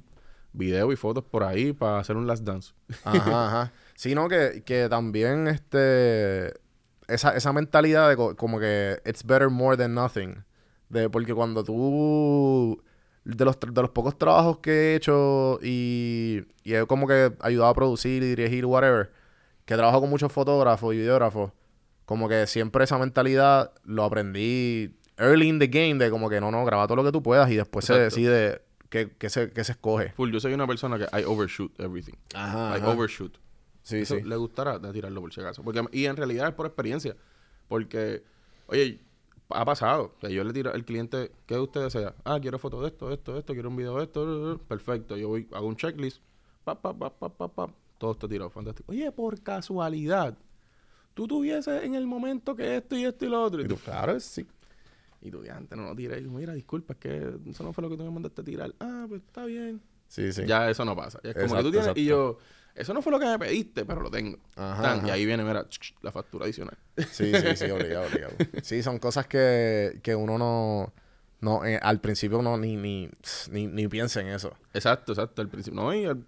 videos 0.53 0.91
y 0.93 0.95
fotos 0.95 1.23
por 1.23 1.43
ahí 1.43 1.73
para 1.73 1.99
hacer 1.99 2.15
un 2.17 2.27
last 2.27 2.43
dance. 2.43 2.73
Ajá, 3.03 3.47
ajá. 3.47 3.71
Sino 3.95 4.27
que, 4.27 4.63
que 4.65 4.87
también 4.89 5.47
este 5.47 6.53
esa, 7.07 7.35
esa 7.35 7.53
mentalidad 7.53 8.09
de 8.09 8.15
co- 8.15 8.35
como 8.35 8.59
que 8.59 9.01
it's 9.05 9.25
better 9.25 9.49
more 9.49 9.77
than 9.77 9.93
nothing. 9.93 10.43
De, 10.89 11.09
porque 11.09 11.33
cuando 11.33 11.63
tú 11.63 12.81
de 13.23 13.45
los, 13.45 13.59
de 13.59 13.81
los 13.81 13.91
pocos 13.91 14.17
trabajos 14.17 14.57
que 14.59 14.71
he 14.71 14.95
hecho 14.95 15.59
y, 15.61 16.41
y 16.63 16.73
he 16.73 16.85
como 16.85 17.07
que 17.07 17.33
ayudado 17.39 17.69
a 17.69 17.73
producir 17.75 18.23
y 18.23 18.35
dirigir 18.35 18.65
whatever, 18.65 19.11
que 19.65 19.75
trabajo 19.75 20.01
con 20.01 20.09
muchos 20.09 20.31
fotógrafos 20.31 20.93
y 20.93 20.97
videógrafos, 20.97 21.51
como 22.05 22.27
que 22.27 22.47
siempre 22.47 22.83
esa 22.83 22.97
mentalidad 22.97 23.71
lo 23.85 24.03
aprendí 24.03 24.95
early 25.17 25.47
in 25.47 25.59
the 25.59 25.67
game 25.67 25.95
de 25.95 26.09
como 26.09 26.29
que 26.29 26.41
no, 26.41 26.51
no, 26.51 26.65
graba 26.65 26.87
todo 26.87 26.97
lo 26.97 27.03
que 27.03 27.11
tú 27.11 27.21
puedas 27.21 27.49
y 27.51 27.55
después 27.55 27.85
se 27.85 27.93
decide 27.93 28.61
qué, 28.91 29.09
qué 29.17 29.29
se, 29.31 29.49
qué 29.49 29.63
se 29.63 29.71
escoge. 29.71 30.11
Full, 30.11 30.31
yo 30.31 30.39
soy 30.39 30.53
una 30.53 30.67
persona 30.67 30.99
que 30.99 31.05
I 31.19 31.23
overshoot 31.23 31.79
everything. 31.79 32.13
Ajá. 32.35 32.77
I 32.77 32.81
overshoot. 32.83 33.39
Sí, 33.81 33.97
Eso 34.01 34.17
sí. 34.17 34.21
le 34.21 34.35
gustará 34.35 34.77
de 34.77 34.91
tirarlo 34.93 35.21
por 35.21 35.33
si 35.33 35.41
acaso. 35.41 35.63
Porque, 35.63 35.83
y 35.91 36.05
en 36.05 36.15
realidad 36.15 36.49
es 36.49 36.53
por 36.53 36.67
experiencia. 36.67 37.15
Porque, 37.67 38.23
oye, 38.67 39.01
ha 39.49 39.65
pasado. 39.65 40.13
O 40.17 40.19
sea, 40.21 40.29
yo 40.29 40.43
le 40.43 40.53
tiro 40.53 40.71
al 40.71 40.85
cliente, 40.85 41.31
¿qué 41.47 41.57
usted 41.57 41.81
desea? 41.81 42.13
Ah, 42.23 42.37
quiero 42.39 42.59
foto 42.59 42.81
de 42.81 42.89
esto, 42.89 43.11
esto, 43.11 43.37
esto, 43.37 43.53
quiero 43.53 43.69
un 43.69 43.77
video 43.77 43.97
de 43.97 44.03
esto. 44.03 44.61
Perfecto. 44.67 45.17
Yo 45.17 45.29
voy, 45.29 45.47
hago 45.53 45.65
un 45.67 45.75
checklist. 45.77 46.21
Pa, 46.63 46.79
pa, 46.79 46.93
pa, 46.93 47.09
pa, 47.09 47.29
pa, 47.29 47.47
pa. 47.47 47.73
Todo 47.97 48.11
está 48.11 48.27
tirado. 48.27 48.49
Fantástico. 48.51 48.91
Oye, 48.91 49.11
por 49.11 49.41
casualidad, 49.41 50.37
tú 51.13 51.27
tuvieses 51.27 51.83
en 51.83 51.95
el 51.95 52.05
momento 52.05 52.55
que 52.55 52.77
esto 52.77 52.95
y 52.95 53.05
esto 53.05 53.25
y 53.25 53.29
lo 53.29 53.41
otro. 53.41 53.61
Y 53.61 53.67
tú, 53.67 53.77
Claro, 53.77 54.19
sí. 54.19 54.45
Y 55.21 55.31
tú, 55.31 55.43
ya 55.43 55.57
antes 55.57 55.77
no 55.77 55.85
lo 55.85 55.95
tiré. 55.95 56.19
Y 56.19 56.23
yo, 56.23 56.31
mira, 56.31 56.53
disculpa, 56.53 56.93
es 56.93 56.99
que 56.99 57.33
eso 57.49 57.63
no 57.63 57.73
fue 57.73 57.81
lo 57.83 57.89
que 57.89 57.97
tú 57.97 58.03
me 58.03 58.11
mandaste 58.11 58.41
a 58.41 58.43
tirar. 58.43 58.73
Ah, 58.79 59.05
pues 59.07 59.21
está 59.21 59.45
bien. 59.45 59.81
Sí, 60.07 60.33
sí. 60.33 60.45
Ya 60.45 60.69
eso 60.69 60.83
no 60.83 60.95
pasa. 60.95 61.19
Ya 61.23 61.31
es 61.31 61.37
como 61.37 61.55
que 61.55 61.63
tú 61.63 61.71
tienes. 61.71 61.91
Y 61.95 62.05
yo, 62.05 62.37
eso 62.75 62.93
no 62.93 63.01
fue 63.01 63.11
lo 63.11 63.19
que 63.19 63.25
me 63.25 63.39
pediste, 63.39 63.85
pero 63.85 64.01
lo 64.01 64.11
tengo. 64.11 64.37
Ajá, 64.55 64.81
Tan, 64.81 64.97
ajá. 64.99 65.07
Y 65.07 65.11
ahí 65.11 65.25
viene, 65.25 65.43
mira, 65.43 65.65
la 66.01 66.11
factura 66.11 66.45
adicional. 66.45 66.77
Sí, 67.11 67.33
sí, 67.35 67.55
sí, 67.55 67.69
obligado, 67.69 68.07
obligado. 68.07 68.33
Sí, 68.61 68.83
son 68.83 68.99
cosas 68.99 69.27
que, 69.27 69.99
que 70.03 70.15
uno 70.15 70.37
no, 70.37 70.93
no 71.39 71.65
eh, 71.65 71.77
al 71.81 71.99
principio 72.01 72.41
no 72.41 72.57
ni, 72.57 72.75
ni, 72.75 73.09
ni, 73.51 73.67
ni 73.67 73.87
piensa 73.87 74.21
en 74.21 74.27
eso. 74.27 74.53
Exacto, 74.73 75.13
exacto. 75.13 75.41
Al 75.41 75.49
principio. 75.49 75.81
No, 75.81 75.93
y 75.93 76.05
al- 76.05 76.25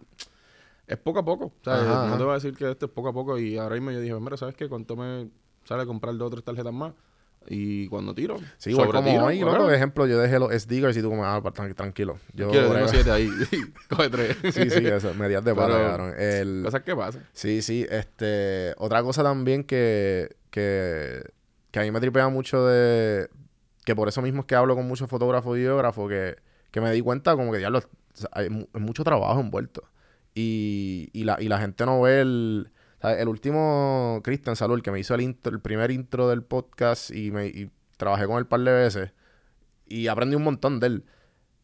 es 0.87 0.97
poco 0.97 1.19
a 1.19 1.25
poco. 1.25 1.45
O 1.45 1.63
sea, 1.63 1.75
Ajá, 1.75 2.09
no 2.09 2.17
te 2.17 2.23
voy 2.23 2.31
a 2.31 2.35
decir 2.35 2.55
que 2.55 2.69
esto 2.69 2.85
es 2.87 2.91
poco 2.91 3.09
a 3.09 3.13
poco. 3.13 3.37
Y 3.39 3.57
ahora 3.57 3.75
mismo 3.75 3.91
yo 3.91 3.99
dije, 4.01 4.13
mira, 4.19 4.37
¿sabes 4.37 4.55
qué? 4.55 4.67
¿Cuánto 4.67 4.95
me 4.95 5.29
sale 5.63 5.85
comprar 5.85 6.15
dos 6.15 6.27
o 6.27 6.31
tres 6.31 6.43
tarjetas 6.43 6.73
más? 6.73 6.93
Y 7.49 7.87
cuando 7.87 8.13
tiro. 8.15 8.37
Sí, 8.57 8.71
igual 8.71 8.89
como 8.91 9.29
tiro. 9.29 9.51
Por 9.57 9.73
ejemplo, 9.73 10.07
yo 10.07 10.17
dejé 10.19 10.39
los 10.39 10.51
SD-cards 10.51 10.97
y 10.97 11.01
tú 11.01 11.09
como, 11.09 11.25
ah, 11.25 11.41
tran- 11.41 11.75
tranquilo. 11.75 12.17
Yo 12.33 12.49
Quiero 12.49 12.71
unos 12.71 12.89
siete 12.91 13.11
ahí. 13.11 13.29
Coge 13.89 14.09
tres. 14.09 14.37
Sí, 14.53 14.69
sí, 14.69 14.85
eso, 14.85 15.13
medias 15.13 15.43
de 15.43 15.53
Pero- 15.53 15.67
cabrón. 15.67 16.13
El, 16.17 16.61
Cosas 16.65 16.81
que 16.83 16.95
pasan. 16.95 17.25
Sí, 17.33 17.61
sí, 17.61 17.85
este, 17.89 18.73
otra 18.77 19.01
cosa 19.03 19.23
también 19.23 19.63
que, 19.63 20.35
que, 20.49 21.21
que 21.71 21.79
a 21.79 21.83
mí 21.83 21.91
me 21.91 21.99
tripea 21.99 22.29
mucho 22.29 22.65
de, 22.65 23.29
que 23.85 23.95
por 23.95 24.07
eso 24.07 24.21
mismo 24.21 24.41
es 24.41 24.45
que 24.45 24.55
hablo 24.55 24.75
con 24.75 24.87
muchos 24.87 25.09
fotógrafos 25.09 25.55
y 25.57 25.61
videógrafos, 25.61 26.09
que, 26.09 26.35
que 26.71 26.81
me 26.81 26.91
di 26.91 27.01
cuenta 27.01 27.35
como 27.35 27.51
que 27.51 27.57
diablo, 27.59 27.81
hay 28.31 28.49
mucho 28.73 29.03
trabajo 29.03 29.39
envuelto. 29.39 29.83
Y, 30.35 31.09
y, 31.13 31.25
la, 31.25 31.37
y 31.39 31.47
la 31.47 31.59
gente 31.59 31.85
no 31.85 32.01
ve 32.01 32.21
el, 32.21 32.71
el 33.03 33.27
último, 33.27 34.21
Cristian 34.23 34.55
Salud, 34.55 34.81
que 34.81 34.91
me 34.91 34.99
hizo 34.99 35.13
el, 35.15 35.35
primer 35.61 35.91
intro 35.91 36.29
del 36.29 36.43
podcast 36.43 37.11
y, 37.11 37.31
trabajé 37.97 38.25
con 38.25 38.37
él 38.37 38.43
un 38.43 38.49
par 38.49 38.61
de 38.61 38.71
veces 38.71 39.11
y 39.85 40.07
aprendí 40.07 40.35
un 40.35 40.43
montón 40.43 40.79
de 40.79 40.87
él. 40.87 41.05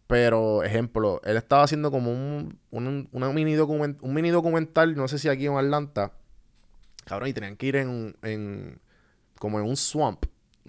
Pero, 0.08 0.64
ejemplo, 0.64 1.22
él 1.24 1.38
estaba 1.38 1.64
haciendo 1.64 1.92
como 1.92 2.12
un, 2.12 2.60
un, 2.72 3.10
una 3.12 3.32
mini 3.32 3.56
document- 3.56 4.00
un 4.02 4.14
mini 4.14 4.30
documental, 4.32 4.96
no 4.96 5.08
sé 5.08 5.20
si 5.20 5.30
aquí 5.30 5.46
en 5.46 5.56
Atlanta. 5.56 6.14
Cabrón, 7.06 7.30
y 7.30 7.34
tenían 7.34 7.56
que 7.56 7.68
ir 7.68 7.76
en, 7.76 8.16
en 8.24 8.80
como 9.38 9.60
en 9.60 9.66
un 9.66 9.78
swamp. 9.78 10.26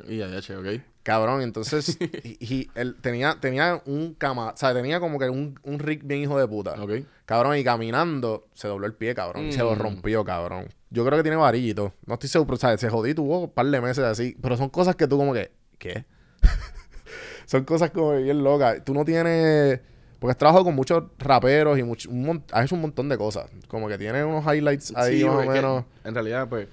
Y 0.07 0.21
che, 0.41 0.57
ok. 0.57 0.83
Cabrón, 1.03 1.41
entonces, 1.43 1.97
y, 2.25 2.37
y 2.45 2.71
él 2.75 2.97
tenía, 3.01 3.37
tenía 3.41 3.81
un 3.87 4.15
cama, 4.15 4.51
o 4.51 4.57
sea, 4.57 4.75
tenía 4.75 5.01
como 5.01 5.19
que 5.19 5.31
un, 5.31 5.59
un 5.63 5.79
rig 5.79 6.03
bien 6.05 6.21
hijo 6.23 6.39
de 6.39 6.47
puta. 6.47 6.75
Ok. 6.83 6.91
Cabrón, 7.25 7.57
y 7.57 7.65
caminando, 7.65 8.49
se 8.55 8.69
dobló 8.69 8.87
el 8.87 8.95
pie, 8.95 9.15
cabrón. 9.15 9.51
Se 9.53 9.61
lo 9.61 9.75
Mm. 9.75 9.79
rompió, 9.79 10.25
cabrón. 10.25 10.69
Yo 10.91 11.05
creo 11.07 11.17
que 11.17 11.23
tiene 11.23 11.37
varillito. 11.37 11.95
No 12.05 12.15
estoy 12.15 12.29
seguro, 12.29 12.57
¿sabes? 12.57 12.81
Se 12.81 12.91
jodí, 12.91 13.15
tuvo 13.15 13.41
un 13.45 13.51
par 13.51 13.67
de 13.67 13.81
meses 13.81 14.05
así. 14.05 14.37
Pero 14.43 14.57
son 14.57 14.69
cosas 14.69 14.97
que 14.97 15.07
tú 15.07 15.17
como 15.17 15.33
que, 15.33 15.53
¿qué? 15.79 16.05
son 17.47 17.65
cosas 17.65 17.91
como 17.91 18.17
bien 18.17 18.43
locas. 18.43 18.85
Tú 18.85 18.95
no 18.95 19.05
tienes... 19.05 19.81
Porque 20.19 20.33
has 20.33 20.37
trabajado 20.39 20.65
con 20.65 20.75
muchos 20.75 21.05
raperos 21.19 21.79
y 21.79 21.83
mucho, 21.83 22.11
un 22.11 22.45
has 22.53 22.67
hecho 22.67 22.75
un 22.75 22.83
montón 22.83 23.09
de 23.09 23.17
cosas. 23.17 23.47
Como 23.69 23.89
que 23.89 23.97
tienes 23.97 24.23
unos 24.25 24.45
highlights 24.45 24.93
ahí 24.95 25.21
Sí, 25.21 25.25
más 25.25 25.47
o 25.47 25.51
menos. 25.51 25.85
En 26.05 26.13
realidad, 26.15 26.47
pues, 26.47 26.69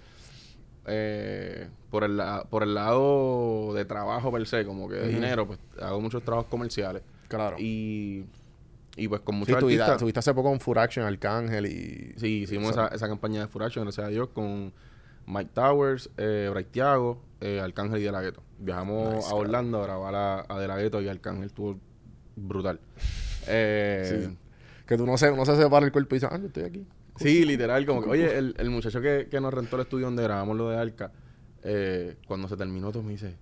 eh, 0.87 1.67
por, 1.91 2.03
el, 2.03 2.19
por 2.49 2.63
el 2.63 2.73
lado 2.73 3.73
de 3.73 3.85
trabajo 3.85 4.31
per 4.31 4.47
se, 4.47 4.65
como 4.65 4.87
que 4.89 4.95
de 4.95 5.07
dinero, 5.09 5.45
pues 5.47 5.59
hago 5.81 5.99
muchos 6.01 6.23
trabajos 6.23 6.49
comerciales. 6.49 7.03
Claro. 7.27 7.57
Y, 7.59 8.25
y 8.95 9.07
pues 9.07 9.21
con 9.21 9.35
Sí, 9.35 9.39
muchos 9.39 9.59
tuviste, 9.59 9.81
artistas. 9.83 9.99
tuviste 9.99 10.19
hace 10.19 10.33
poco 10.33 10.49
con 10.49 10.59
Full 10.59 10.77
Action, 10.77 11.05
Arcángel 11.05 11.65
y... 11.67 12.13
Sí, 12.17 12.41
hicimos 12.43 12.71
Esa- 12.91 13.07
campaña 13.07 13.41
de 13.41 13.47
Furaction, 13.47 13.83
gracias 13.85 14.07
a 14.07 14.09
Dios, 14.09 14.29
con 14.29 14.73
Mike 15.27 15.51
Towers, 15.53 16.09
eh, 16.17 16.47
Bray 16.51 16.63
Thiago, 16.63 17.21
eh, 17.41 17.59
Arcángel 17.61 17.99
y 17.99 18.03
De 18.03 18.11
La 18.11 18.21
Ghetto. 18.21 18.41
Viajamos 18.59 19.13
Nice, 19.15 19.29
a 19.29 19.35
Orlando 19.35 19.79
a 19.81 19.83
grabar 19.85 20.15
a, 20.15 20.45
a 20.47 20.59
De 20.59 20.67
La 20.67 20.77
Ghetto 20.77 21.01
y 21.01 21.07
Arcángel. 21.09 21.45
Estuvo 21.45 21.77
brutal. 22.35 22.79
Eh, 23.47 24.25
Sí. 24.29 24.37
Que 24.87 24.95
tú 24.95 25.05
no 25.05 25.17
se, 25.17 25.35
no 25.35 25.45
se 25.45 25.57
separa 25.57 25.85
el 25.85 25.91
cuerpo 25.91 26.15
y 26.15 26.19
dices, 26.19 26.29
ah, 26.31 26.37
yo 26.39 26.47
estoy 26.47 26.63
aquí. 26.63 26.87
Sí, 27.17 27.45
literal, 27.45 27.85
como 27.85 28.01
que, 28.03 28.09
oye, 28.09 28.37
el, 28.37 28.55
el 28.57 28.69
muchacho 28.69 29.01
que, 29.01 29.27
que 29.29 29.39
nos 29.41 29.53
rentó 29.53 29.75
el 29.75 29.83
estudio 29.83 30.05
donde 30.05 30.23
grabamos 30.23 30.55
lo 30.57 30.69
de 30.69 30.77
Arca, 30.77 31.11
eh, 31.63 32.15
cuando 32.27 32.47
se 32.47 32.55
terminó 32.57 32.91
todo 32.91 33.03
me 33.03 33.11
dice, 33.11 33.35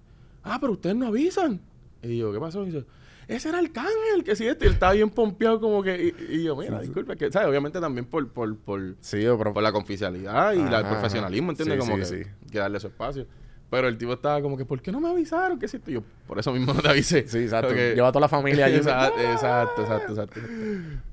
ah, 0.44 0.58
pero 0.60 0.74
ustedes 0.74 0.96
no 0.96 1.08
avisan. 1.08 1.62
Y 2.02 2.18
yo, 2.18 2.32
¿qué 2.32 2.40
pasó? 2.40 2.64
Y 2.64 2.68
dice, 2.68 2.86
ese 3.28 3.50
era 3.50 3.58
Arcángel, 3.60 4.24
que 4.24 4.36
sí, 4.36 4.48
este, 4.48 4.66
y 4.66 4.68
él 4.68 4.74
estaba 4.76 4.94
bien 4.94 5.10
pompeado 5.10 5.60
como 5.60 5.82
que, 5.82 6.14
y, 6.30 6.36
y 6.36 6.44
yo, 6.44 6.56
mira, 6.56 6.80
disculpa, 6.80 7.16
que, 7.16 7.32
¿sabes? 7.32 7.48
Obviamente 7.50 7.80
también 7.80 8.06
por, 8.06 8.28
por, 8.30 8.56
por, 8.58 8.96
Sí, 9.00 9.18
pero... 9.38 9.54
por 9.54 9.64
la 9.64 9.72
confidencialidad 9.72 10.54
y 10.54 10.60
el 10.60 10.86
profesionalismo. 10.86 11.52
¿entiendes? 11.52 11.84
Sí, 11.84 11.90
como 11.90 12.06
sí, 12.06 12.16
que, 12.18 12.24
sí. 12.24 12.30
que 12.52 12.60
darle 12.60 12.80
su 12.80 12.88
espacio. 12.88 13.26
Pero 13.68 13.88
el 13.88 13.98
tipo 13.98 14.14
estaba 14.14 14.40
como 14.42 14.56
que, 14.56 14.64
¿por 14.64 14.80
qué 14.80 14.92
no 14.92 15.02
me 15.02 15.10
avisaron? 15.10 15.58
¿Qué 15.58 15.66
es 15.66 15.74
esto? 15.74 15.90
Y 15.90 15.96
yo, 15.96 16.04
por 16.28 16.38
eso 16.38 16.54
mismo 16.54 16.72
no 16.72 16.82
te 16.82 16.88
avisé. 16.88 17.28
Sí, 17.28 17.40
exacto. 17.40 17.70
Porque- 17.70 17.94
Lleva 17.96 18.10
a 18.10 18.12
toda 18.12 18.22
la 18.22 18.30
familia 18.30 18.66
allí. 18.68 18.76
exacto, 18.78 19.20
exacto, 19.20 19.82
exacto, 19.82 20.12
exacto. 20.12 20.40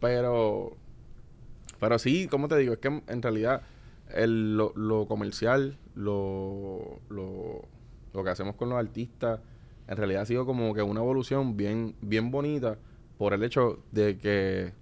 Pero, 0.00 0.76
pero 1.82 1.98
sí, 1.98 2.28
como 2.28 2.46
te 2.46 2.56
digo, 2.58 2.74
es 2.74 2.78
que 2.78 3.02
en 3.08 3.22
realidad 3.22 3.60
el- 4.14 4.56
lo, 4.56 4.72
lo 4.76 5.06
comercial, 5.08 5.76
lo, 5.96 7.00
lo, 7.08 7.68
lo 8.14 8.22
que 8.24 8.30
hacemos 8.30 8.54
con 8.54 8.68
los 8.68 8.78
artistas, 8.78 9.40
en 9.88 9.96
realidad 9.96 10.22
ha 10.22 10.26
sido 10.26 10.46
como 10.46 10.72
que 10.74 10.82
una 10.82 11.00
evolución 11.00 11.56
bien, 11.56 11.96
bien 12.00 12.30
bonita 12.30 12.78
por 13.18 13.34
el 13.34 13.42
hecho 13.42 13.80
de 13.90 14.16
que 14.16 14.72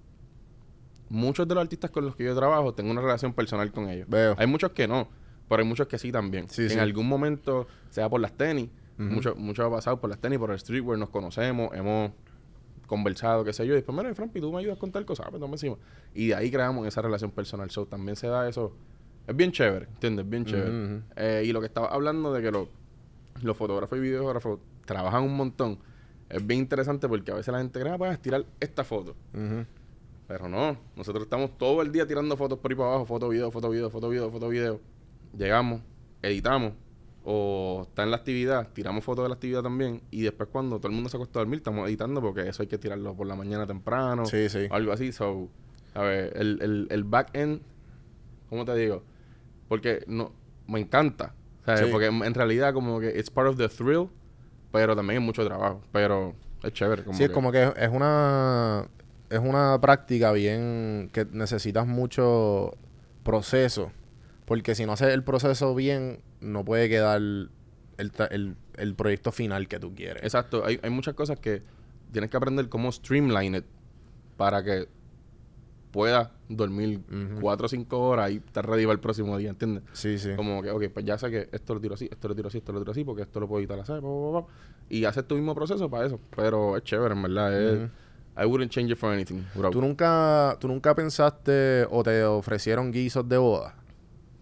muchos 1.09 1.49
de 1.49 1.55
los 1.55 1.63
artistas 1.63 1.91
con 1.91 2.05
los 2.05 2.15
que 2.17 2.25
yo 2.25 2.37
trabajo 2.37 2.75
tengo 2.75 2.91
una 2.91 3.01
relación 3.01 3.33
personal 3.33 3.73
con 3.73 3.89
ellos. 3.89 4.07
Veo. 4.09 4.35
Hay 4.37 4.47
muchos 4.47 4.73
que 4.73 4.87
no, 4.87 5.09
pero 5.49 5.63
hay 5.63 5.69
muchos 5.69 5.87
que 5.89 5.97
sí 5.99 6.13
también. 6.13 6.51
Sí, 6.51 6.65
en 6.65 6.69
sí. 6.71 6.79
algún 6.79 7.09
momento, 7.09 7.67
sea 7.89 8.11
por 8.11 8.21
las 8.21 8.33
tenis, 8.37 8.69
Ujú. 8.99 9.09
mucho, 9.09 9.35
mucho 9.37 9.65
ha 9.65 9.71
pasado 9.71 9.99
por 10.01 10.11
las 10.11 10.19
tenis, 10.19 10.39
por 10.39 10.51
el 10.51 10.59
streetwear, 10.59 10.99
nos 10.99 11.09
conocemos, 11.09 11.75
hemos 11.75 12.13
conversado, 12.91 13.45
qué 13.45 13.53
sé 13.53 13.65
yo, 13.65 13.73
y 13.73 13.77
después, 13.77 13.97
mira, 13.97 14.13
Frampi, 14.13 14.41
tú 14.41 14.53
me 14.53 14.59
ayudas 14.59 14.77
con 14.77 14.91
tal 14.91 15.07
cosa, 15.07 15.23
ah, 15.25 15.31
pues 15.31 15.41
toma 15.41 15.55
encima. 15.55 15.77
Y 16.13 16.27
de 16.27 16.35
ahí 16.35 16.51
creamos 16.51 16.85
esa 16.89 17.01
relación 17.01 17.31
personal. 17.31 17.71
So, 17.71 17.87
también 17.87 18.17
se 18.17 18.27
da 18.27 18.49
eso. 18.49 18.73
Es 19.29 19.37
bien 19.37 19.53
chévere, 19.53 19.87
¿entiendes? 19.87 20.29
Bien 20.29 20.45
chévere. 20.45 21.03
Eh, 21.15 21.45
y 21.47 21.53
lo 21.53 21.61
que 21.61 21.67
estaba 21.67 21.87
hablando 21.87 22.33
de 22.33 22.43
que 22.43 22.51
los, 22.51 22.69
los 23.43 23.57
fotógrafos 23.57 23.97
y 23.97 24.01
videógrafos 24.01 24.59
trabajan 24.85 25.23
un 25.23 25.37
montón, 25.37 25.79
es 26.29 26.45
bien 26.45 26.61
interesante 26.61 27.09
porque 27.09 27.31
a 27.31 27.37
veces 27.37 27.53
la 27.53 27.59
gente 27.59 27.79
cree, 27.79 27.93
ah, 27.93 27.99
puedes 27.99 28.21
tirar 28.21 28.45
esta 28.59 28.83
foto. 28.83 29.15
Pero 30.27 30.49
no, 30.49 30.77
nosotros 30.97 31.25
estamos 31.25 31.57
todo 31.59 31.83
el 31.83 31.93
día 31.93 32.09
tirando 32.09 32.37
fotos 32.37 32.59
por 32.59 32.73
ahí 32.73 32.77
para 32.77 32.89
abajo, 32.91 33.07
foto, 33.07 33.29
video, 33.29 33.53
foto, 33.53 33.71
video, 33.71 33.89
foto, 33.89 34.09
video, 34.09 34.31
foto, 34.33 34.49
video. 34.49 34.81
Llegamos, 35.39 35.81
editamos, 36.23 36.73
o 37.25 37.85
está 37.89 38.03
en 38.03 38.11
la 38.11 38.17
actividad, 38.17 38.69
tiramos 38.73 39.05
fotos 39.05 39.25
de 39.25 39.29
la 39.29 39.35
actividad 39.35 39.63
también, 39.63 40.01
y 40.11 40.23
después 40.23 40.49
cuando 40.51 40.79
todo 40.79 40.89
el 40.89 40.95
mundo 40.95 41.11
se 41.11 41.17
acuesta 41.17 41.39
a 41.39 41.43
dormir, 41.43 41.59
estamos 41.59 41.87
editando 41.89 42.21
porque 42.21 42.49
eso 42.49 42.63
hay 42.63 42.69
que 42.69 42.79
tirarlo 42.79 43.15
por 43.15 43.27
la 43.27 43.37
mañana 43.37 43.67
temprano, 43.67 44.25
Sí, 44.27 44.49
sí. 44.49 44.67
o 44.71 44.75
algo 44.75 44.93
así. 44.93 45.13
So, 45.13 45.49
a 45.95 46.03
ver, 46.03 46.33
el, 46.37 46.59
el, 46.63 46.89
el 46.91 47.05
back 47.05 47.31
end, 47.35 47.61
¿cómo 48.49 48.65
te 48.65 48.75
digo? 48.75 49.03
Porque 49.69 50.03
no, 50.07 50.33
me 50.67 50.81
encanta, 50.81 51.35
¿sabes? 51.67 51.81
Sí. 51.83 51.87
Porque 51.93 52.07
en, 52.07 52.23
en 52.25 52.35
realidad 52.35 52.73
como 52.73 52.99
que 53.01 53.11
it's 53.19 53.31
part 53.31 53.49
of 53.49 53.57
the 53.57 53.69
thrill, 53.69 54.09
pero 54.73 54.97
también 54.97 55.21
es 55.21 55.27
mucho 55.27 55.45
trabajo, 55.45 55.83
pero 55.93 56.35
es 56.63 56.73
chévere. 56.73 57.05
Como 57.05 57.17
sí, 57.17 57.25
es 57.25 57.29
que- 57.29 57.35
como 57.35 57.53
que 57.53 57.73
es 57.77 57.89
una 57.91 58.87
es 59.29 59.39
una 59.39 59.79
práctica 59.81 60.33
bien 60.33 61.09
que 61.13 61.25
necesitas 61.31 61.87
mucho 61.87 62.73
proceso, 63.23 63.93
porque 64.51 64.75
si 64.75 64.85
no 64.85 64.95
haces 64.95 65.15
el 65.15 65.23
proceso 65.23 65.77
bien 65.77 66.23
no 66.41 66.65
puede 66.65 66.89
quedar 66.89 67.19
el, 67.19 67.51
el, 67.99 68.57
el 68.79 68.95
proyecto 68.97 69.31
final 69.31 69.69
que 69.69 69.79
tú 69.79 69.95
quieres. 69.95 70.25
Exacto, 70.25 70.65
hay, 70.65 70.81
hay 70.83 70.91
muchas 70.91 71.15
cosas 71.15 71.39
que 71.39 71.63
tienes 72.11 72.31
que 72.31 72.37
aprender 72.37 72.69
cómo 72.69 72.91
streamline 72.91 73.55
it 73.55 73.65
para 74.37 74.65
que 74.65 74.89
puedas 75.93 76.31
dormir 76.49 76.99
Ujú. 77.09 77.41
cuatro 77.41 77.67
o 77.67 77.69
cinco 77.69 78.01
horas 78.01 78.33
y 78.33 78.39
estar 78.39 78.69
ready 78.69 78.87
para 78.87 78.95
el 78.95 78.99
próximo 78.99 79.39
día, 79.39 79.51
¿entiendes? 79.51 79.85
Sí, 79.93 80.19
sí. 80.19 80.31
Como 80.35 80.61
que, 80.65 80.73
ok, 80.73 80.83
pues 80.95 81.07
ya 81.07 81.17
sé 81.17 81.31
que 81.31 81.49
esto 81.53 81.75
lo 81.75 81.81
tiro 81.81 81.95
así, 81.95 82.09
esto 82.11 82.27
lo 82.27 82.35
tiro 82.35 82.49
así, 82.49 82.59
esto 82.59 82.73
lo 82.73 82.81
tiro 82.81 82.91
así, 82.91 83.05
porque 83.05 83.23
esto 83.23 83.39
lo 83.39 83.47
puedo 83.47 83.61
editar 83.61 83.79
así, 83.79 83.93
pa, 83.93 84.01
pa, 84.01 84.33
pa, 84.33 84.47
pa, 84.49 84.53
y 84.89 85.05
haces 85.05 85.29
tu 85.29 85.37
mismo 85.37 85.55
proceso 85.55 85.89
para 85.89 86.07
eso. 86.07 86.19
Pero 86.35 86.77
es 86.77 86.83
chévere, 86.83 87.15
en 87.15 87.23
verdad. 87.23 87.57
es-. 87.57 87.91
I 88.37 88.47
wouldn't 88.47 88.73
change 88.73 88.91
it 88.91 88.99
for 88.99 89.13
anything, 89.13 89.45
bro. 89.55 89.71
¿Tú 89.71 89.81
nunca, 89.81 90.57
¿Tú 90.59 90.67
nunca 90.67 90.93
pensaste 90.97 91.87
o 91.89 92.03
te 92.03 92.25
ofrecieron 92.25 92.91
guisos 92.91 93.29
de 93.29 93.39
boda? 93.39 93.77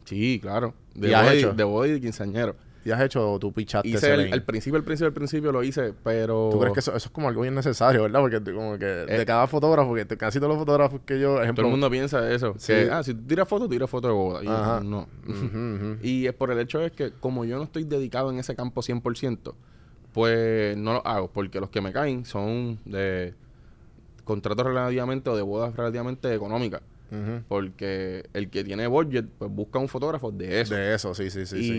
Sí, 0.09 0.38
claro. 0.40 0.75
De 0.94 1.09
¿Y 1.11 1.12
has 1.12 1.23
boda 1.23 1.35
y- 1.35 1.38
hecho? 1.38 1.53
de 1.53 1.64
boda 1.64 1.87
y 1.88 1.90
de 1.92 2.01
quinceañero. 2.01 2.57
¿Y 2.85 2.90
has 2.90 3.03
hecho 3.03 3.37
tú 3.38 3.53
pichaste 3.53 3.87
Hice 3.88 4.14
el, 4.14 4.42
principio, 4.44 4.79
el 4.79 4.85
principio, 4.85 5.09
el 5.09 5.12
principio 5.12 5.53
lo 5.53 5.62
hice, 5.62 5.92
pero... 6.03 6.49
¿Tú 6.51 6.59
crees 6.61 6.73
que 6.73 6.81
eso, 6.81 6.97
eso 6.97 7.09
es 7.09 7.12
como 7.12 7.29
algo 7.29 7.42
bien 7.42 7.55
necesario, 7.55 8.03
verdad? 8.05 8.21
Porque 8.21 8.40
como 8.55 8.79
que 8.79 8.85
de 8.87 9.21
Eh. 9.23 9.27
cada 9.27 9.47
fotógrafo, 9.47 9.94
que 9.94 10.07
casi 10.16 10.38
todos 10.38 10.51
los 10.51 10.59
fotógrafos 10.59 11.01
que 11.05 11.21
yo, 11.21 11.42
ejemplo... 11.42 11.62
Todo 11.62 11.66
el 11.66 11.71
mundo 11.73 11.90
piensa 11.90 12.33
eso. 12.33 12.55
Sí. 12.57 12.73
Que, 12.73 12.88
ah, 12.90 13.03
si 13.03 13.12
tú 13.12 13.27
tiras 13.27 13.47
foto, 13.47 13.68
tira 13.68 13.87
foto 13.87 14.09
de 14.09 14.14
boda. 14.14 14.42
Y 14.42 14.47
yo, 14.47 14.53
Ajá. 14.53 14.81
no. 14.81 15.07
Ujú, 15.29 15.44
ujú. 15.44 15.97
Y 16.03 16.27
es 16.27 16.33
por 16.33 16.51
el 16.51 16.59
hecho 16.61 16.81
es 16.81 16.92
que 16.92 17.11
como 17.11 17.44
yo 17.44 17.59
no 17.59 17.64
estoy 17.64 17.85
dedicado 17.85 18.31
en 18.31 18.38
ese 18.38 18.55
campo 18.57 18.81
100%, 18.81 19.55
pues 20.14 20.75
no 20.79 20.94
lo 20.94 21.07
hago, 21.07 21.29
porque 21.31 21.61
los 21.61 21.68
que 21.68 21.83
me 21.83 21.92
caen 21.92 22.25
son 22.25 22.79
de 22.87 23.35
contratos 24.25 24.64
relativamente 24.66 25.29
o 25.29 25.37
de 25.37 25.42
bodas 25.42 25.77
relativamente 25.77 26.33
económicas. 26.35 26.81
Porque 27.49 28.29
el 28.33 28.51
que 28.51 28.64
tiene 28.64 28.87
budget, 28.87 29.27
pues 29.38 29.51
busca 29.51 29.79
un 29.79 29.88
fotógrafo 29.88 30.31
de 30.31 30.61
eso. 30.61 30.75
De 30.75 30.94
eso, 30.94 31.14
sí, 31.14 31.31
sí, 31.31 31.47
sí. 31.47 31.62
sí. 31.62 31.73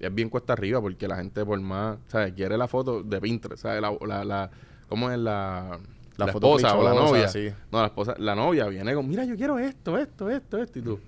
y 0.00 0.04
es 0.04 0.14
bien 0.14 0.28
cuesta 0.30 0.52
arriba 0.54 0.80
porque 0.80 1.06
la 1.08 1.16
gente 1.16 1.44
por 1.44 1.60
más, 1.60 1.98
¿sabes? 2.08 2.32
Quiere 2.32 2.56
la 2.56 2.68
foto 2.68 3.02
de 3.02 3.20
Pinterest, 3.20 3.62
¿sabes? 3.62 3.80
La, 3.82 3.92
la, 4.06 4.24
la- 4.24 4.50
¿Cómo 4.88 5.10
es 5.10 5.18
la, 5.18 5.78
La 6.16 6.26
la, 6.26 6.32
foto 6.32 6.56
esposa 6.56 6.76
o 6.76 6.82
la 6.82 6.94
novia? 6.94 7.28
sí. 7.28 7.48
No, 7.70 7.80
la 7.80 7.86
esposa, 7.86 8.14
la 8.18 8.34
novia 8.34 8.66
viene 8.66 8.94
con, 8.94 9.08
mira, 9.08 9.24
yo 9.24 9.36
quiero 9.36 9.58
esto, 9.58 9.96
esto, 9.98 10.28
esto, 10.30 10.58
esto. 10.58 10.78
Y 10.78 10.82
tú, 10.82 10.98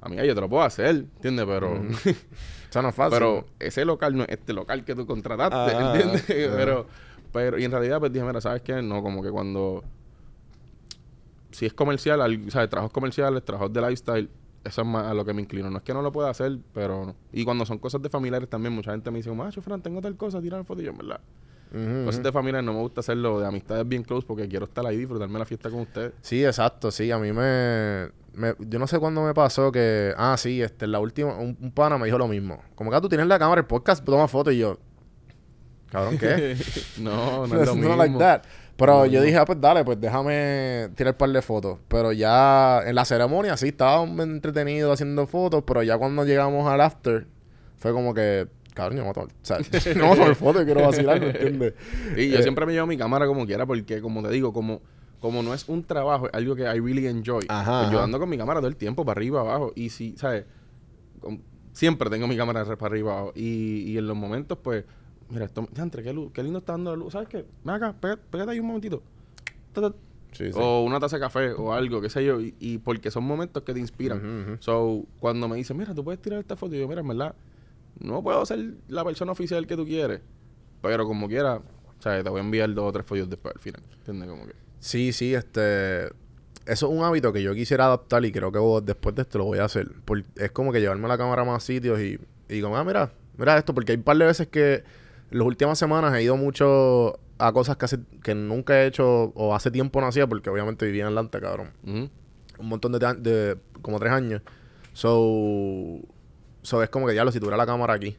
amiga, 0.00 0.24
yo 0.24 0.34
te 0.34 0.40
lo 0.40 0.48
puedo 0.48 0.62
hacer, 0.62 0.90
¿entiendes? 1.16 1.44
Pero, 1.46 1.74
Eso 2.70 2.82
no 2.82 2.88
es 2.90 2.94
fácil. 2.94 3.18
pero 3.18 3.46
ese 3.58 3.84
local 3.84 4.16
no 4.16 4.22
es 4.24 4.28
este 4.28 4.52
local 4.52 4.84
que 4.84 4.94
tú 4.94 5.04
contrataste, 5.06 5.56
Ah, 5.76 5.92
¿entiendes? 5.96 6.22
ah. 6.48 6.52
pero, 6.56 6.86
pero, 7.32 7.58
y 7.58 7.64
en 7.64 7.70
realidad, 7.72 7.98
pues 7.98 8.12
dije, 8.12 8.24
mira, 8.24 8.40
¿sabes 8.40 8.62
qué? 8.62 8.80
No, 8.82 9.02
como 9.02 9.22
que 9.22 9.30
cuando 9.30 9.82
si 11.54 11.66
es 11.66 11.72
comercial, 11.72 12.20
al- 12.20 12.50
¿sabes? 12.50 12.68
Trabajos 12.68 12.92
comerciales, 12.92 13.44
trabajos 13.44 13.72
de 13.72 13.80
lifestyle, 13.80 14.30
eso 14.64 14.80
es 14.82 14.86
más 14.86 15.06
a 15.06 15.14
lo 15.14 15.24
que 15.24 15.32
me 15.34 15.42
inclino. 15.42 15.70
No 15.70 15.78
es 15.78 15.82
que 15.82 15.92
no 15.94 16.02
lo 16.02 16.10
pueda 16.12 16.30
hacer, 16.30 16.58
pero 16.72 17.06
no. 17.06 17.16
Y 17.32 17.44
cuando 17.44 17.64
son 17.66 17.78
cosas 17.78 18.00
de 18.02 18.08
familiares 18.08 18.48
también, 18.48 18.72
mucha 18.74 18.92
gente 18.92 19.10
me 19.10 19.18
dice, 19.18 19.30
macho, 19.32 19.60
Fran, 19.62 19.80
tengo 19.82 20.00
tal 20.00 20.16
cosa, 20.16 20.40
tirar 20.40 20.64
foto. 20.64 20.80
Y 20.82 20.84
yo, 20.86 20.90
en 20.92 20.98
verdad, 20.98 21.20
cosas 22.04 22.22
de 22.22 22.32
familiares 22.32 22.64
no 22.64 22.72
me 22.72 22.80
gusta 22.80 23.00
hacerlo, 23.00 23.40
de 23.40 23.46
amistades 23.46 23.86
bien 23.88 24.02
close, 24.04 24.26
porque 24.26 24.48
quiero 24.48 24.64
estar 24.66 24.86
ahí 24.86 24.96
y 24.96 24.98
disfrutarme 25.00 25.38
la 25.38 25.44
fiesta 25.44 25.70
con 25.70 25.80
ustedes. 25.80 26.12
Sí, 26.22 26.44
exacto, 26.44 26.90
sí. 26.90 27.10
A 27.10 27.18
mí 27.18 27.32
me, 27.32 28.08
me- 28.32 28.54
Yo 28.60 28.78
no 28.78 28.86
sé 28.86 28.98
cuándo 28.98 29.22
me 29.22 29.34
pasó 29.34 29.70
que... 29.72 30.14
Ah, 30.16 30.36
sí, 30.38 30.62
este, 30.62 30.86
la 30.86 30.98
última... 31.00 31.34
Un, 31.36 31.56
un 31.60 31.70
pana 31.72 31.98
me 31.98 32.06
dijo 32.06 32.16
lo 32.18 32.28
mismo. 32.28 32.62
Como 32.74 32.90
que 32.90 32.96
ah, 32.96 33.00
tú 33.00 33.08
tienes 33.08 33.26
la 33.26 33.38
cámara, 33.38 33.60
el 33.60 33.66
podcast, 33.66 34.04
toma 34.04 34.28
foto 34.28 34.50
y 34.50 34.58
yo... 34.58 34.78
Cabrón, 35.90 36.18
¿qué? 36.18 36.56
no, 36.98 37.46
no 37.46 37.60
es 37.60 37.66
lo 37.68 37.74
mismo. 37.76 37.96
like 37.96 38.18
that. 38.18 38.42
Pero 38.76 39.06
yo 39.06 39.22
dije, 39.22 39.36
ah, 39.36 39.44
pues 39.44 39.60
dale, 39.60 39.84
pues 39.84 40.00
déjame 40.00 40.88
tirar 40.96 41.14
un 41.14 41.18
par 41.18 41.30
de 41.30 41.42
fotos. 41.42 41.78
Pero 41.88 42.12
ya 42.12 42.80
en 42.84 42.94
la 42.94 43.04
ceremonia 43.04 43.56
sí 43.56 43.68
estaba 43.68 44.02
entretenido 44.04 44.90
haciendo 44.92 45.26
fotos, 45.26 45.62
pero 45.66 45.82
ya 45.82 45.96
cuando 45.96 46.24
llegamos 46.24 46.66
al 46.68 46.80
after, 46.80 47.26
fue 47.76 47.92
como 47.92 48.12
que, 48.14 48.48
cabrón, 48.74 48.98
yo 48.98 49.04
no 49.04 49.04
voy 49.04 49.10
a 49.10 49.14
tomar, 49.14 49.30
o 49.30 49.44
sea, 49.44 49.58
yo 49.94 49.94
no 49.94 50.06
voy 50.08 50.16
a 50.16 50.20
tomar 50.20 50.34
fotos, 50.34 50.64
quiero 50.64 50.82
vacilar, 50.82 51.20
¿me 51.20 51.30
entiendes? 51.30 51.74
Y 52.16 52.30
yo 52.30 52.38
Eh, 52.38 52.42
siempre 52.42 52.66
me 52.66 52.72
llevo 52.72 52.86
mi 52.88 52.96
cámara 52.98 53.26
como 53.26 53.46
quiera, 53.46 53.64
porque 53.64 54.00
como 54.00 54.22
te 54.22 54.30
digo, 54.30 54.52
como, 54.52 54.80
como 55.20 55.42
no 55.44 55.54
es 55.54 55.68
un 55.68 55.84
trabajo, 55.84 56.26
es 56.26 56.34
algo 56.34 56.56
que 56.56 56.62
I 56.62 56.80
really 56.80 57.06
enjoy. 57.06 57.46
Ajá, 57.48 57.82
pues 57.82 57.92
yo 57.92 58.02
ando 58.02 58.18
con 58.18 58.28
mi 58.28 58.36
cámara 58.36 58.58
todo 58.58 58.68
el 58.68 58.76
tiempo, 58.76 59.04
para 59.04 59.18
arriba, 59.18 59.40
abajo. 59.42 59.72
Y 59.76 59.90
si, 59.90 60.16
¿sabes? 60.16 60.46
Siempre 61.72 62.10
tengo 62.10 62.26
mi 62.26 62.36
cámara 62.36 62.64
para 62.64 62.86
arriba, 62.86 63.12
abajo. 63.12 63.32
Y, 63.34 63.92
y 63.92 63.98
en 63.98 64.06
los 64.06 64.16
momentos, 64.16 64.58
pues, 64.62 64.84
mira, 65.30 65.44
esto, 65.46 65.68
diantre, 65.72 66.02
qué, 66.02 66.12
luz, 66.12 66.30
qué 66.32 66.42
lindo 66.42 66.58
está 66.58 66.72
dando 66.72 66.90
la 66.90 66.96
luz. 66.96 67.12
¿Sabes 67.12 67.28
qué? 67.28 67.44
Ven 67.64 67.74
acá, 67.74 67.92
pégate, 67.98 68.22
pégate 68.30 68.50
ahí 68.52 68.60
un 68.60 68.66
momentito. 68.66 69.02
Sí, 70.32 70.46
sí. 70.52 70.58
O 70.60 70.82
una 70.82 70.98
taza 70.98 71.16
de 71.16 71.20
café 71.20 71.52
o 71.52 71.72
algo, 71.72 72.00
qué 72.00 72.10
sé 72.10 72.24
yo. 72.24 72.40
Y, 72.40 72.54
y 72.58 72.78
porque 72.78 73.10
son 73.10 73.24
momentos 73.24 73.62
que 73.62 73.72
te 73.72 73.78
inspiran. 73.80 74.56
So, 74.60 75.04
cuando 75.20 75.48
me 75.48 75.56
dicen, 75.56 75.76
mira, 75.76 75.94
tú 75.94 76.02
puedes 76.02 76.20
tirar 76.20 76.40
esta 76.40 76.56
foto, 76.56 76.74
y 76.74 76.80
yo, 76.80 76.88
mira, 76.88 77.00
en 77.02 77.08
verdad, 77.08 77.34
no 78.00 78.22
puedo 78.22 78.44
ser 78.44 78.74
la 78.88 79.04
persona 79.04 79.32
oficial 79.32 79.66
que 79.66 79.76
tú 79.76 79.84
quieres. 79.84 80.20
Pero 80.82 81.06
como 81.06 81.28
quiera, 81.28 81.56
o 81.58 82.02
sea, 82.02 82.22
te 82.22 82.28
voy 82.28 82.40
a 82.40 82.44
enviar 82.44 82.72
dos 82.74 82.84
o 82.88 82.92
tres 82.92 83.06
fotos 83.06 83.30
después 83.30 83.54
al 83.54 83.60
final. 83.60 83.82
¿Entiendes? 83.98 84.28
Como 84.28 84.46
que. 84.46 84.54
Sí, 84.80 85.12
sí, 85.12 85.34
este... 85.34 86.06
Eso 86.66 86.86
es 86.90 86.96
un 86.98 87.04
hábito 87.04 87.30
que 87.32 87.42
yo 87.42 87.54
quisiera 87.54 87.84
adaptar 87.86 88.24
y 88.24 88.32
creo 88.32 88.50
que 88.50 88.58
vos- 88.58 88.84
después 88.84 89.14
de 89.14 89.22
esto 89.22 89.36
lo 89.38 89.44
voy 89.44 89.58
a 89.58 89.64
hacer. 89.66 89.86
Por- 90.04 90.24
es 90.36 90.50
como 90.50 90.72
que 90.72 90.80
llevarme 90.80 91.06
la 91.08 91.18
cámara 91.18 91.42
a 91.42 91.44
más 91.44 91.62
sitios 91.62 92.00
y, 92.00 92.18
y 92.48 92.60
como, 92.62 92.76
ah, 92.78 92.84
mira, 92.84 93.12
mira 93.36 93.56
esto, 93.58 93.74
porque 93.74 93.92
hay 93.92 93.98
un 93.98 94.04
par 94.04 94.16
de 94.16 94.24
veces 94.24 94.48
que 94.48 94.82
las 95.36 95.46
últimas 95.46 95.78
semanas 95.78 96.14
he 96.14 96.22
ido 96.22 96.36
mucho 96.36 97.18
a 97.38 97.52
cosas 97.52 97.76
que, 97.76 97.84
hace, 97.86 97.98
que 98.22 98.34
nunca 98.34 98.80
he 98.82 98.86
hecho 98.86 99.32
o 99.34 99.54
hace 99.54 99.70
tiempo 99.70 100.00
no 100.00 100.06
hacía 100.06 100.26
porque 100.26 100.48
obviamente 100.50 100.86
vivía 100.86 101.02
en 101.02 101.08
Atlanta, 101.08 101.40
cabrón. 101.40 101.72
Un 101.84 102.10
montón 102.68 102.92
de, 102.92 103.58
como 103.82 103.98
tres 103.98 104.12
años. 104.12 104.42
So, 104.92 105.98
so 106.62 106.82
es 106.82 106.88
como 106.88 107.06
que 107.06 107.14
ya 107.14 107.24
lo 107.24 107.32
si 107.32 107.38
tuviera 107.40 107.56
la 107.56 107.66
cámara 107.66 107.94
aquí. 107.94 108.16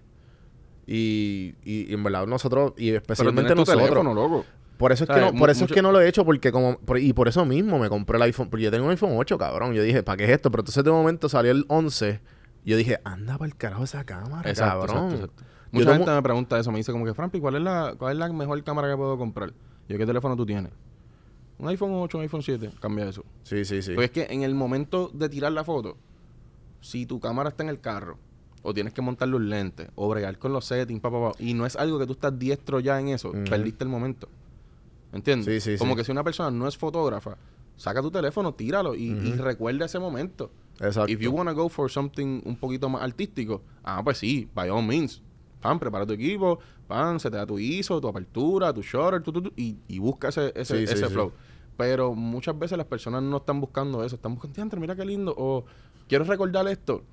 Y, 0.88 1.56
y, 1.64 1.90
y 1.90 1.94
en 1.94 2.04
verdad 2.04 2.28
nosotros, 2.28 2.74
y 2.78 2.88
Pero 2.92 2.98
especialmente 2.98 3.50
tu 3.54 3.56
nosotros. 3.62 3.84
teléfono, 3.84 4.14
loco. 4.14 4.46
Por 4.78 4.92
eso 4.92 5.06
es 5.06 5.10
que 5.10 5.22
no, 5.22 5.34
por 5.34 5.50
eso 5.50 5.62
mucho- 5.62 5.74
es 5.74 5.76
que 5.76 5.82
no 5.82 5.92
lo 5.94 6.02
he 6.02 6.08
hecho 6.10 6.26
porque 6.26 6.52
como 6.52 6.78
por- 6.80 7.00
y 7.00 7.14
por 7.14 7.30
eso 7.30 7.46
mismo 7.46 7.80
me 7.80 7.88
compré 7.90 8.18
el 8.18 8.24
iPhone, 8.24 8.50
porque 8.50 8.66
yo 8.66 8.72
tengo 8.72 8.84
un 8.86 8.92
iPhone 8.92 9.12
8, 9.16 9.38
cabrón. 9.38 9.74
Yo 9.74 9.82
dije, 9.82 10.04
¿para 10.04 10.18
qué 10.18 10.26
es 10.26 10.30
esto? 10.32 10.52
Pero 10.52 10.62
entonces 10.62 10.84
de 10.84 10.92
momento 10.92 11.30
salió 11.30 11.52
el 11.52 11.66
11. 11.70 12.20
Yo 12.66 12.76
dije, 12.78 13.00
anda 13.06 13.38
para 13.38 13.48
el 13.48 13.56
carajo 13.56 13.86
esa 13.86 14.04
cámara, 14.04 14.50
Exacto, 14.50 14.86
cabrón. 14.88 15.06
exacto, 15.14 15.16
exacto. 15.26 15.44
Mucha 15.80 15.94
gente 15.96 16.12
me 16.12 16.22
pregunta 16.22 16.60
eso. 16.60 16.72
Me 16.72 16.78
dice 16.78 16.92
como 16.92 17.06
que, 17.06 17.14
Frampi, 17.14 17.40
¿cuál 17.40 17.56
es 17.56 17.62
la, 17.62 17.96
cuál 17.98 18.14
es 18.14 18.20
la 18.20 18.32
mejor 18.32 18.64
cámara 18.64 18.90
que 18.90 18.98
puedo 18.98 19.18
comprar? 19.18 19.54
Yo, 19.88 19.98
¿qué 19.98 20.06
teléfono 20.06 20.36
tú 20.36 20.46
tienes? 20.46 20.72
Un 21.58 21.68
iPhone 21.70 21.92
8, 21.94 22.18
un 22.18 22.22
iPhone 22.24 22.42
7. 22.42 22.72
Cambia 22.80 23.08
eso. 23.08 23.24
Sí, 23.44 23.64
sí, 23.66 23.82
sí. 23.82 23.94
Pues 23.94 24.06
es 24.06 24.12
que 24.12 24.28
en 24.34 24.44
el 24.44 24.56
momento 24.56 25.10
de 25.14 25.30
tirar 25.30 25.52
la 25.52 25.64
foto, 25.64 25.98
si 26.82 27.06
tu 27.06 27.20
cámara 27.20 27.50
está 27.50 27.64
en 27.64 27.70
el 27.70 27.80
carro, 27.80 28.18
o 28.62 28.74
tienes 28.74 28.94
que 28.94 29.02
montar 29.02 29.28
los 29.28 29.42
lentes, 29.42 29.90
o 29.96 30.10
bregar 30.10 30.38
con 30.40 30.52
los 30.52 30.66
settings, 30.66 31.00
pa, 31.00 31.12
pa, 31.12 31.32
pa, 31.32 31.36
y 31.40 31.54
no 31.54 31.66
es 31.66 31.76
algo 31.76 32.00
que 32.00 32.08
tú 32.08 32.14
estás 32.14 32.38
diestro 32.38 32.80
ya 32.80 33.00
en 33.00 33.10
eso, 33.10 33.32
perdiste 33.50 33.84
el 33.84 33.90
momento. 33.90 34.28
¿Entiendes? 35.14 35.64
Sí, 35.64 35.72
sí, 35.74 35.78
Como 35.78 35.94
sí. 35.94 35.98
que 35.98 36.04
si 36.04 36.12
una 36.12 36.24
persona 36.24 36.52
no 36.52 36.68
es 36.68 36.76
fotógrafa, 36.78 37.38
saca 37.78 38.02
tu 38.02 38.12
teléfono, 38.12 38.54
tíralo 38.54 38.96
y, 38.96 39.12
y 39.12 39.34
recuerda 39.34 39.86
ese 39.86 40.00
momento. 40.00 40.52
Exacto. 40.80 41.10
If 41.12 41.20
you 41.22 41.32
wanna 41.32 41.54
go 41.54 41.70
for 41.70 41.90
something 41.90 42.42
un 42.44 42.58
poquito 42.58 42.90
más 42.90 43.02
artístico, 43.04 43.62
ah, 43.84 44.02
pues 44.04 44.18
sí, 44.18 44.50
by 44.54 44.70
all 44.70 44.86
means. 44.86 45.22
Pan, 45.66 45.80
prepara 45.80 46.06
tu 46.06 46.14
equipo, 46.14 46.60
pan, 46.88 47.20
se 47.20 47.32
te 47.32 47.38
da 47.38 47.46
tu 47.46 47.58
ISO, 47.58 48.00
tu 48.00 48.08
apertura, 48.08 48.72
tu 48.74 48.82
shutter, 48.82 49.22
tu, 49.22 49.32
tu, 49.32 49.42
tu, 49.42 49.54
y, 49.56 49.78
y 49.88 50.00
busca 50.00 50.30
ese, 50.30 50.54
ese, 50.56 50.78
Sí, 50.78 50.84
ese 50.84 51.08
sí. 51.08 51.14
flow. 51.14 51.32
Pero 51.78 52.14
muchas 52.14 52.58
veces 52.58 52.78
las 52.78 52.88
personas 52.88 53.24
no 53.24 53.38
están 53.38 53.60
buscando 53.60 54.04
eso, 54.04 54.16
están 54.16 54.34
buscando, 54.36 54.56
diantre, 54.56 54.80
mira 54.80 54.96
qué 54.96 55.04
lindo, 55.06 55.34
o 55.38 55.66
quiero 56.08 56.24
recordar 56.24 56.68
esto. 56.68 57.04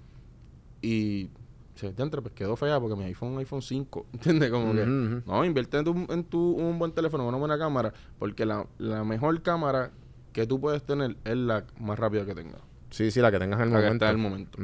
Y, 0.82 1.30
se 1.74 1.92
diantre, 1.92 2.20
pues 2.20 2.34
quedó 2.34 2.55
fea 2.57 2.78
porque 2.78 2.94
mi 2.94 3.05
iPhone 3.05 3.30
es 3.30 3.34
un 3.34 3.38
iPhone 3.40 3.62
5, 3.62 4.07
¿entiendes? 4.12 4.50
Como 4.50 4.74
que, 4.74 4.84
no, 4.84 5.44
invierte 5.44 5.78
en, 5.78 5.84
tu, 5.84 6.07
en 6.11 6.24
tu, 6.24 6.53
un 6.53 6.78
buen 6.78 6.92
teléfono, 6.92 7.26
una 7.26 7.38
buena 7.38 7.59
cámara, 7.59 7.92
porque 8.18 8.44
la, 8.44 8.66
la 8.78 9.03
mejor 9.05 9.40
cámara 9.42 9.90
que 10.32 10.46
tú 10.46 10.61
puedes 10.61 10.82
tener 10.82 11.16
es 11.24 11.36
la 11.36 11.64
más 11.78 11.98
rápida 11.98 12.26
que 12.26 12.34
tengas. 12.34 12.61
Sí, 12.90 13.11
sí, 13.11 13.20
la 13.20 13.30
que 13.30 13.38
tengas 13.38 13.59
en 13.61 13.68
el 13.68 13.72
La 13.72 13.80
que 13.80 13.92
está 13.94 14.11
en 14.11 14.16
el 14.16 14.22
momento. 14.22 14.59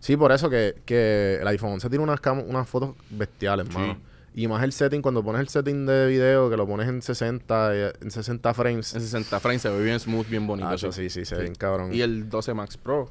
Sí, 0.00 0.16
por 0.16 0.32
eso 0.32 0.48
que, 0.50 0.76
que 0.84 1.38
el 1.40 1.46
iPhone 1.48 1.72
11 1.72 1.88
tiene 1.88 2.04
unas, 2.04 2.20
unas 2.46 2.68
fotos 2.68 2.94
bestiales, 3.10 3.66
Sí. 3.68 3.74
mano. 3.78 3.96
Y 4.38 4.48
más 4.48 4.62
el 4.62 4.72
setting, 4.72 5.00
cuando 5.00 5.24
pones 5.24 5.40
el 5.40 5.48
setting 5.48 5.86
de 5.86 6.06
video, 6.08 6.50
que 6.50 6.58
lo 6.58 6.66
pones 6.66 6.86
en 6.90 7.00
60, 7.00 7.74
eh, 7.74 7.92
en 8.02 8.10
60 8.10 8.52
frames. 8.52 8.94
En 8.94 9.00
60 9.00 9.40
frames 9.40 9.62
se 9.62 9.70
ve 9.70 9.82
bien 9.82 9.98
smooth, 9.98 10.28
bien 10.28 10.46
bonito. 10.46 10.68
Ah, 10.68 10.76
sí, 10.76 10.88
sí, 10.92 11.08
sí, 11.08 11.24
se 11.24 11.36
ve 11.36 11.42
bien 11.44 11.54
cabrón. 11.54 11.94
Y 11.94 12.02
el 12.02 12.28
12 12.28 12.52
Max 12.52 12.76
Pro, 12.76 13.10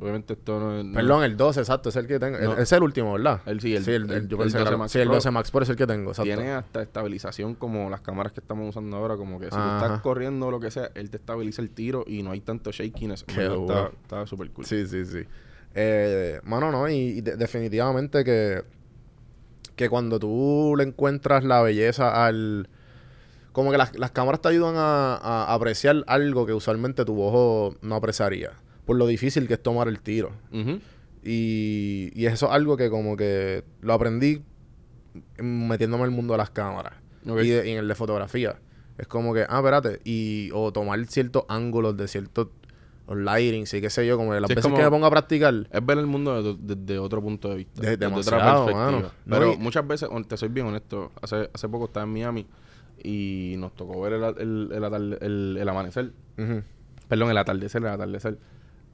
obviamente 0.00 0.32
esto 0.32 0.58
no 0.58 0.76
es... 0.80 0.84
no- 0.84 0.94
Perdón, 0.94 1.22
el 1.22 1.36
12, 1.36 1.60
exacto, 1.60 1.90
es 1.90 1.94
el 1.94 2.08
que 2.08 2.18
tengo. 2.18 2.36
No. 2.40 2.56
es 2.58 2.72
el 2.72 2.82
último, 2.82 3.12
¿verdad? 3.12 3.42
El- 3.46 3.60
sí, 3.60 3.76
el- 3.76 3.84
sí, 3.84 3.92
el, 3.92 4.10
el- 4.10 4.26
yo 4.26 4.38
el 4.38 4.42
pensé 4.42 4.58
que 4.58 4.64
12 4.64 4.68
era- 4.68 4.76
Max 4.76 4.90
Sí, 4.92 4.98
el 4.98 5.04
Pro. 5.06 5.14
12 5.14 5.30
Max 5.30 5.50
Pro 5.52 5.62
es 5.62 5.68
el 5.68 5.76
que 5.76 5.86
tengo, 5.86 6.10
exacto. 6.10 6.24
Tiene 6.34 6.50
hasta 6.50 6.82
estabilización 6.82 7.54
como 7.54 7.88
las 7.88 8.00
cámaras 8.00 8.32
que 8.32 8.40
estamos 8.40 8.68
usando 8.68 8.96
ahora, 8.96 9.16
como 9.16 9.38
que 9.38 9.44
si 9.46 9.50
tú 9.52 9.56
estás 9.58 10.00
corriendo 10.00 10.48
o 10.48 10.50
lo 10.50 10.58
que 10.58 10.72
sea, 10.72 10.90
él 10.96 11.10
te 11.10 11.18
estabiliza 11.18 11.62
el 11.62 11.70
tiro 11.70 12.02
y 12.08 12.24
no 12.24 12.32
hay 12.32 12.40
tanto 12.40 12.72
shakiness. 12.72 13.22
Qué. 13.22 13.46
Está, 13.46 13.92
está 14.02 14.26
súper 14.26 14.50
cool. 14.50 14.64
Sí, 14.66 14.84
sí, 14.88 15.04
sí. 15.04 15.20
Eh, 15.78 16.40
mano, 16.42 16.72
no, 16.72 16.88
y, 16.88 16.94
y 16.94 17.20
de- 17.20 17.36
definitivamente 17.36 18.24
que, 18.24 18.62
que 19.76 19.88
cuando 19.90 20.18
tú 20.18 20.74
le 20.76 20.84
encuentras 20.84 21.44
la 21.44 21.60
belleza 21.62 22.26
al... 22.26 22.68
Como 23.52 23.70
que 23.70 23.78
las, 23.78 23.96
las 23.98 24.10
cámaras 24.10 24.40
te 24.40 24.48
ayudan 24.48 24.74
a, 24.76 25.16
a 25.16 25.54
apreciar 25.54 26.02
algo 26.06 26.46
que 26.46 26.52
usualmente 26.54 27.04
tu 27.04 27.20
ojo 27.22 27.74
no 27.82 27.94
apreciaría. 27.94 28.52
Por 28.86 28.96
lo 28.96 29.06
difícil 29.06 29.46
que 29.48 29.54
es 29.54 29.62
tomar 29.62 29.88
el 29.88 30.00
tiro. 30.00 30.32
Y, 31.22 32.10
y 32.14 32.26
eso 32.26 32.46
es 32.46 32.52
algo 32.52 32.76
que 32.76 32.88
como 32.90 33.16
que 33.16 33.64
lo 33.80 33.92
aprendí 33.94 34.42
metiéndome 35.38 36.04
en 36.04 36.10
el 36.10 36.16
mundo 36.16 36.34
de 36.34 36.38
las 36.38 36.50
cámaras. 36.50 36.94
Y, 37.42 37.48
de- 37.50 37.68
y 37.68 37.72
en 37.72 37.78
el 37.78 37.88
de 37.88 37.94
fotografía. 37.94 38.56
Es 38.98 39.06
como 39.08 39.34
que, 39.34 39.44
ah, 39.48 39.58
espérate. 39.58 40.00
Y, 40.04 40.50
o 40.54 40.72
tomar 40.72 41.04
ciertos 41.06 41.44
ángulos 41.48 41.96
de 41.96 42.08
ciertos 42.08 42.48
lighting, 43.14 43.66
sí, 43.66 43.80
qué 43.80 43.90
sé 43.90 44.06
yo. 44.06 44.16
Como 44.16 44.32
que 44.32 44.40
las 44.40 44.48
Sí, 44.48 44.54
veces 44.54 44.62
como- 44.64 44.76
que 44.78 44.82
me 44.84 44.90
pongo 44.90 45.06
a 45.06 45.10
practicar. 45.10 45.54
Es 45.70 45.84
ver 45.86 45.98
el 45.98 46.06
mundo 46.06 46.42
desde 46.42 46.76
desde 46.76 46.98
otro 46.98 47.22
punto 47.22 47.48
de 47.50 47.56
vista. 47.56 47.80
De- 47.82 47.96
desde 47.96 48.08
mano. 48.10 49.00
No, 49.00 49.10
Pero 49.38 49.52
y- 49.52 49.56
muchas 49.56 49.86
veces, 49.86 50.08
te 50.26 50.36
soy 50.36 50.48
bien 50.48 50.66
honesto, 50.66 51.12
hace, 51.22 51.48
hace 51.54 51.68
poco 51.68 51.84
estaba 51.86 52.04
en 52.04 52.12
Miami 52.12 52.46
y 53.04 53.54
nos 53.58 53.74
tocó 53.74 54.00
ver 54.00 54.14
el, 54.14 54.24
el, 54.24 54.72
el, 54.72 55.18
el- 55.20 55.56
el 55.60 55.68
amanecer. 55.68 56.12
Perdón, 57.08 57.30
el 57.30 57.38
atardecer, 57.38 57.82
el 57.82 57.88
atardecer. 57.88 58.38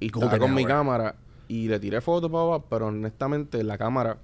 Y 0.01 0.07
estaba 0.07 0.39
con 0.39 0.55
mi 0.55 0.65
cámara 0.65 1.15
y 1.49 1.69
le 1.69 1.79
tiré 1.81 2.01
fotos, 2.01 2.31
papá, 2.31 2.65
pero 2.69 2.89
honestamente 2.89 3.63
la 3.65 3.79
cámara 3.79 4.19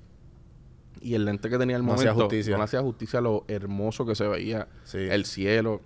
y 1.01 1.15
el 1.15 1.25
lente 1.25 1.49
que 1.49 1.57
tenía 1.59 1.77
al 1.77 1.87
No 1.87 1.95
hacía 1.95 2.13
justicia. 2.13 2.57
no 2.57 2.63
hacía 2.65 2.81
justicia 2.81 3.21
a 3.21 3.23
lo 3.23 3.45
hermoso 3.49 4.05
que 4.05 4.15
se 4.15 4.27
veía. 4.27 4.67
Sí. 4.85 4.99
El 4.99 5.25
cielo, 5.25 5.81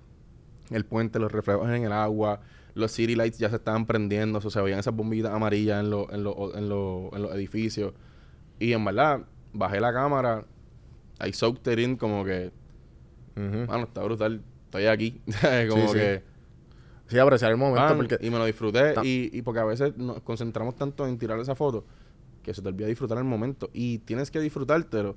el 0.70 0.84
puente, 0.86 1.18
los 1.18 1.30
reflejos 1.30 1.68
en 1.68 1.84
el 1.84 1.92
agua, 1.92 2.40
los 2.74 2.90
city 2.92 3.14
lights 3.14 3.38
ya 3.38 3.50
se 3.50 3.56
estaban 3.56 3.86
prendiendo, 3.86 4.38
o 4.38 4.40
sea, 4.40 4.50
se 4.50 4.60
veían 4.62 4.78
esas 4.78 4.94
bombillitas 4.94 5.32
amarillas 5.32 5.80
en, 5.84 5.90
los 5.90 6.10
en, 6.12 6.24
los- 6.24 6.54
en, 6.54 6.68
los- 6.68 7.12
en 7.12 7.22
los 7.22 7.34
edificios. 7.34 7.92
Y 8.58 8.72
en 8.72 8.84
verdad, 8.84 9.20
bajé 9.52 9.80
la 9.80 9.92
cámara, 9.92 10.44
I 11.24 11.32
soaked 11.32 11.70
it 11.72 11.78
in 11.78 11.96
como 11.96 12.24
que, 12.24 12.50
mano, 13.36 13.84
está 13.84 14.02
brutal, 14.02 14.42
estoy 14.66 14.86
aquí. 14.86 15.20
como 15.68 15.88
Sí, 15.88 15.94
que... 15.98 16.22
Sí, 17.08 17.18
apreciar 17.18 17.50
el 17.50 17.58
momento 17.58 17.88
Pan, 17.88 17.96
porque... 17.98 18.18
y 18.26 18.30
me 18.30 18.38
lo 18.38 18.46
disfruté. 18.46 18.94
Y, 19.02 19.30
y 19.36 19.42
porque 19.42 19.60
a 19.60 19.64
veces 19.64 19.96
nos 19.98 20.22
concentramos 20.22 20.76
tanto 20.76 21.06
en 21.06 21.18
tirar 21.18 21.38
esa 21.40 21.54
foto 21.54 21.84
que 22.42 22.54
se 22.54 22.62
te 22.62 22.68
olvida 22.68 22.86
disfrutar 22.86 23.18
el 23.18 23.24
momento. 23.24 23.68
Y 23.74 23.98
tienes 23.98 24.30
que 24.30 24.40
disfrutártelo 24.40 25.14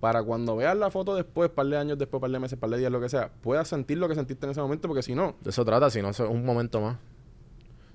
para 0.00 0.22
cuando 0.22 0.56
veas 0.56 0.76
la 0.76 0.90
foto 0.90 1.14
después, 1.14 1.50
par 1.50 1.66
de 1.66 1.76
años 1.76 1.98
después, 1.98 2.20
par 2.20 2.30
de 2.30 2.38
meses, 2.38 2.58
par 2.58 2.70
de 2.70 2.78
días, 2.78 2.90
lo 2.90 3.00
que 3.00 3.08
sea, 3.08 3.30
puedas 3.42 3.68
sentir 3.68 3.98
lo 3.98 4.08
que 4.08 4.14
sentiste 4.14 4.46
en 4.46 4.52
ese 4.52 4.60
momento, 4.60 4.88
porque 4.88 5.02
si 5.02 5.14
no, 5.14 5.36
De 5.42 5.50
eso 5.50 5.64
trata, 5.64 5.90
si 5.90 6.00
no, 6.02 6.08
es 6.10 6.20
un 6.20 6.44
momento 6.44 6.80
más. 6.80 6.96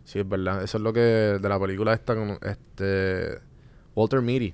Sí, 0.04 0.20
es 0.20 0.30
verdad. 0.30 0.62
Eso 0.62 0.78
es 0.78 0.84
lo 0.84 0.94
que... 0.94 1.00
De 1.00 1.50
la 1.50 1.60
película 1.60 1.94
esta 1.94 2.14
con 2.16 2.38
este... 2.44 3.40
Walter 3.96 4.22
Mitty. 4.22 4.54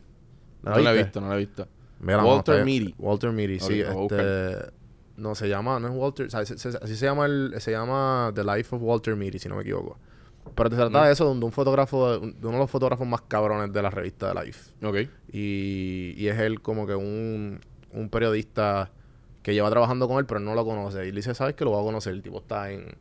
no 0.64 0.78
la 0.80 0.94
he 0.94 0.98
visto, 1.04 1.20
no 1.20 1.28
la 1.28 1.36
he 1.36 1.40
visto. 1.40 1.68
Mira, 2.00 2.18
no, 2.22 2.28
Walter 2.30 2.56
está- 2.56 2.66
Mitty. 2.66 2.96
Walter 2.98 3.32
Mitty, 3.32 3.60
sí. 3.60 3.82
Este, 3.82 4.72
no, 5.18 5.36
se 5.36 5.50
llama, 5.50 5.80
no 5.80 5.88
es 5.90 5.94
Walter, 5.94 6.28
o 6.28 6.30
sea, 6.30 6.46
se- 6.46 6.58
se- 6.58 6.78
así 6.82 6.96
se 6.96 7.06
llama, 7.06 7.26
el, 7.26 7.54
se 7.60 7.72
llama 7.72 8.32
The 8.34 8.44
Life 8.46 8.74
of 8.76 8.82
Walter 8.82 9.16
Mitty, 9.18 9.40
si 9.40 9.50
no 9.50 9.56
me 9.56 9.62
equivoco. 9.64 9.98
Pero 10.56 10.70
se 10.70 10.76
trata 10.76 11.02
Mm. 11.02 11.06
de 11.06 11.12
eso, 11.12 11.34
de 11.36 11.46
un 11.46 11.52
fotógrafo, 11.52 12.20
de 12.20 12.28
uno 12.48 12.52
de 12.52 12.58
los 12.58 12.70
fotógrafos 12.70 13.08
más 13.08 13.22
cabrones 13.22 13.72
de 13.74 13.82
la 13.82 13.90
revista 13.90 14.34
de 14.34 14.46
Life. 14.46 14.72
Ok. 14.84 15.10
Y, 15.32 16.14
y 16.18 16.28
es 16.28 16.40
él 16.40 16.62
como 16.62 16.86
que 16.88 16.96
un, 16.96 17.60
un 17.94 18.10
periodista 18.10 18.92
que 19.44 19.54
lleva 19.54 19.70
trabajando 19.70 20.08
con 20.08 20.18
él, 20.20 20.26
pero 20.26 20.40
no 20.40 20.54
lo 20.56 20.66
conoce. 20.66 21.08
Y 21.08 21.12
le 21.12 21.18
dice, 21.18 21.34
¿sabes 21.34 21.56
que 21.56 21.64
lo 21.64 21.72
voy 21.72 21.82
a 21.82 21.86
conocer? 21.86 22.14
El 22.14 22.22
tipo 22.22 22.40
está 22.40 22.72
en, 22.72 22.96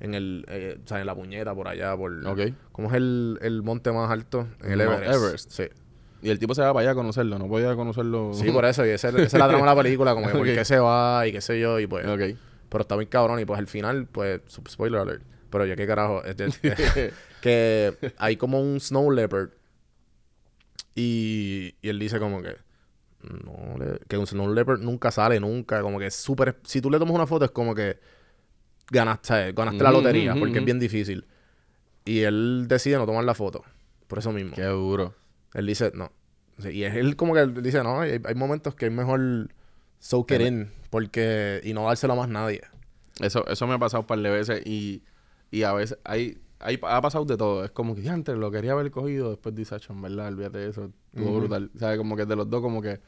en 0.00 0.14
el, 0.14 0.44
eh, 0.48 0.78
o 0.84 0.88
sea, 0.88 1.00
en 1.00 1.06
la 1.06 1.14
puñeta 1.14 1.54
por 1.54 1.68
allá, 1.68 1.96
por... 1.96 2.12
Ok. 2.26 2.40
¿Cómo 2.72 2.88
es 2.88 2.94
el, 2.94 3.38
el 3.42 3.62
monte 3.62 3.92
más 3.92 4.10
alto? 4.10 4.46
En 4.62 4.72
el 4.72 4.80
Everest. 4.82 5.14
Everest. 5.14 5.50
Sí. 5.52 5.64
Y 6.22 6.30
el 6.30 6.38
tipo 6.38 6.54
se 6.54 6.62
va 6.62 6.72
para 6.72 6.80
allá 6.82 6.90
a 6.90 6.94
conocerlo, 6.94 7.38
no 7.38 7.46
podía 7.46 7.74
conocerlo. 7.76 8.32
Sí, 8.34 8.50
por 8.50 8.64
eso. 8.64 8.84
Y 8.84 8.90
ese- 8.90 9.08
esa 9.10 9.22
es 9.22 9.32
la 9.34 9.48
trama 9.48 9.60
de 9.70 9.76
la 9.76 9.82
película, 9.82 10.14
como 10.14 10.26
que 10.26 10.32
por 10.32 10.40
Ok. 10.48 10.54
qué 10.54 10.64
se 10.64 10.78
va 10.78 11.26
y 11.26 11.32
qué 11.32 11.40
sé 11.40 11.60
yo. 11.60 11.78
Y 11.78 11.86
pues, 11.86 12.06
Ok. 12.06 12.36
pero 12.68 12.82
está 12.82 12.94
muy 12.96 13.06
cabrón. 13.06 13.38
Y 13.40 13.44
pues 13.44 13.58
al 13.58 13.66
final, 13.68 14.06
pues, 14.10 14.40
spoiler 14.68 15.00
alert. 15.00 15.22
Pero 15.50 15.66
ya 15.66 15.76
qué 15.76 15.86
carajo. 15.86 16.24
es 16.24 16.36
de- 16.36 16.50
que 17.40 17.96
hay 18.18 18.36
como 18.36 18.60
un 18.60 18.80
snow 18.80 19.10
leopard. 19.10 19.50
Y, 20.94 21.74
y 21.82 21.88
él 21.88 21.98
dice 21.98 22.18
como 22.18 22.42
que. 22.42 22.56
No, 23.44 23.76
le- 23.78 23.98
que 24.08 24.16
un 24.18 24.26
snow 24.26 24.52
leopard 24.52 24.80
nunca 24.80 25.10
sale, 25.10 25.40
nunca. 25.40 25.82
Como 25.82 25.98
que 25.98 26.06
es 26.06 26.14
súper. 26.14 26.56
Si 26.64 26.80
tú 26.80 26.90
le 26.90 26.98
tomas 26.98 27.14
una 27.14 27.26
foto, 27.26 27.44
es 27.44 27.50
como 27.50 27.74
que. 27.74 27.98
Ganaste, 28.90 29.52
ganaste 29.52 29.82
la 29.82 29.90
Ujú, 29.90 29.98
lotería, 29.98 30.30
ujú, 30.32 30.40
porque 30.40 30.58
es 30.58 30.60
ujú. 30.60 30.64
bien 30.66 30.78
difícil. 30.78 31.26
Y 32.04 32.20
él 32.20 32.66
decide 32.68 32.96
no 32.98 33.06
tomar 33.06 33.24
la 33.24 33.34
foto. 33.34 33.64
Por 34.06 34.18
eso 34.20 34.30
mismo. 34.32 34.54
Qué 34.54 34.62
duro. 34.64 35.14
Él 35.54 35.66
dice, 35.66 35.90
no. 35.92 36.12
Y 36.70 36.84
es 36.84 36.94
él 36.94 37.16
como 37.16 37.34
que 37.34 37.46
dice, 37.46 37.82
no, 37.82 38.00
hay, 38.00 38.20
hay 38.24 38.34
momentos 38.36 38.74
que 38.76 38.86
es 38.86 38.92
mejor 38.92 39.48
soak 39.98 40.30
it 40.32 40.40
in 40.40 40.70
porque, 40.88 41.60
y 41.64 41.74
no 41.74 41.84
dárselo 41.86 42.12
a 42.12 42.16
más 42.16 42.28
nadie. 42.28 42.62
Eso, 43.20 43.46
eso 43.48 43.66
me 43.66 43.74
ha 43.74 43.78
pasado 43.78 44.02
un 44.02 44.06
par 44.06 44.20
de 44.20 44.30
veces 44.30 44.62
y, 44.64 45.02
y 45.50 45.62
a 45.62 45.72
veces 45.72 45.98
hay, 46.04 46.38
hay, 46.58 46.78
ha 46.82 47.00
pasado 47.00 47.24
de 47.24 47.36
todo. 47.36 47.64
Es 47.64 47.70
como 47.70 47.94
que 47.94 48.08
antes 48.08 48.36
lo 48.36 48.50
quería 48.50 48.72
haber 48.72 48.90
cogido, 48.90 49.30
después 49.30 49.54
dice, 49.54 49.74
"Acho, 49.74 49.92
en 49.92 50.02
verdad, 50.02 50.28
olvídate 50.28 50.58
de 50.58 50.68
eso. 50.70 50.90
Estuvo 51.12 51.36
brutal. 51.38 51.70
O 51.74 51.78
sea, 51.78 51.96
como 51.96 52.16
que 52.16 52.24
de 52.26 52.36
los 52.36 52.48
dos, 52.50 52.60
como 52.62 52.80
que, 52.82 53.00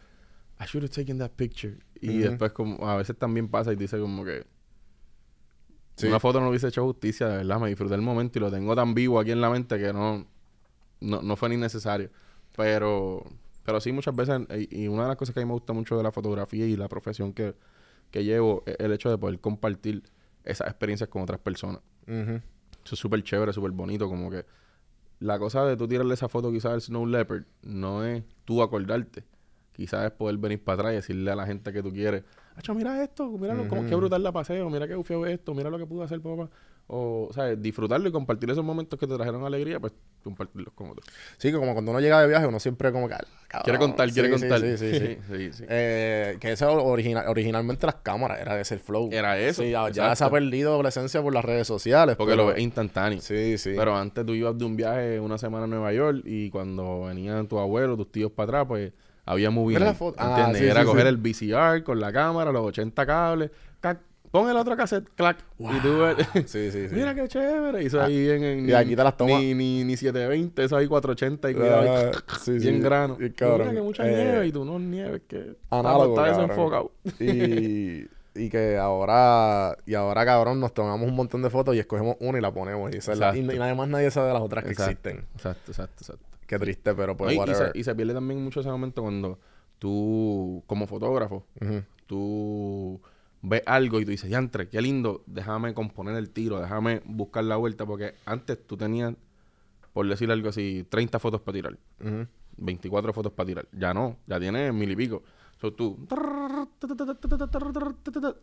I 0.61 0.64
should 0.66 0.82
have 0.84 0.89
taken 0.89 1.18
that 1.18 1.30
picture. 1.36 1.78
Y 2.01 2.18
después, 2.18 2.53
como, 2.53 2.89
a 2.89 2.97
veces 2.97 3.16
también 3.16 3.49
pasa 3.49 3.72
y 3.72 3.76
dice 3.76 3.99
como 3.99 4.24
que, 4.24 4.45
Sí. 5.97 6.07
una 6.07 6.20
foto 6.20 6.41
no 6.41 6.49
hubiese 6.49 6.68
hecho 6.68 6.84
justicia, 6.84 7.28
de 7.28 7.36
verdad. 7.39 7.59
Me 7.59 7.68
disfruté 7.68 7.95
el 7.97 8.03
momento 8.03 8.39
y 8.39 8.43
lo 8.43 8.51
tengo 8.53 8.74
tan 8.76 8.95
vivo 8.95 9.18
aquí 9.18 9.32
en 9.32 9.41
la 9.41 9.51
mente 9.51 9.78
que 9.78 9.93
no, 9.93 10.26
no, 11.01 11.22
no 11.22 11.36
fue 11.36 11.49
ni 11.49 11.57
necesario. 11.57 12.11
Pero, 12.57 13.24
pero 13.64 13.80
sí, 13.80 13.91
muchas 13.91 14.14
veces, 14.14 14.43
y, 14.70 14.84
y 14.84 14.89
una 14.89 15.03
de 15.03 15.09
las 15.09 15.16
cosas 15.16 15.34
que 15.34 15.41
a 15.41 15.43
mí 15.43 15.47
me 15.49 15.55
gusta 15.55 15.72
mucho 15.72 15.97
de 15.97 16.05
la 16.05 16.12
fotografía 16.12 16.66
y 16.66 16.76
la 16.76 16.89
profesión 16.89 17.32
que, 17.32 17.55
que 18.12 18.22
llevo 18.24 18.62
es 18.66 18.76
el 18.78 18.93
hecho 18.93 19.11
de 19.11 19.18
poder 19.18 19.41
compartir 19.41 20.05
esas 20.45 20.68
experiencias 20.68 21.09
con 21.09 21.22
otras 21.22 21.41
personas. 21.41 21.80
Ujú. 22.09 22.40
Eso 22.84 22.94
es 22.94 22.98
súper 22.98 23.22
chévere, 23.22 23.52
súper 23.52 23.70
bonito, 23.72 24.09
como 24.09 24.30
que 24.30 24.44
la 25.20 25.38
cosa 25.38 25.64
de 25.66 25.76
tú 25.76 25.86
tirarle 25.86 26.14
esa 26.14 26.28
foto 26.28 26.50
quizás 26.50 26.72
al 26.72 26.80
Snow 26.80 27.06
Leopard 27.06 27.42
no 27.62 28.04
es 28.04 28.22
tú 28.44 28.62
acordarte. 28.62 29.24
Quizás 29.72 30.06
es 30.06 30.11
poder 30.12 30.38
venir 30.38 30.62
para 30.62 30.74
atrás 30.80 30.92
y 30.92 30.96
decirle 30.96 31.30
a 31.30 31.36
la 31.36 31.46
gente 31.46 31.72
que 31.72 31.82
tú 31.82 31.92
quieres, 31.92 32.24
Acho, 32.56 32.74
mira 32.74 33.00
esto, 33.04 33.30
mira 33.38 33.54
lo- 33.54 33.68
cómo- 33.68 33.82
qué 33.82 33.90
Ujú. 33.90 33.98
brutal 33.98 34.20
la 34.20 34.32
paseo, 34.32 34.68
mira 34.68 34.88
qué 34.88 34.94
es 34.94 35.11
esto, 35.28 35.54
mira 35.54 35.70
lo 35.70 35.78
que 35.78 35.86
pude 35.86 36.02
hacer, 36.04 36.20
papá. 36.20 36.50
O, 36.91 37.28
¿sabes? 37.34 37.61
Disfrutarlo 37.61 38.09
y 38.09 38.12
compartir 38.12 38.51
esos 38.51 38.64
momentos 38.64 38.99
que 38.99 39.07
te 39.07 39.14
trajeron 39.14 39.45
alegría, 39.45 39.78
pues 39.78 39.93
compartirlos 40.24 40.72
con 40.72 40.89
otros. 40.89 41.07
Sí, 41.36 41.51
que 41.53 41.59
como 41.59 41.74
cuando 41.74 41.91
uno 41.91 42.01
llega 42.01 42.18
de 42.22 42.28
viaje, 42.28 42.47
uno 42.47 42.59
siempre 42.59 42.91
como 42.93 43.09
que... 43.09 43.14
"Ah, 43.14 43.20
cabrón". 43.47 43.64
Quiere 43.64 43.78
contar, 43.78 44.11
quiere 44.11 44.28
Sí, 44.28 44.41
contar. 44.41 44.61
Sí, 44.61 44.76
sí, 44.78 44.99
sí. 44.99 45.18
sí, 45.36 45.53
sí. 45.53 45.64
Eh, 45.68 46.39
que 46.41 46.53
eso 46.53 46.72
original, 46.82 47.26
originalmente 47.28 47.84
las 47.84 47.97
cámaras, 47.97 48.41
era 48.41 48.59
ese 48.59 48.74
el 48.74 48.80
flow. 48.80 49.11
Era 49.12 49.39
eso, 49.39 49.62
Sí, 49.62 49.70
ya, 49.70 50.16
se 50.16 50.24
ha 50.24 50.30
perdido 50.30 50.82
la 50.82 50.89
esencia 50.89 51.20
por 51.22 51.34
las 51.34 51.45
redes 51.45 51.66
sociales. 51.66 52.16
Porque 52.16 52.32
pero- 52.32 52.47
lo 52.47 52.53
ves 52.55 52.61
instantáneo. 52.62 53.20
Sí, 53.20 53.59
sí. 53.59 53.74
Pero 53.76 53.95
antes 53.95 54.24
tú 54.24 54.32
ibas 54.32 54.57
de 54.57 54.64
un 54.64 54.74
viaje 54.74 55.20
una 55.20 55.36
semana 55.36 55.64
a 55.64 55.66
Nueva 55.66 55.93
York 55.93 56.22
y 56.24 56.49
cuando 56.49 57.03
venían 57.05 57.47
tus 57.49 57.59
abuelos, 57.59 57.99
tus 57.99 58.11
tíos 58.11 58.32
para 58.32 58.45
atrás, 58.61 58.64
pues 58.66 58.93
había 59.26 59.51
night, 59.51 59.95
foto. 59.95 60.16
Ah, 60.18 60.53
sí, 60.55 60.64
Era 60.64 60.80
sí, 60.80 60.86
coger 60.86 61.03
sí. 61.03 61.09
el 61.09 61.16
VCR 61.18 61.82
con 61.84 62.01
la 62.01 62.11
cámara, 62.12 62.51
los 62.51 62.64
80 62.64 63.05
cables, 63.05 63.51
cac, 63.78 64.01
pon 64.31 64.49
el 64.51 64.57
otro 64.57 64.76
cassette, 64.76 65.09
clac. 65.14 65.39
Y 65.59 65.81
tú 65.81 65.99
Sí, 66.47 66.70
sí, 66.70 66.89
sí. 66.89 66.95
mira 66.95 67.14
qué 67.14 67.26
chévere. 67.29 67.83
Y 67.83 67.87
eso 67.87 68.01
ahí 68.03 68.29
en, 68.31 68.45
en- 68.45 68.68
y 68.68 68.72
aquí 68.72 68.95
te 68.97 69.03
las 69.05 69.16
tomas. 69.16 69.41
Ni, 69.41 69.55
ni, 69.55 69.85
ni 69.85 69.97
720, 69.97 70.64
eso 70.64 70.76
ahí 70.76 70.87
480 70.87 71.51
y 71.51 71.55
cuidado. 71.55 71.85
y 71.85 71.89
Ah, 71.89 72.11
sí, 72.41 72.53
bien 72.53 72.76
sí. 72.76 72.81
grano. 72.81 73.16
Bien 73.16 73.33
cabrón. 73.33 73.68
Mira 73.68 73.72
que 73.81 73.83
mucha 73.83 74.07
Eh, 74.09 74.14
nieve 74.14 74.47
y 74.47 74.53
tú 74.53 74.64
no 74.64 74.79
nieves 74.79 75.22
que 75.29 75.57
análogo, 75.70 76.14
está 76.20 76.31
cabrón. 76.33 76.49
desenfocado. 76.49 76.93
Y, 77.20 78.07
y 78.35 78.51
que 78.51 78.76
ahora, 78.76 79.76
y 79.87 79.95
ahora, 79.95 80.24
cabrón, 80.24 80.61
nos 80.61 80.72
tomamos 80.72 81.09
un 81.09 81.16
montón 81.16 81.43
de 81.43 81.51
fotos 81.51 81.74
y 81.74 81.79
escogemos 81.81 82.16
una 82.20 82.39
y 82.39 82.41
la 82.41 82.53
ponemos. 82.53 82.93
Y, 82.95 82.99
esa 82.99 83.12
es 83.12 83.18
la- 83.18 83.37
y, 83.37 83.41
y 83.41 83.45
nadie 83.45 84.11
sabe 84.11 84.29
de 84.29 84.35
las 84.35 84.43
otras 84.43 84.64
que 84.64 84.70
Exacto. 84.70 85.09
existen. 85.09 85.26
Exacto, 85.35 85.70
exacto, 85.72 85.97
exacto. 86.01 86.24
Qué 86.47 86.59
triste, 86.59 86.95
pero 86.95 87.16
pues 87.16 87.37
No, 87.37 87.45
y- 87.47 87.51
y, 87.51 87.55
se, 87.55 87.70
y 87.74 87.85
se 87.85 87.95
pierde 87.95 88.14
también 88.14 88.43
mucho 88.43 88.61
ese 88.61 88.70
momento 88.70 89.03
cuando 89.03 89.39
tú, 89.79 90.62
como 90.66 90.87
fotógrafo, 90.87 91.45
tú 92.07 93.01
ves 93.43 93.62
algo 93.66 94.01
y 94.01 94.05
tú 94.05 94.11
dices, 94.11 94.30
yantre, 94.30 94.68
qué 94.68 94.80
lindo, 94.82 95.22
déjame 95.26 95.74
componer 95.74 96.16
el 96.16 96.30
tiro, 96.30 96.61
déjame 96.61 97.03
buscar 97.05 97.45
la 97.45 97.57
vuelta, 97.57 97.86
porque 97.86 98.14
antes 98.24 98.66
tú 98.66 98.76
tenías, 98.76 99.14
por 99.93 100.09
decir 100.09 100.30
algo 100.30 100.49
así, 100.49 100.86
30 100.89 101.18
fotos 101.18 101.41
para 101.41 101.55
tirar, 101.55 101.78
Ujú. 102.01 102.26
24 102.57 103.12
fotos 103.12 103.32
para 103.32 103.47
tirar. 103.47 103.68
Ya 103.72 103.95
no, 103.95 104.16
ya 104.26 104.41
tienes 104.41 104.72
mil 104.74 104.91
y 104.91 104.97
pico. 104.97 105.22
So, 105.61 105.72
tú, 105.72 105.99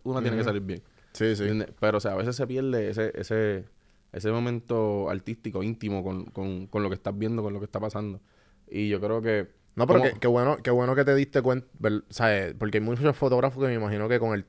una 0.03 0.21
tiene 0.21 0.37
que 0.37 0.43
salir 0.43 0.61
bien. 0.61 0.81
Sí, 1.13 1.35
sí. 1.35 1.43
¿entiendes? 1.43 1.69
Pero, 1.79 1.97
o 1.97 2.01
sea, 2.01 2.11
a 2.11 2.15
veces 2.15 2.35
se 2.35 2.45
pierde 2.45 2.89
ese, 2.89 3.11
ese, 3.15 3.65
ese 4.11 4.31
momento 4.31 5.09
artístico, 5.09 5.63
íntimo, 5.63 6.03
con, 6.03 6.25
con, 6.25 6.67
con 6.67 6.83
lo 6.83 6.89
que 6.89 6.95
estás 6.95 7.17
viendo, 7.17 7.41
con 7.41 7.53
lo 7.53 7.59
que 7.59 7.65
está 7.65 7.79
pasando. 7.79 8.19
Y 8.69 8.89
yo 8.89 8.99
creo 8.99 9.21
que... 9.21 9.47
No, 9.75 9.87
pero 9.87 10.01
qué, 10.19 10.27
bueno, 10.27 10.57
qué 10.63 10.71
bueno 10.71 10.95
que 10.95 11.03
te 11.03 11.13
diste 11.15 11.41
cuenta, 11.41 11.67
¿sabes? 12.09 12.53
Porque 12.57 12.77
hay 12.77 12.83
muchos 12.83 13.15
fotógrafos 13.15 13.61
que 13.61 13.67
me 13.69 13.75
imagino 13.75 14.07
que 14.07 14.19
con 14.19 14.33
el 14.33 14.45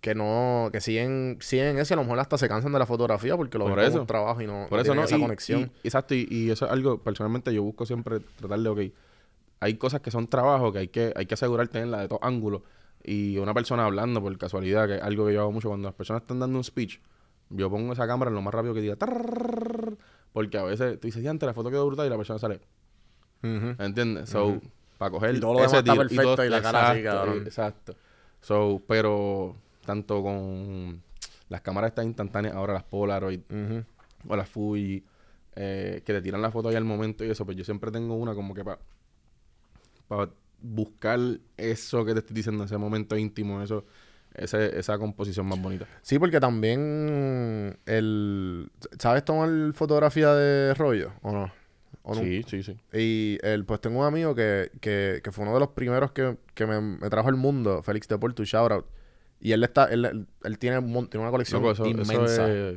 que 0.00 0.14
no, 0.14 0.68
que 0.72 0.80
siguen, 0.80 1.38
siguen 1.40 1.78
eso 1.78 1.92
y 1.92 1.94
a 1.94 1.96
lo 1.96 2.02
mejor 2.04 2.20
hasta 2.20 2.38
se 2.38 2.48
cansan 2.48 2.72
de 2.72 2.78
la 2.78 2.86
fotografía 2.86 3.36
porque 3.36 3.58
lo 3.58 3.64
Por 3.66 3.76
ven 3.76 3.88
como 3.90 4.00
un 4.02 4.06
trabajo 4.06 4.40
y 4.40 4.46
no, 4.46 4.66
Por 4.68 4.78
no 4.78 4.82
eso 4.82 4.92
tienen 4.92 5.00
no. 5.02 5.04
esa 5.06 5.16
y- 5.16 5.20
conexión. 5.20 5.60
y- 5.82 5.86
exacto, 5.88 6.14
y, 6.14 6.26
y 6.30 6.50
eso 6.50 6.66
es 6.66 6.70
algo, 6.72 6.98
personalmente 6.98 7.52
yo 7.52 7.62
busco 7.64 7.84
siempre 7.84 8.20
tratar 8.36 8.60
de, 8.60 8.68
ok, 8.68 8.80
hay 9.60 9.74
cosas 9.74 10.00
que 10.00 10.10
son 10.12 10.28
trabajo 10.28 10.72
que 10.72 10.78
hay 10.78 10.88
que, 10.88 11.12
hay 11.16 11.26
que 11.26 11.34
asegurar 11.34 11.66
tenerla 11.68 12.00
de 12.00 12.08
todos 12.08 12.20
ángulos. 12.22 12.62
Y 13.02 13.38
una 13.38 13.54
persona 13.54 13.84
hablando 13.86 14.20
por 14.22 14.36
casualidad, 14.38 14.86
que 14.86 14.96
es 14.96 15.02
algo 15.02 15.26
que 15.26 15.32
yo 15.34 15.40
hago 15.40 15.52
mucho 15.52 15.68
cuando 15.68 15.88
las 15.88 15.94
personas 15.94 16.22
están 16.22 16.38
dando 16.38 16.58
un 16.58 16.64
speech, 16.64 17.00
yo 17.50 17.68
pongo 17.70 17.92
esa 17.92 18.06
cámara 18.06 18.28
en 18.28 18.34
lo 18.36 18.42
más 18.42 18.52
rápido 18.54 18.74
que 18.74 18.80
diga, 18.82 18.96
porque 20.32 20.58
a 20.58 20.62
veces 20.64 21.00
tú 21.00 21.08
dices, 21.08 21.22
ya, 21.22 21.32
la 21.34 21.54
foto 21.54 21.70
quedó 21.70 21.86
brutal 21.86 22.06
y 22.06 22.10
la 22.10 22.16
persona 22.16 22.38
sale, 22.38 22.60
Ujú. 23.42 23.82
¿entiendes? 23.82 24.28
So, 24.28 24.60
para 24.98 25.10
coger 25.10 25.36
Y 25.36 25.40
todo 25.40 25.54
lo 25.54 25.60
demás 25.60 25.74
está 25.74 25.94
perfecto 25.96 26.34
todo- 26.36 26.44
y 26.46 26.50
la 26.50 26.62
cara 26.62 26.90
así, 26.90 26.98
exacto, 27.00 27.16
cabrón. 27.18 27.42
Exacto. 27.46 27.94
So, 28.40 28.82
pero 28.86 29.56
tanto 29.88 30.22
con 30.22 31.02
las 31.48 31.62
cámaras 31.62 31.92
estas 31.92 32.04
instantáneas, 32.04 32.54
ahora 32.54 32.74
las 32.74 32.84
Polaroid, 32.84 33.40
o 34.28 34.36
las 34.36 34.46
Fuji, 34.46 35.02
eh, 35.56 36.02
que 36.04 36.12
te 36.12 36.20
tiran 36.20 36.42
la 36.42 36.50
foto 36.50 36.68
ahí 36.68 36.76
al 36.76 36.84
momento 36.84 37.24
y 37.24 37.30
eso, 37.30 37.46
pues 37.46 37.56
yo 37.56 37.64
siempre 37.64 37.90
tengo 37.90 38.14
una 38.14 38.34
como 38.34 38.52
que 38.52 38.64
para 38.64 40.30
buscar 40.60 41.18
eso 41.56 42.04
que 42.04 42.12
te 42.12 42.18
estoy 42.18 42.34
diciendo, 42.34 42.64
ese 42.64 42.76
momento 42.76 43.16
íntimo, 43.16 43.62
eso, 43.62 43.86
ese, 44.34 44.78
esa 44.78 44.98
composición 44.98 45.46
más 45.46 45.58
bonita. 45.58 45.86
Sí, 46.02 46.18
porque 46.18 46.38
también 46.38 47.78
el 47.86 48.70
¿sabes 48.98 49.24
tomar 49.24 49.72
fotografía 49.72 50.34
de 50.34 50.74
rollo 50.74 51.12
o 51.22 51.32
no? 51.32 51.50
¿O 52.02 52.14
no? 52.14 52.20
Sí, 52.20 52.42
sí, 52.46 52.62
sí. 52.62 52.76
Y 52.92 53.38
el, 53.40 53.64
pues 53.64 53.80
tengo 53.80 54.00
un 54.00 54.06
amigo 54.06 54.34
que, 54.34 54.70
que, 54.82 55.22
que 55.24 55.32
fue 55.32 55.44
uno 55.44 55.54
de 55.54 55.60
los 55.60 55.70
primeros 55.70 56.12
que, 56.12 56.36
que 56.52 56.66
me, 56.66 56.78
me 56.78 57.08
trajo 57.08 57.30
al 57.30 57.36
mundo, 57.36 57.82
Félix 57.82 58.06
de 58.06 58.18
Porto, 58.18 58.44
shout 58.44 58.70
out. 58.70 58.84
Y 59.40 59.52
él 59.52 59.62
está, 59.64 59.84
él, 59.86 60.26
él- 60.42 60.58
tiene, 60.58 60.78
un 60.78 61.06
tiene 61.08 61.22
una 61.22 61.30
colección 61.30 61.62
Loco, 61.62 61.72
eso, 61.72 61.84
eso 61.84 61.90
inmensa. 61.90 62.52
es, 62.52 62.76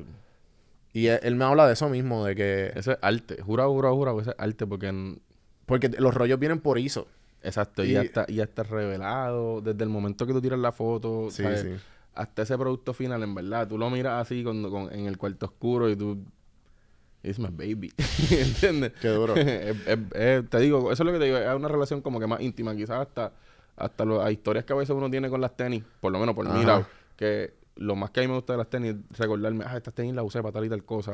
Y 0.93 1.07
él, 1.07 1.19
él 1.23 1.35
me 1.35 1.45
habla 1.45 1.65
de 1.67 1.73
eso 1.73 1.89
mismo, 1.89 2.25
de 2.25 2.35
que... 2.35 2.71
eso 2.75 2.91
es 2.91 2.97
arte. 3.01 3.41
Jura, 3.41 3.65
jura, 3.67 3.91
jura, 3.91 4.13
que 4.13 4.21
eso 4.21 4.29
es 4.31 4.35
arte 4.39 4.67
porque... 4.67 4.87
en- 4.87 5.21
Porque 5.65 5.89
los 5.89 6.13
rollos 6.13 6.37
vienen 6.39 6.59
por 6.59 6.77
ISO. 6.77 7.07
exacto, 7.43 7.83
y, 7.83 7.89
Y- 7.89 7.93
ya 7.93 8.01
está, 8.01 8.27
ya 8.27 8.43
está 8.43 8.63
revelado 8.63 9.61
desde 9.61 9.83
el 9.83 9.89
momento 9.89 10.27
que 10.27 10.33
tú 10.33 10.41
tiras 10.41 10.59
la 10.59 10.71
foto, 10.71 11.29
Sí, 11.31 11.41
¿sabes? 11.43 11.61
sí. 11.61 11.69
hasta 12.13 12.41
ese 12.43 12.57
producto 12.57 12.93
final, 12.93 13.23
en 13.23 13.33
verdad. 13.33 13.67
Tú 13.67 13.77
lo 13.77 13.89
miras 13.89 14.21
así 14.21 14.43
con, 14.43 14.69
con- 14.69 14.93
en 14.93 15.07
el 15.07 15.17
cuarto 15.17 15.45
oscuro 15.47 15.89
y 15.89 15.95
tú... 15.95 16.23
It's 17.23 17.37
my 17.39 17.49
baby. 17.51 17.91
¿Entiendes? 18.31 18.93
Qué 19.01 19.07
duro. 19.09 19.35
Es- 19.37 19.77
es- 19.87 19.99
es- 20.15 20.49
te 20.49 20.59
digo, 20.59 20.91
eso 20.91 21.03
es 21.03 21.07
lo 21.07 21.11
que 21.13 21.19
te 21.19 21.25
digo, 21.25 21.37
es 21.37 21.55
una 21.55 21.67
relación 21.67 22.01
como 22.01 22.19
que 22.19 22.27
más 22.27 22.41
íntima, 22.41 22.75
quizás 22.75 22.99
hasta, 23.07 23.31
hasta 23.75 24.05
lo- 24.05 24.21
las 24.23 24.31
historias 24.31 24.65
que 24.65 24.73
a 24.73 24.75
veces 24.75 24.95
uno 24.95 25.09
tiene 25.09 25.29
con 25.29 25.41
las 25.41 25.55
tenis, 25.57 25.83
por 25.99 26.11
lo 26.11 26.19
menos 26.19 26.35
por 26.35 26.45
mi 26.47 26.63
lado, 26.65 26.85
que 27.15 27.53
lo 27.75 27.95
más 27.95 28.11
que 28.11 28.19
a 28.19 28.23
mí 28.23 28.27
me 28.27 28.35
gusta 28.35 28.53
de 28.53 28.57
las 28.57 28.69
tenis 28.69 28.95
es 29.11 29.17
recordarme, 29.17 29.63
ah, 29.67 29.77
estas 29.77 29.93
tenis 29.93 30.13
las 30.13 30.25
usé 30.25 30.41
para 30.41 30.51
tal 30.53 30.65
y 30.65 30.69
tal 30.69 30.83
cosa, 30.83 31.11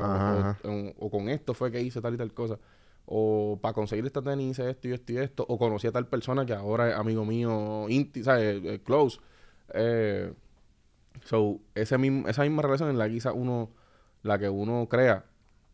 o- 0.98 1.10
con 1.10 1.28
esto 1.28 1.54
fue 1.54 1.70
que 1.70 1.80
hice 1.80 2.00
tal 2.00 2.14
y 2.14 2.16
tal 2.18 2.32
cosa, 2.34 2.58
o 3.06 3.58
para 3.62 3.72
conseguir 3.72 4.04
esta 4.04 4.20
tenis 4.20 4.50
hice 4.50 4.68
esto 4.70 4.88
y 4.88 4.92
esto 4.92 5.12
y 5.12 5.18
esto, 5.18 5.44
o 5.48 5.56
conocí 5.58 5.86
a 5.86 5.92
tal 5.92 6.06
persona 6.06 6.44
que 6.44 6.52
ahora 6.52 6.90
es 6.90 6.96
amigo 6.96 7.24
mío, 7.24 7.86
íntimo, 7.88 8.24
¿sabes? 8.24 8.60
Eh, 8.64 8.80
Close. 8.84 9.18
Eh, 9.72 10.32
so, 11.24 11.58
ese 11.74 11.96
mismo, 11.98 12.28
esa 12.28 12.42
misma 12.42 12.62
relación 12.62 12.90
en 12.90 12.98
la 12.98 13.06
que 13.06 13.14
quizás 13.14 13.32
uno, 13.34 13.70
la 14.22 14.38
que 14.38 14.48
uno 14.48 14.86
crea 14.90 15.24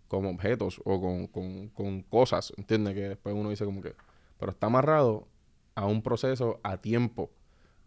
como 0.08 0.30
objetos 0.30 0.80
o 0.84 1.00
con, 1.00 1.26
con, 1.28 1.68
con 1.70 2.02
cosas, 2.02 2.52
¿entiendes? 2.56 2.94
Que 2.94 3.08
después 3.10 3.34
uno 3.34 3.50
dice 3.50 3.64
como 3.64 3.80
que... 3.82 3.94
Pero 4.38 4.52
está 4.52 4.66
amarrado 4.66 5.26
a 5.74 5.86
un 5.86 6.02
proceso 6.02 6.60
a 6.62 6.76
tiempo 6.78 7.30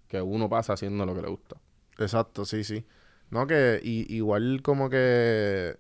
que 0.08 0.22
uno 0.22 0.50
pasa 0.50 0.74
haciendo 0.74 1.06
lo 1.06 1.14
que 1.16 1.22
le 1.22 1.30
gusta. 1.30 1.58
Exacto, 2.00 2.46
sí, 2.46 2.64
sí. 2.64 2.86
No, 3.30 3.46
que 3.48 3.80
y- 3.84 4.14
igual 4.16 4.62
como 4.62 4.90
que... 4.90 5.78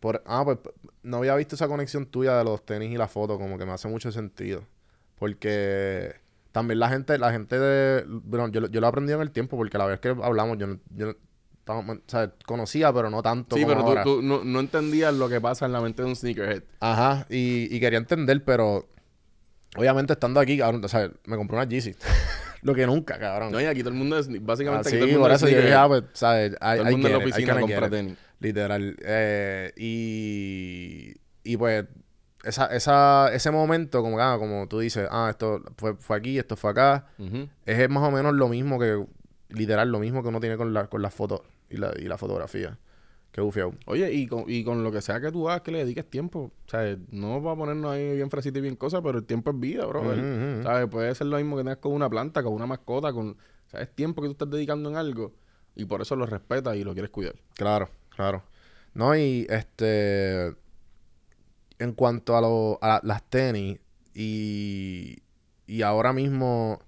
Por, 0.00 0.22
ah, 0.26 0.42
pues 0.44 0.58
no 1.02 1.18
había 1.18 1.34
visto 1.36 1.54
esa 1.54 1.68
conexión 1.68 2.06
tuya 2.06 2.36
de 2.38 2.44
los 2.44 2.64
tenis 2.64 2.90
y 2.92 2.96
la 2.96 3.08
foto, 3.08 3.38
como 3.38 3.56
que 3.58 3.64
me 3.66 3.72
hace 3.72 3.88
mucho 3.88 4.12
sentido. 4.12 4.62
Porque 5.18 6.14
también 6.52 6.78
la 6.80 6.88
gente, 6.88 7.18
la 7.18 7.32
gente 7.32 7.58
de... 7.58 8.04
Bueno, 8.06 8.48
yo, 8.48 8.60
lo- 8.60 8.68
yo 8.68 8.80
lo 8.80 8.86
aprendí 8.86 9.12
en 9.12 9.20
el 9.20 9.30
tiempo, 9.30 9.56
porque 9.56 9.78
la 9.78 9.86
vez 9.86 10.00
que 10.00 10.08
hablamos, 10.08 10.58
yo, 10.58 10.66
no- 10.66 10.78
yo 10.94 11.14
o 11.68 11.96
sea, 12.06 12.32
conocía, 12.46 12.92
pero 12.92 13.10
no 13.10 13.22
tanto 13.22 13.56
Sí, 13.56 13.64
como 13.64 13.84
pero 13.84 14.02
tú 14.04 14.22
no, 14.22 14.44
no 14.44 14.60
entendías 14.60 15.12
lo 15.14 15.28
que 15.28 15.40
pasa 15.40 15.66
en 15.66 15.72
la 15.72 15.80
mente 15.80 16.02
de 16.02 16.08
un 16.08 16.14
sneakerhead. 16.16 16.62
Ajá, 16.80 17.26
y, 17.28 17.74
y 17.74 17.80
quería 17.80 17.98
entender, 17.98 18.44
pero... 18.44 18.86
Obviamente 19.76 20.12
estando 20.12 20.40
aquí, 20.40 20.58
cabrón, 20.58 20.84
o 20.84 20.88
sea, 20.88 21.10
me 21.24 21.36
compré 21.36 21.56
una 21.56 21.68
Yeezy. 21.68 21.94
lo 22.62 22.74
que 22.74 22.86
nunca, 22.86 23.18
cabrón. 23.18 23.52
No, 23.52 23.60
y 23.60 23.64
aquí 23.64 23.80
todo 23.80 23.90
el 23.90 23.96
mundo 23.96 24.18
es... 24.18 24.28
Ah, 24.28 24.32
Básicamente 24.40 24.90
sí, 24.90 24.96
aquí 24.96 25.00
todo 25.00 25.06
el 25.06 25.12
mundo 25.12 25.24
por 25.24 25.30
es 25.32 25.42
eso 25.42 25.48
yo 25.48 25.60
dije, 25.60 25.74
ah, 25.74 25.88
pues, 25.88 26.04
¿sabes? 26.12 26.56
Hay, 26.60 26.80
el 26.80 26.90
mundo 26.92 27.08
en 27.08 27.12
la 27.12 27.18
oficina 27.18 27.60
compra 27.60 27.90
tenis. 27.90 28.16
Literal. 28.40 28.96
Eh, 29.02 29.72
y, 29.76 31.14
y 31.42 31.56
pues, 31.56 31.84
esa, 32.44 32.66
esa, 32.66 33.30
ese 33.32 33.50
momento, 33.50 34.02
como, 34.02 34.20
ah, 34.20 34.36
como 34.38 34.68
tú 34.68 34.78
dices, 34.78 35.08
ah, 35.10 35.28
esto 35.30 35.62
fue, 35.76 35.94
fue 35.96 36.16
aquí, 36.16 36.38
esto 36.38 36.56
fue 36.56 36.70
acá, 36.70 37.06
es 37.64 37.90
más 37.90 38.04
o 38.04 38.10
menos 38.10 38.34
lo 38.34 38.48
mismo 38.48 38.78
que, 38.78 39.04
literal, 39.48 39.90
lo 39.90 39.98
mismo 39.98 40.22
que 40.22 40.28
uno 40.28 40.40
tiene 40.40 40.56
con 40.56 40.72
la, 40.72 40.86
con 40.86 41.02
las 41.02 41.12
fotos 41.12 41.40
y 41.68 41.76
la, 41.76 41.92
y 41.98 42.04
la 42.04 42.18
fotografía. 42.18 42.78
Qué 43.36 43.42
bufiado. 43.42 43.74
Oye, 43.84 44.10
y 44.14 44.26
con, 44.26 44.44
y 44.48 44.64
con 44.64 44.82
lo 44.82 44.90
que 44.90 45.02
sea 45.02 45.20
que 45.20 45.30
tú 45.30 45.46
hagas, 45.50 45.60
que 45.60 45.70
le 45.70 45.78
dediques 45.80 46.08
tiempo. 46.08 46.50
O 46.66 46.70
sea, 46.70 46.96
no 47.10 47.42
va 47.42 47.52
a 47.52 47.56
ponernos 47.56 47.92
ahí 47.92 48.16
bien 48.16 48.30
fresita 48.30 48.58
y 48.58 48.62
bien 48.62 48.76
cosas, 48.76 49.02
pero 49.04 49.18
el 49.18 49.24
tiempo 49.26 49.50
es 49.50 49.60
vida, 49.60 49.84
bro. 49.84 50.00
Ujú, 50.00 50.10
ujú. 50.12 50.62
¿Sabes? 50.62 50.88
Puede 50.88 51.14
ser 51.14 51.26
lo 51.26 51.36
mismo 51.36 51.54
que 51.58 51.62
tengas 51.62 51.76
con 51.76 51.92
una 51.92 52.08
planta, 52.08 52.42
con 52.42 52.54
una 52.54 52.64
mascota, 52.66 53.12
con... 53.12 53.36
¿Sabes? 53.70 53.94
Tiempo 53.94 54.22
que 54.22 54.28
tú 54.28 54.32
estás 54.32 54.48
dedicando 54.48 54.88
en 54.88 54.96
algo 54.96 55.34
y 55.74 55.84
por 55.84 56.00
eso 56.00 56.16
lo 56.16 56.24
respetas 56.24 56.76
y 56.76 56.82
lo 56.84 56.94
quieres 56.94 57.10
cuidar. 57.10 57.34
Claro, 57.54 57.90
claro. 58.08 58.42
No, 58.94 59.14
y 59.14 59.46
este. 59.50 60.54
En 61.78 61.92
cuanto 61.92 62.36
a, 62.36 62.40
lo, 62.40 62.78
a 62.80 62.88
la- 62.88 63.00
las 63.04 63.22
tenis 63.24 63.78
y, 64.14 65.18
y 65.66 65.82
ahora 65.82 66.14
mismo 66.14 66.80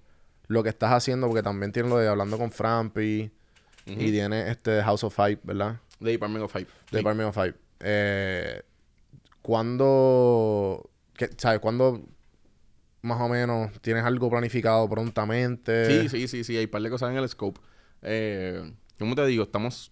lo 0.47 0.63
que 0.63 0.69
estás 0.69 0.93
haciendo, 0.93 1.27
porque 1.27 1.43
también 1.43 1.71
tienes 1.71 1.91
lo 1.91 1.99
de 1.99 2.07
hablando 2.07 2.39
con 2.39 2.49
Frampi 2.51 3.29
y 3.85 4.11
tiene 4.11 4.49
este 4.49 4.81
House 4.81 5.03
of 5.03 5.15
Five, 5.15 5.39
¿verdad? 5.43 5.79
De 5.99 6.11
Department 6.11 6.45
of 6.45 6.51
Five. 6.53 6.67
Sí. 6.89 6.97
Department 6.97 7.29
of 7.29 7.35
Five. 7.35 7.55
Eh, 7.81 8.61
¿Cuándo, 9.41 10.89
qué- 11.15 11.29
sabes, 11.37 11.59
cuándo 11.59 12.05
más 13.01 13.21
o 13.21 13.29
menos 13.29 13.71
tienes 13.81 14.03
algo 14.03 14.29
planificado 14.29 14.87
prontamente? 14.89 15.85
Sí, 15.85 16.09
sí, 16.09 16.27
sí, 16.27 16.43
sí, 16.43 16.57
hay 16.57 16.65
un 16.65 16.71
par 16.71 16.81
de 16.81 16.89
cosas 16.89 17.11
en 17.11 17.17
el 17.17 17.27
scope. 17.27 17.59
Eh, 18.01 18.73
como 18.97 19.15
te 19.15 19.25
digo, 19.25 19.43
estamos 19.43 19.91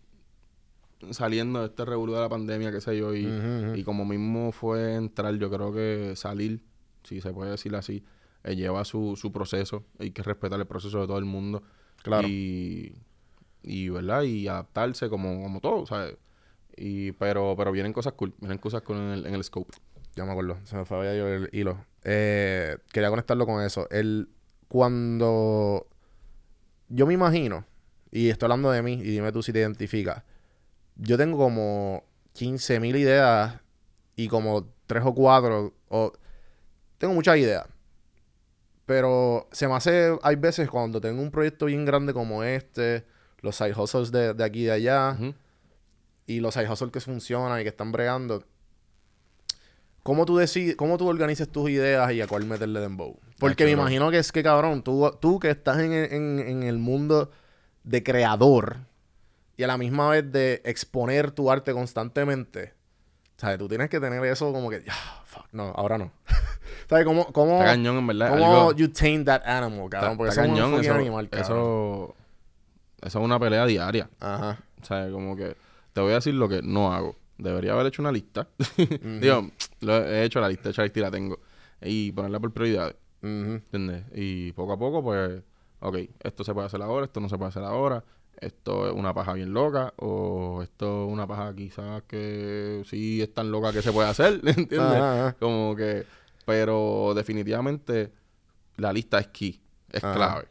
saliendo 1.11 1.59
de 1.61 1.67
este 1.67 1.85
revuelo 1.85 2.13
de 2.13 2.21
la 2.21 2.29
pandemia, 2.29 2.71
qué 2.71 2.81
sé 2.81 2.97
yo, 2.97 3.13
y, 3.15 3.27
y 3.75 3.83
como 3.83 4.05
mismo 4.05 4.51
fue 4.51 4.95
entrar, 4.95 5.35
yo 5.35 5.49
creo 5.49 5.71
que 5.73 6.13
salir, 6.15 6.63
si 7.03 7.21
se 7.21 7.31
puede 7.33 7.51
decir 7.51 7.75
así, 7.75 8.03
eh, 8.43 8.55
lleva 8.55 8.83
su, 8.85 9.15
su 9.15 9.31
proceso, 9.31 9.85
hay 9.99 10.11
que 10.11 10.23
respetar 10.23 10.59
el 10.59 10.65
proceso 10.67 10.99
de 11.01 11.07
todo 11.07 11.17
el 11.19 11.25
mundo. 11.25 11.63
Claro. 12.03 12.27
Y, 12.27 12.95
y 13.67 13.89
¿verdad? 13.89 14.23
Y 14.23 14.47
adaptarse 14.47 15.09
como, 15.09 15.41
como 15.41 15.59
todo, 15.59 15.85
¿sabes? 15.85 16.15
Y, 16.75 17.11
pero, 17.13 17.55
pero 17.57 17.71
vienen 17.71 17.93
cosas 17.93 18.13
cool, 18.13 18.33
vienen 18.39 18.59
cosas 18.59 18.81
cool 18.83 18.97
en 18.97 19.09
el, 19.09 19.25
en 19.25 19.33
el 19.35 19.43
scope. 19.43 19.75
Ya 20.15 20.25
me 20.25 20.31
acuerdo, 20.31 20.57
se 20.63 20.75
me 20.75 20.85
fue 20.85 21.07
ahí 21.07 21.17
el 21.17 21.49
hilo. 21.51 21.85
Eh, 22.03 22.77
quería 22.91 23.09
conectarlo 23.09 23.45
con 23.45 23.63
eso. 23.63 23.87
El, 23.89 24.29
cuando 24.67 25.87
yo 26.89 27.05
me 27.05 27.13
imagino, 27.13 27.65
y 28.11 28.29
estoy 28.29 28.47
hablando 28.47 28.71
de 28.71 28.81
mí, 28.81 28.93
y 28.93 29.11
dime 29.11 29.31
tú 29.31 29.43
si 29.43 29.53
te 29.53 29.59
identificas. 29.59 30.23
Yo 30.95 31.17
tengo 31.17 31.37
como 31.37 32.03
15.000 32.33 32.95
ideas 32.95 33.59
y 34.15 34.27
como 34.27 34.67
3 34.87 35.03
o 35.05 35.13
4, 35.13 35.73
o 35.89 36.13
tengo 36.97 37.13
muchas 37.13 37.37
ideas. 37.37 37.67
Pero 38.85 39.47
se 39.51 39.67
me 39.67 39.75
hace, 39.75 40.17
hay 40.23 40.35
veces 40.37 40.69
cuando 40.69 41.01
tengo 41.01 41.21
un 41.21 41.29
proyecto 41.29 41.65
bien 41.65 41.85
grande 41.85 42.13
como 42.13 42.43
este, 42.43 43.05
los 43.41 43.55
side 43.55 43.73
hustles 43.73 44.11
de, 44.11 44.33
de 44.33 44.43
aquí 44.43 44.61
y 44.61 44.65
de 44.65 44.71
allá, 44.71 45.17
y 46.25 46.39
los 46.39 46.53
side 46.53 46.69
hustles 46.71 46.91
que 46.91 46.99
funcionan 46.99 47.59
y 47.59 47.63
que 47.63 47.69
están 47.69 47.91
bregando. 47.91 48.43
¿Cómo 50.03 50.25
tú 50.25 50.37
decides, 50.37 50.75
cómo 50.77 50.97
tú 50.97 51.07
organizas 51.07 51.49
tus 51.49 51.69
ideas 51.69 52.11
y 52.13 52.21
a 52.21 52.27
cuál 52.27 52.45
meterle 52.45 52.79
dembow? 52.79 53.19
Porque 53.39 53.65
me 53.65 53.71
imagino 53.71 54.09
que 54.09 54.17
es 54.19 54.31
que, 54.31 54.41
cabrón, 54.41 54.81
tú, 54.81 55.11
tú 55.19 55.39
que 55.39 55.49
estás 55.49 55.79
en, 55.79 55.91
en- 55.91 56.39
en 56.39 56.63
el 56.63 56.77
mundo 56.77 57.29
de 57.83 58.03
creador 58.03 58.77
y 59.57 59.63
a 59.63 59.67
la 59.67 59.77
misma 59.77 60.09
vez 60.09 60.31
de 60.31 60.61
exponer 60.63 61.31
tu 61.31 61.51
arte 61.51 61.73
constantemente, 61.73 62.73
¿sabes? 63.35 63.57
Tú 63.57 63.67
tienes 63.67 63.89
que 63.89 63.99
tener 63.99 64.23
eso 64.25 64.53
como 64.53 64.69
que, 64.69 64.83
"Ah, 64.89 65.21
fuck, 65.25 65.45
no, 65.51 65.73
ahora 65.75 65.97
no. 65.97 66.11
¿Sabes? 66.89 67.03
¿Cómo, 67.05 67.31
cómo, 67.33 67.53
Está 67.59 67.65
cañón, 67.71 67.97
en 67.97 68.07
verdad. 68.07 68.29
cómo 68.29 68.45
algo- 68.45 68.73
you 68.75 68.87
tame 68.89 69.25
that 69.25 69.41
animal, 69.45 69.89
cabrón? 69.89 70.15
Porque 70.17 70.31
eso 70.31 70.41
es 70.41 70.47
un 70.87 70.91
animal, 70.95 71.29
cabrón. 71.29 71.43
eso, 71.45 72.15
eso 73.01 73.19
es 73.19 73.25
una 73.25 73.39
pelea 73.39 73.65
diaria. 73.65 74.09
Ajá. 74.19 74.59
O 74.81 74.85
sea, 74.85 75.09
como 75.11 75.35
que 75.35 75.55
te 75.93 76.01
voy 76.01 76.11
a 76.11 76.15
decir 76.15 76.33
lo 76.33 76.47
que 76.49 76.61
no 76.61 76.93
hago. 76.93 77.15
Debería 77.37 77.73
haber 77.73 77.87
hecho 77.87 78.01
una 78.01 78.11
lista. 78.11 78.47
Digo, 79.21 79.51
lo 79.81 80.05
he 80.05 80.23
hecho 80.23 80.39
la 80.39 80.49
lista, 80.49 80.69
hecha 80.69 80.81
la 80.81 80.85
lista 80.85 80.99
y 80.99 81.03
la 81.03 81.11
tengo. 81.11 81.39
Y 81.81 82.11
ponerla 82.11 82.39
por 82.39 82.51
prioridades. 82.51 82.95
Ujú. 83.21 83.29
¿Entiendes? 83.71 84.05
Y 84.13 84.51
poco 84.53 84.73
a 84.73 84.77
poco, 84.79 85.03
pues, 85.03 85.41
ok, 85.79 85.97
esto 86.23 86.43
se 86.43 86.53
puede 86.53 86.67
hacer 86.67 86.81
ahora, 86.81 87.05
esto 87.05 87.19
no 87.19 87.29
se 87.29 87.37
puede 87.37 87.49
hacer 87.49 87.63
ahora, 87.63 88.03
esto 88.39 88.87
es 88.87 88.93
una 88.93 89.13
paja 89.13 89.33
bien 89.33 89.53
loca, 89.53 89.93
o 89.97 90.61
esto 90.61 91.05
es 91.05 91.13
una 91.13 91.27
paja 91.27 91.53
quizás 91.55 92.03
que 92.03 92.83
sí 92.85 93.21
es 93.21 93.33
tan 93.33 93.51
loca 93.51 93.71
que 93.73 93.81
se 93.81 93.91
puede 93.91 94.09
hacer, 94.09 94.41
¿entiendes? 94.45 94.79
Ajá, 94.79 95.27
ajá. 95.27 95.35
Como 95.39 95.75
que, 95.75 96.05
pero 96.45 97.13
definitivamente 97.15 98.11
la 98.77 98.93
lista 98.93 99.19
es 99.19 99.27
key, 99.27 99.61
es 99.91 100.03
Ajá. 100.03 100.13
clave. 100.13 100.47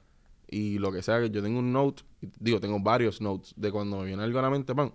Y 0.49 0.78
lo 0.78 0.92
que 0.92 1.03
sea 1.03 1.20
que 1.20 1.30
yo 1.30 1.42
tengo 1.42 1.59
un 1.59 1.72
note, 1.72 2.03
y 2.20 2.28
digo, 2.38 2.61
tengo 2.61 2.78
varios 2.80 3.20
notes 3.20 3.53
de 3.57 3.72
cuando 3.72 3.99
me 3.99 4.07
viene 4.07 4.22
algo 4.22 4.38
a 4.38 4.42
la 4.42 4.51
mente, 4.51 4.74
pan. 4.74 4.92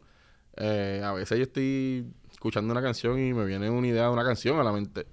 eh, 0.57 1.01
a 1.03 1.11
veces 1.13 1.37
yo 1.37 1.43
estoy 1.43 2.05
escuchando 2.31 2.71
una 2.71 2.81
canción 2.81 3.19
y 3.19 3.33
me 3.33 3.45
viene 3.45 3.69
una 3.69 3.87
idea 3.87 4.03
de 4.03 4.09
una 4.09 4.23
canción 4.23 4.59
a 4.59 4.63
la 4.63 4.71
mente. 4.71 5.05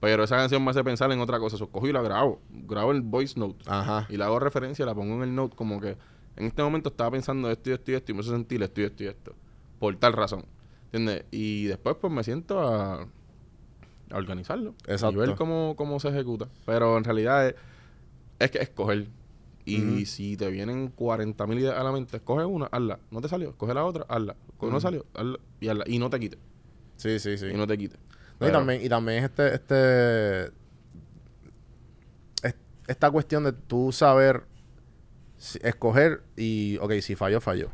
Pero 0.00 0.24
esa 0.24 0.36
canción 0.36 0.62
me 0.62 0.70
hace 0.70 0.84
pensar 0.84 1.10
en 1.12 1.20
otra 1.20 1.38
cosa. 1.38 1.56
Eso 1.56 1.68
cojo 1.70 1.86
y 1.88 1.92
la 1.92 2.02
grabo. 2.02 2.40
Grabo 2.50 2.92
el 2.92 3.00
voice 3.02 3.38
note. 3.40 3.64
Ajá. 3.66 4.06
Y 4.10 4.16
le 4.18 4.24
hago 4.24 4.38
referencia, 4.38 4.84
la 4.84 4.94
pongo 4.94 5.14
en 5.14 5.22
el 5.22 5.34
note 5.34 5.56
como 5.56 5.80
que 5.80 5.96
en 6.36 6.44
este 6.46 6.62
momento 6.62 6.90
estaba 6.90 7.10
pensando 7.12 7.50
esto 7.50 7.70
y 7.70 7.72
esto 7.74 7.90
y 7.92 7.94
esto 7.94 8.12
y 8.12 8.14
me 8.14 8.20
hace 8.20 8.30
sentir 8.30 8.62
esto 8.62 8.80
y 8.80 8.84
esto 8.84 9.04
y 9.04 9.06
esto. 9.06 9.34
Por 9.78 9.96
tal 9.96 10.12
razón. 10.12 10.44
¿Entiendes? 10.92 11.24
Y 11.30 11.64
después 11.66 11.96
pues 12.00 12.12
me 12.12 12.22
siento 12.22 12.60
a, 12.60 13.02
a 13.02 14.16
organizarlo. 14.16 14.74
Exacto. 14.86 15.14
Y 15.14 15.26
ver 15.26 15.34
cómo, 15.36 15.74
cómo 15.76 15.98
se 16.00 16.08
ejecuta. 16.08 16.48
Pero 16.66 16.98
en 16.98 17.04
realidad 17.04 17.48
es, 17.48 17.54
es 18.40 18.50
que 18.50 18.58
escoger. 18.58 19.08
Y 19.66 20.04
si 20.06 20.36
te 20.36 20.50
vienen 20.50 20.88
40 20.88 21.46
mil 21.46 21.58
ideas 21.58 21.76
a 21.78 21.82
la 21.84 21.90
mente, 21.92 22.16
escoge 22.18 22.44
una, 22.44 22.66
hazla. 22.66 22.98
No 23.10 23.20
te 23.22 23.28
salió, 23.28 23.50
escoge 23.50 23.72
la 23.74 23.84
otra, 23.84 24.04
hazla. 24.08 24.36
No 24.60 24.68
Ujú. 24.68 24.80
salió, 24.80 25.06
hazla. 25.14 25.38
Y, 25.60 25.68
hazla. 25.68 25.84
y 25.86 25.98
no 25.98 26.10
te 26.10 26.20
quites. 26.20 26.38
Sí, 26.96 27.18
sí, 27.18 27.38
sí. 27.38 27.46
Y 27.46 27.54
no 27.54 27.66
te 27.66 27.76
quites. 27.78 27.98
No, 28.40 28.48
y, 28.48 28.52
también, 28.52 28.82
y 28.84 28.88
también 28.88 29.24
este, 29.24 29.54
este, 29.54 30.44
es- 32.42 32.56
esta 32.86 33.10
cuestión 33.10 33.44
de 33.44 33.52
tú 33.52 33.90
saber 33.92 34.44
si- 35.36 35.58
escoger 35.62 36.22
y, 36.36 36.78
ok, 36.80 36.92
si 37.00 37.14
falló, 37.14 37.40
falló. 37.40 37.70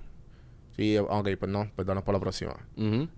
Sí, 0.77 0.97
ok, 0.97 1.29
pues 1.39 1.51
no, 1.51 1.71
perdón 1.77 2.01
por 2.03 2.15
la 2.15 2.21
próxima. 2.21 2.55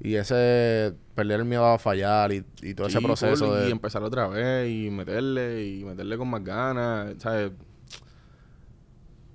Y 0.00 0.14
ese 0.14 0.94
perder 1.14 1.40
el 1.40 1.46
miedo 1.46 1.64
a 1.66 1.78
fallar 1.78 2.32
y, 2.32 2.44
y 2.62 2.74
todo 2.74 2.88
ese 2.88 3.00
proceso 3.00 3.54
de... 3.54 3.68
Y 3.68 3.70
empezar 3.70 4.02
otra 4.02 4.26
vez 4.28 4.68
y 4.70 4.90
meterle 4.90 5.64
y 5.66 5.84
meterle 5.84 6.16
con 6.16 6.28
más 6.28 6.42
ganas, 6.42 7.14
¿sabes? 7.18 7.52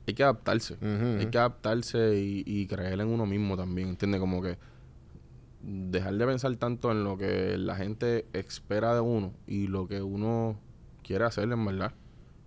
Hay 0.08 0.14
que 0.14 0.24
adaptarse. 0.24 0.78
Hay 0.82 1.26
que 1.28 1.38
adaptarse 1.38 2.18
y, 2.18 2.44
y 2.46 2.66
creer 2.66 3.02
en 3.02 3.10
uno 3.10 3.26
mismo 3.26 3.58
también, 3.58 3.90
¿entiendes? 3.90 4.20
Como 4.22 4.42
que 4.42 4.58
dejar 5.62 6.14
de 6.16 6.26
pensar 6.26 6.56
tanto 6.56 6.92
en 6.92 7.04
lo 7.04 7.18
que 7.18 7.58
la 7.58 7.76
gente 7.76 8.26
espera 8.34 8.94
de 8.94 9.02
uno 9.02 9.34
y 9.46 9.68
lo 9.68 9.88
que 9.88 10.02
uno 10.02 10.58
quiere 11.04 11.26
hacer, 11.26 11.52
en 11.52 11.66
verdad. 11.66 11.94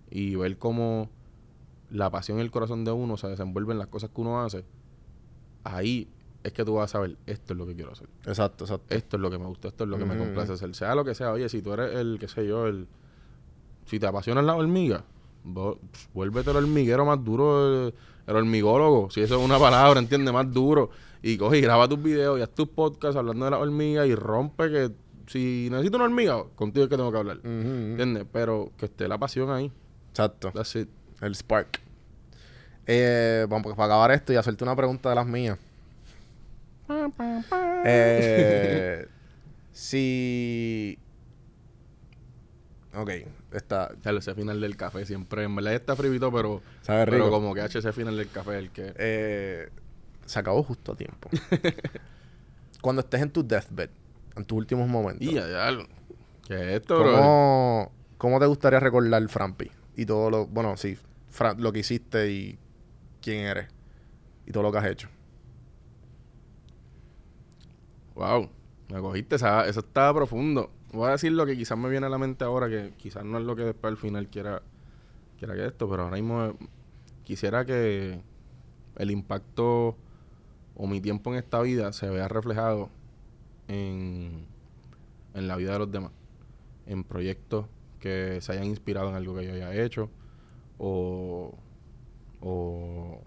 Y 0.09 0.35
ver 0.35 0.57
cómo 0.57 1.09
la 1.91 2.09
pasión 2.09 2.39
y 2.39 2.41
el 2.41 2.51
corazón 2.51 2.83
de 2.83 2.91
uno 2.91 3.17
se 3.17 3.27
desenvuelven 3.27 3.75
en 3.75 3.79
las 3.79 3.87
cosas 3.87 4.09
que 4.09 4.21
uno 4.21 4.41
hace. 4.41 4.65
Ahí 5.63 6.09
es 6.43 6.53
que 6.53 6.65
tú 6.65 6.73
vas 6.75 6.89
a 6.89 6.93
saber, 6.93 7.17
esto 7.27 7.53
es 7.53 7.59
lo 7.59 7.67
que 7.67 7.75
quiero 7.75 7.91
hacer 7.91 8.07
Exacto, 8.25 8.63
exacto. 8.63 8.95
esto 8.95 9.17
es 9.17 9.21
lo 9.21 9.29
que 9.29 9.37
me 9.37 9.45
gusta, 9.45 9.67
esto 9.67 9.83
es 9.83 9.89
lo 9.89 9.99
que 9.99 10.05
me 10.05 10.17
complace 10.17 10.53
hacer. 10.53 10.73
Sea 10.73 10.95
lo 10.95 11.05
que 11.05 11.13
sea, 11.13 11.31
oye, 11.31 11.47
si 11.49 11.61
tú 11.61 11.73
eres 11.73 11.95
el, 11.95 12.17
qué 12.19 12.27
sé 12.27 12.47
yo, 12.47 12.65
el... 12.65 12.87
Si 13.85 13.99
te 13.99 14.07
apasiona 14.07 14.41
la 14.41 14.55
hormiga, 14.55 15.03
vuélvete 15.43 16.51
el 16.51 16.57
hormiguero 16.57 17.05
más 17.05 17.23
duro, 17.23 17.87
el, 17.87 17.93
el 18.27 18.35
hormigólogo, 18.35 19.09
si 19.09 19.21
eso 19.21 19.39
es 19.39 19.45
una 19.45 19.59
palabra, 19.59 19.99
entiende, 19.99 20.31
más 20.31 20.51
duro. 20.51 20.89
Y 21.23 21.37
coge 21.37 21.59
y 21.59 21.61
graba 21.61 21.87
tus 21.87 22.01
videos 22.01 22.39
y 22.39 22.41
haz 22.41 22.49
tus 22.49 22.67
podcasts 22.67 23.15
hablando 23.15 23.45
de 23.45 23.51
la 23.51 23.59
hormiga 23.59 24.05
y 24.05 24.15
rompe 24.15 24.69
que... 24.69 24.91
Si 25.27 25.69
necesito 25.71 25.95
una 25.95 26.05
hormiga, 26.05 26.43
contigo 26.55 26.83
es 26.83 26.89
que 26.89 26.97
tengo 26.97 27.11
que 27.11 27.17
hablar. 27.17 27.37
Ujú. 27.37 27.47
¿Entiendes? 27.47 28.25
Pero 28.33 28.71
que 28.77 28.85
esté 28.85 29.07
la 29.07 29.17
pasión 29.17 29.49
ahí. 29.49 29.71
Exacto. 30.09 30.51
That's 30.51 30.75
it. 30.75 30.89
El 31.21 31.35
spark. 31.35 31.79
Eh, 32.85 33.45
vamos, 33.47 33.63
pues, 33.63 33.75
para 33.75 33.93
acabar 33.93 34.11
esto 34.11 34.33
y 34.33 34.35
hacerte 34.35 34.63
una 34.63 34.75
pregunta 34.75 35.09
de 35.09 35.15
las 35.15 35.25
mías. 35.25 35.57
Eh, 37.85 39.07
si... 39.71 40.97
Ok, 42.93 43.09
está... 43.53 43.91
Dale, 44.03 44.19
ese 44.19 44.35
final 44.35 44.59
del 44.59 44.75
café 44.75 45.05
siempre, 45.05 45.43
en 45.45 45.55
verdad 45.55 45.73
está 45.73 45.95
frivito, 45.95 46.31
pero... 46.31 46.61
Sabe 46.81 47.05
rico. 47.05 47.17
Pero 47.17 47.29
como 47.31 47.53
que 47.53 47.61
H 47.61 47.79
ese 47.79 47.93
final 47.93 48.17
del 48.17 48.29
café 48.29 48.57
el 48.59 48.71
que... 48.71 48.93
Eh, 48.97 49.69
se 50.25 50.39
acabó 50.39 50.61
justo 50.63 50.91
a 50.91 50.95
tiempo. 50.95 51.29
Cuando 52.81 53.01
estés 53.01 53.21
en 53.21 53.31
tu 53.31 53.47
deathbed, 53.47 53.89
en 54.35 54.43
tus 54.45 54.57
últimos 54.57 54.89
momentos, 54.89 55.25
Y 55.25 55.33
ya, 55.35 55.47
ya. 55.47 55.69
¿Qué 56.47 56.55
es 56.55 56.81
esto, 56.81 56.99
bro? 56.99 57.11
¿cómo, 57.13 57.91
¿cómo 58.17 58.39
te 58.39 58.45
gustaría 58.47 58.79
recordar 58.79 59.25
Frampi? 59.29 59.71
Y 59.95 60.05
todo 60.05 60.29
lo... 60.29 60.47
Bueno, 60.47 60.75
sí, 60.77 60.97
Fra- 61.29 61.53
lo 61.53 61.71
que 61.71 61.79
hiciste 61.79 62.29
y 62.31 62.59
quién 63.21 63.45
eres. 63.45 63.67
Y 64.45 64.51
todo 64.51 64.63
lo 64.63 64.71
que 64.71 64.77
has 64.79 64.85
hecho. 64.87 65.07
Wow, 68.15 68.49
me 68.91 68.99
cogiste, 68.99 69.35
esa- 69.37 69.65
eso 69.67 69.79
estaba 69.79 70.13
profundo. 70.13 70.69
Voy 70.93 71.07
a 71.07 71.11
decir 71.11 71.31
lo 71.31 71.45
que 71.45 71.55
quizás 71.55 71.77
me 71.77 71.89
viene 71.89 72.07
a 72.07 72.09
la 72.09 72.17
mente 72.17 72.43
ahora, 72.43 72.67
que 72.67 72.93
quizás 72.97 73.23
no 73.23 73.37
es 73.37 73.45
lo 73.45 73.55
que 73.55 73.63
después 73.63 73.91
al 73.91 73.97
final 73.97 74.27
quiera, 74.27 74.61
quiera 75.39 75.55
que 75.55 75.65
esto, 75.65 75.89
pero 75.89 76.03
ahora 76.03 76.17
mismo 76.17 76.43
eh, 76.43 76.53
quisiera 77.23 77.63
que 77.65 78.21
el 78.97 79.11
impacto 79.11 79.95
o 80.75 80.87
mi 80.87 80.99
tiempo 80.99 81.31
en 81.31 81.37
esta 81.37 81.61
vida 81.61 81.93
se 81.93 82.09
vea 82.09 82.27
reflejado 82.27 82.89
en, 83.69 84.45
en 85.33 85.47
la 85.47 85.55
vida 85.55 85.71
de 85.73 85.79
los 85.79 85.91
demás, 85.91 86.11
en 86.87 87.05
proyectos 87.05 87.67
que 88.01 88.41
se 88.41 88.51
hayan 88.51 88.65
inspirado 88.65 89.09
en 89.09 89.15
algo 89.15 89.33
que 89.33 89.45
yo 89.45 89.53
haya 89.53 89.73
hecho, 89.73 90.09
o, 90.77 91.53
o 92.41 93.21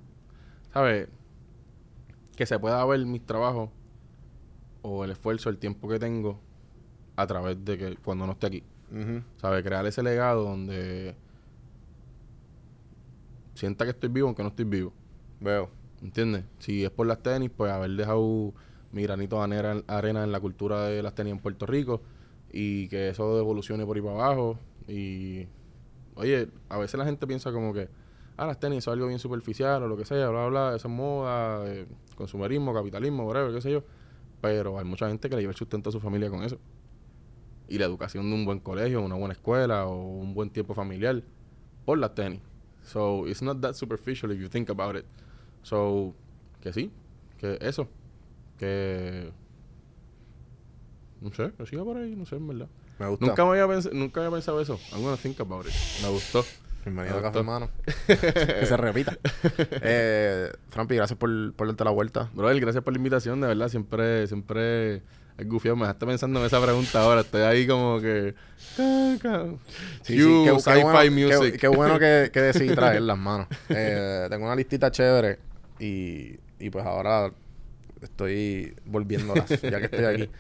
¿sabes? 0.75 1.09
Que 2.37 2.45
se 2.45 2.59
pueda 2.59 2.85
ver 2.85 3.07
mis 3.07 3.25
trabajos 3.25 3.71
o 4.83 5.03
el 5.05 5.13
esfuerzo, 5.13 5.49
el 5.49 5.57
tiempo 5.57 5.89
que 5.89 5.99
tengo 5.99 6.41
a 7.17 7.27
través 7.27 7.65
de 7.65 7.79
que 7.79 7.97
cuando 7.97 8.27
no 8.27 8.33
esté 8.33 8.47
aquí. 8.47 8.63
Ujú. 8.91 9.23
¿Sabes? 9.37 9.63
Crear 9.63 9.87
ese 9.87 10.03
legado 10.03 10.45
donde 10.45 11.15
sienta 13.55 13.85
que 13.85 13.93
estoy 13.93 14.09
vivo 14.09 14.29
aunque 14.29 14.43
no 14.43 14.49
estoy 14.51 14.65
vivo. 14.65 14.93
Veo. 15.41 15.71
¿Entiendes? 16.03 16.45
Si 16.59 16.85
es 16.85 16.91
por 16.91 17.07
las 17.07 17.23
tenis, 17.23 17.51
pues 17.57 17.73
haber 17.73 17.91
dejado 17.93 18.53
mi 18.93 19.03
granito 19.03 19.45
de 19.47 19.83
arena, 19.87 20.25
en 20.25 20.33
la 20.33 20.41
cultura 20.41 20.87
de 20.87 21.03
las 21.03 21.15
tenis 21.15 21.33
en 21.33 21.39
Puerto 21.39 21.67
Rico 21.67 22.03
y 22.53 22.89
que 22.89 23.09
eso 23.09 23.39
evolucione 23.39 23.85
por 23.85 23.97
ahí 23.97 24.03
para 24.03 24.15
abajo. 24.15 24.59
Y, 24.87 25.47
oye, 26.15 26.49
a 26.69 26.79
veces 26.79 26.99
la 26.99 27.05
gente 27.05 27.27
piensa 27.27 27.53
como 27.53 27.73
que, 27.73 27.89
ah, 28.37 28.47
las 28.47 28.61
tenis 28.61 28.85
son 28.85 28.93
algo 28.93 29.07
bien 29.07 29.19
superficial 29.19 29.83
o 29.83 29.89
lo 29.89 29.97
que 29.97 30.05
sea, 30.05 30.29
bla, 30.29 30.47
bla, 30.47 30.69
bla, 30.69 30.77
eso 30.77 30.89
es 30.89 30.95
moda, 30.95 31.67
eh, 31.67 31.87
consumerismo, 32.17 32.73
capitalismo, 32.75 33.27
whatever, 33.27 33.53
qué 33.53 33.61
sé 33.61 33.73
yo. 33.73 33.83
Pero 34.41 34.79
hay 34.79 34.85
mucha 34.85 35.09
gente 35.09 35.29
que 35.29 35.37
le 35.37 35.43
lleva 35.43 35.53
el 35.53 35.57
sustento 35.57 35.89
a 35.89 35.93
su 35.93 36.01
familia 36.01 36.29
con 36.31 36.45
eso. 36.45 36.59
Y 37.69 37.79
la 37.79 37.87
educación 37.87 38.29
de 38.29 38.35
un 38.35 38.45
buen 38.45 38.61
colegio, 38.61 39.01
una 39.01 39.15
buena 39.15 39.33
escuela 39.33 39.87
o 39.87 39.97
un 39.97 40.35
buen 40.35 40.51
tiempo 40.51 40.75
familiar 40.75 41.23
por 41.85 41.99
las 41.99 42.15
tenis. 42.15 42.41
So, 42.85 43.27
it's 43.27 43.43
not 43.43 43.61
that 43.63 43.75
superficial 43.75 44.31
if 44.33 44.41
you 44.41 44.49
think 44.49 44.69
about 44.71 44.97
it. 44.97 45.05
So, 45.63 46.15
que 46.61 46.73
sí, 46.73 46.91
que 47.39 47.59
eso, 47.61 47.89
que... 48.59 49.33
No 51.21 51.33
sé, 51.33 51.53
que 51.57 51.65
siga 51.65 51.85
por 51.85 51.97
ahí, 51.97 52.15
no 52.15 52.27
sé, 52.27 52.37
en 52.37 52.47
verdad. 52.49 52.69
Me 52.99 53.09
gusta. 53.09 53.25
Nunca, 53.27 53.45
me 53.45 53.51
había 53.53 53.67
pens- 53.67 53.93
nunca 53.93 54.21
había 54.21 54.31
pensado 54.31 54.61
eso. 54.61 54.79
I'm 54.93 55.03
gonna 55.03 55.17
think 55.17 55.41
about 55.41 55.67
it. 55.67 55.73
Me 56.03 56.11
gustó. 56.11 56.45
Bienvenido 56.85 57.17
a 57.17 57.23
Café 57.23 57.39
gustó. 57.39 57.39
Hermano. 57.39 57.71
que 58.07 58.67
se 58.67 58.77
repita. 58.77 59.17
Eh, 59.81 60.53
Frampi, 60.69 60.97
gracias 60.97 61.19
por, 61.19 61.55
por 61.55 61.67
darte 61.67 61.83
la 61.85 61.91
vuelta. 61.91 62.31
Brother, 62.35 62.61
gracias 62.61 62.85
por 62.85 62.93
la 62.93 62.99
invitación, 62.99 63.41
de 63.41 63.47
verdad. 63.49 63.69
Siempre, 63.69 64.27
siempre 64.27 65.03
es 65.39 65.49
gufiado. 65.49 65.77
Me 65.77 65.83
dejaste 65.83 66.07
pensando 66.07 66.41
en 66.41 66.47
esa 66.47 66.63
pregunta 66.63 67.01
ahora. 67.03 67.21
Estoy 67.23 67.43
ahí 67.43 67.67
como 67.67 68.01
que. 68.01 68.35
Sí, 68.77 69.19
qué- 69.21 70.59
sci-fi 70.59 70.83
bueno- 70.83 71.01
qué- 71.01 71.11
music. 71.11 71.61
Qué, 71.61 71.69
bueno 71.69 71.99
que, 71.99 72.31
que 72.33 72.41
decidí 72.43 72.75
traerlas, 72.75 73.19
mano. 73.19 73.47
Eh, 73.69 74.27
tengo 74.31 74.45
una 74.47 74.57
listita 74.57 74.91
chévere 74.91 75.39
y, 75.79 76.37
y 76.59 76.71
pues 76.71 76.85
ahora 76.85 77.33
estoy 78.01 78.75
volviéndolas, 78.85 79.49
ya 79.63 79.79
que 79.79 79.85
estoy 79.87 80.05
aquí. 80.05 80.31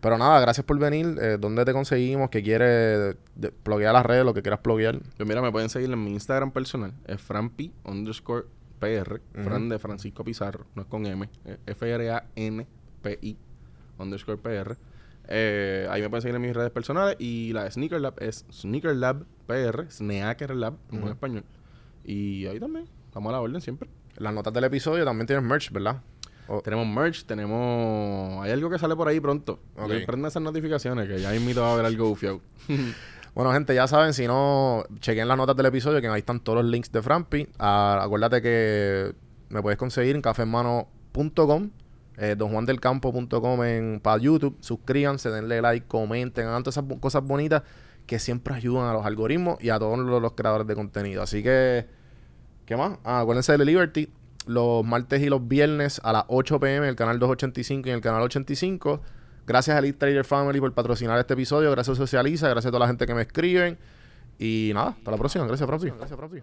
Pero 0.00 0.18
nada, 0.18 0.40
gracias 0.40 0.64
por 0.66 0.76
venir. 0.80 1.16
Eh, 1.20 1.36
¿Dónde 1.38 1.64
te 1.64 1.72
conseguimos? 1.72 2.28
¿Qué 2.30 2.42
quieres? 2.42 3.14
Pluguear 3.62 3.92
las 3.92 4.04
redes, 4.04 4.24
lo 4.24 4.34
que 4.34 4.42
quieras 4.42 4.58
pluguear. 4.60 4.98
Pues 5.16 5.28
mira, 5.28 5.40
me 5.40 5.52
pueden 5.52 5.68
seguir 5.68 5.90
en 5.92 6.02
mi 6.02 6.12
Instagram 6.12 6.50
personal. 6.50 6.92
Es 7.06 7.20
franpi 7.20 7.72
underscore 7.84 8.46
PR. 8.80 9.20
Ujú. 9.34 9.44
Fran 9.44 9.68
de 9.68 9.78
Francisco 9.78 10.24
Pizarro. 10.24 10.66
No 10.74 10.82
es 10.82 10.88
con 10.88 11.06
M. 11.06 11.28
es 11.44 11.58
F-R-A-N-P-I 11.66 13.36
underscore 13.98 14.38
PR. 14.38 14.76
Eh, 15.28 15.86
ahí 15.90 16.02
me 16.02 16.10
pueden 16.10 16.22
seguir 16.22 16.36
en 16.36 16.42
mis 16.42 16.54
redes 16.54 16.70
personales. 16.70 17.16
Y 17.18 17.52
la 17.52 17.64
de 17.64 17.70
Sneaker 17.70 18.00
Lab 18.00 18.14
es 18.18 18.44
Sneaker 18.52 18.96
Lab 18.96 19.24
PR. 19.46 19.90
Sneaker 19.90 20.54
Lab 20.54 20.74
en 20.90 21.08
español. 21.08 21.44
Y 22.04 22.46
ahí 22.46 22.58
también. 22.58 22.86
Estamos 23.06 23.30
a 23.30 23.32
la 23.32 23.40
orden 23.40 23.60
siempre. 23.60 23.88
Las 24.16 24.32
notas 24.32 24.52
del 24.52 24.64
episodio 24.64 25.04
también 25.04 25.26
tienes 25.26 25.44
merch, 25.44 25.70
¿verdad? 25.70 26.02
Tenemos 26.64 26.86
merch, 26.86 27.24
tenemos... 27.24 28.44
Hay 28.44 28.50
algo 28.50 28.68
que 28.68 28.78
sale 28.78 28.94
por 28.94 29.08
ahí 29.08 29.20
pronto. 29.20 29.60
Ok. 29.76 29.88
Le 29.88 30.06
Prenden 30.06 30.26
esas 30.26 30.42
notificaciones 30.42 31.08
que 31.08 31.20
ya 31.20 31.34
invito 31.34 31.64
a 31.64 31.76
ver 31.76 31.86
algo 31.86 32.08
bufiado. 32.08 32.40
Bueno, 33.34 33.50
gente, 33.54 33.74
ya 33.74 33.86
saben, 33.86 34.12
si 34.12 34.26
no, 34.26 34.84
chequen 35.00 35.26
las 35.26 35.38
notas 35.38 35.56
del 35.56 35.64
episodio, 35.64 36.02
que 36.02 36.08
ahí 36.08 36.18
están 36.18 36.40
todos 36.40 36.62
los 36.62 36.70
links 36.70 36.92
de 36.92 37.00
Frampi. 37.00 37.48
Ah, 37.58 37.98
acuérdate 38.02 38.42
que 38.42 39.14
me 39.48 39.62
puedes 39.62 39.78
conseguir 39.78 40.16
en 40.16 40.20
cafehermano.com, 40.20 41.70
eh, 42.18 42.34
donjuandelcampo.com 42.36 44.00
para 44.00 44.18
YouTube. 44.18 44.56
Suscríbanse, 44.60 45.30
denle 45.30 45.62
like, 45.62 45.86
comenten, 45.86 46.46
hagan 46.46 46.62
todas 46.62 46.76
esas 46.76 46.98
cosas 47.00 47.22
bonitas 47.24 47.62
que 48.06 48.18
siempre 48.18 48.54
ayudan 48.54 48.86
a 48.88 48.92
los 48.92 49.06
algoritmos 49.06 49.62
y 49.62 49.70
a 49.70 49.78
todos 49.78 49.98
los, 49.98 50.32
creadores 50.32 50.66
de 50.66 50.74
contenido. 50.74 51.22
Así 51.22 51.42
que, 51.42 51.86
¿qué 52.66 52.76
más? 52.76 52.98
Ah, 53.04 53.20
acuérdense 53.20 53.56
de 53.56 53.64
Liberty. 53.64 54.10
Los 54.46 54.84
martes 54.84 55.22
y 55.22 55.28
los 55.28 55.46
viernes 55.46 56.00
a 56.02 56.12
las 56.12 56.24
8 56.26 56.58
pm 56.58 56.88
el 56.88 56.96
canal 56.96 57.20
285 57.20 57.88
y 57.88 57.92
el 57.92 58.00
canal 58.00 58.22
85. 58.22 59.00
Gracias 59.46 59.76
a 59.76 59.78
Elite 59.78 59.98
Trader 59.98 60.24
Family 60.24 60.58
por 60.60 60.72
patrocinar 60.72 61.18
este 61.18 61.34
episodio. 61.34 61.70
Gracias 61.70 61.96
a 61.96 62.00
Socializa. 62.00 62.48
Gracias 62.48 62.66
a 62.66 62.70
toda 62.70 62.80
la 62.80 62.88
gente 62.88 63.06
que 63.06 63.14
me 63.14 63.22
escriben. 63.22 63.78
Y 64.38 64.72
nada, 64.74 64.96
hasta 64.98 65.10
la 65.10 65.16
próxima. 65.16 65.46
Gracias, 65.46 65.66
Francis. 65.66 65.92
Gracias, 65.96 66.18
Francis. 66.18 66.42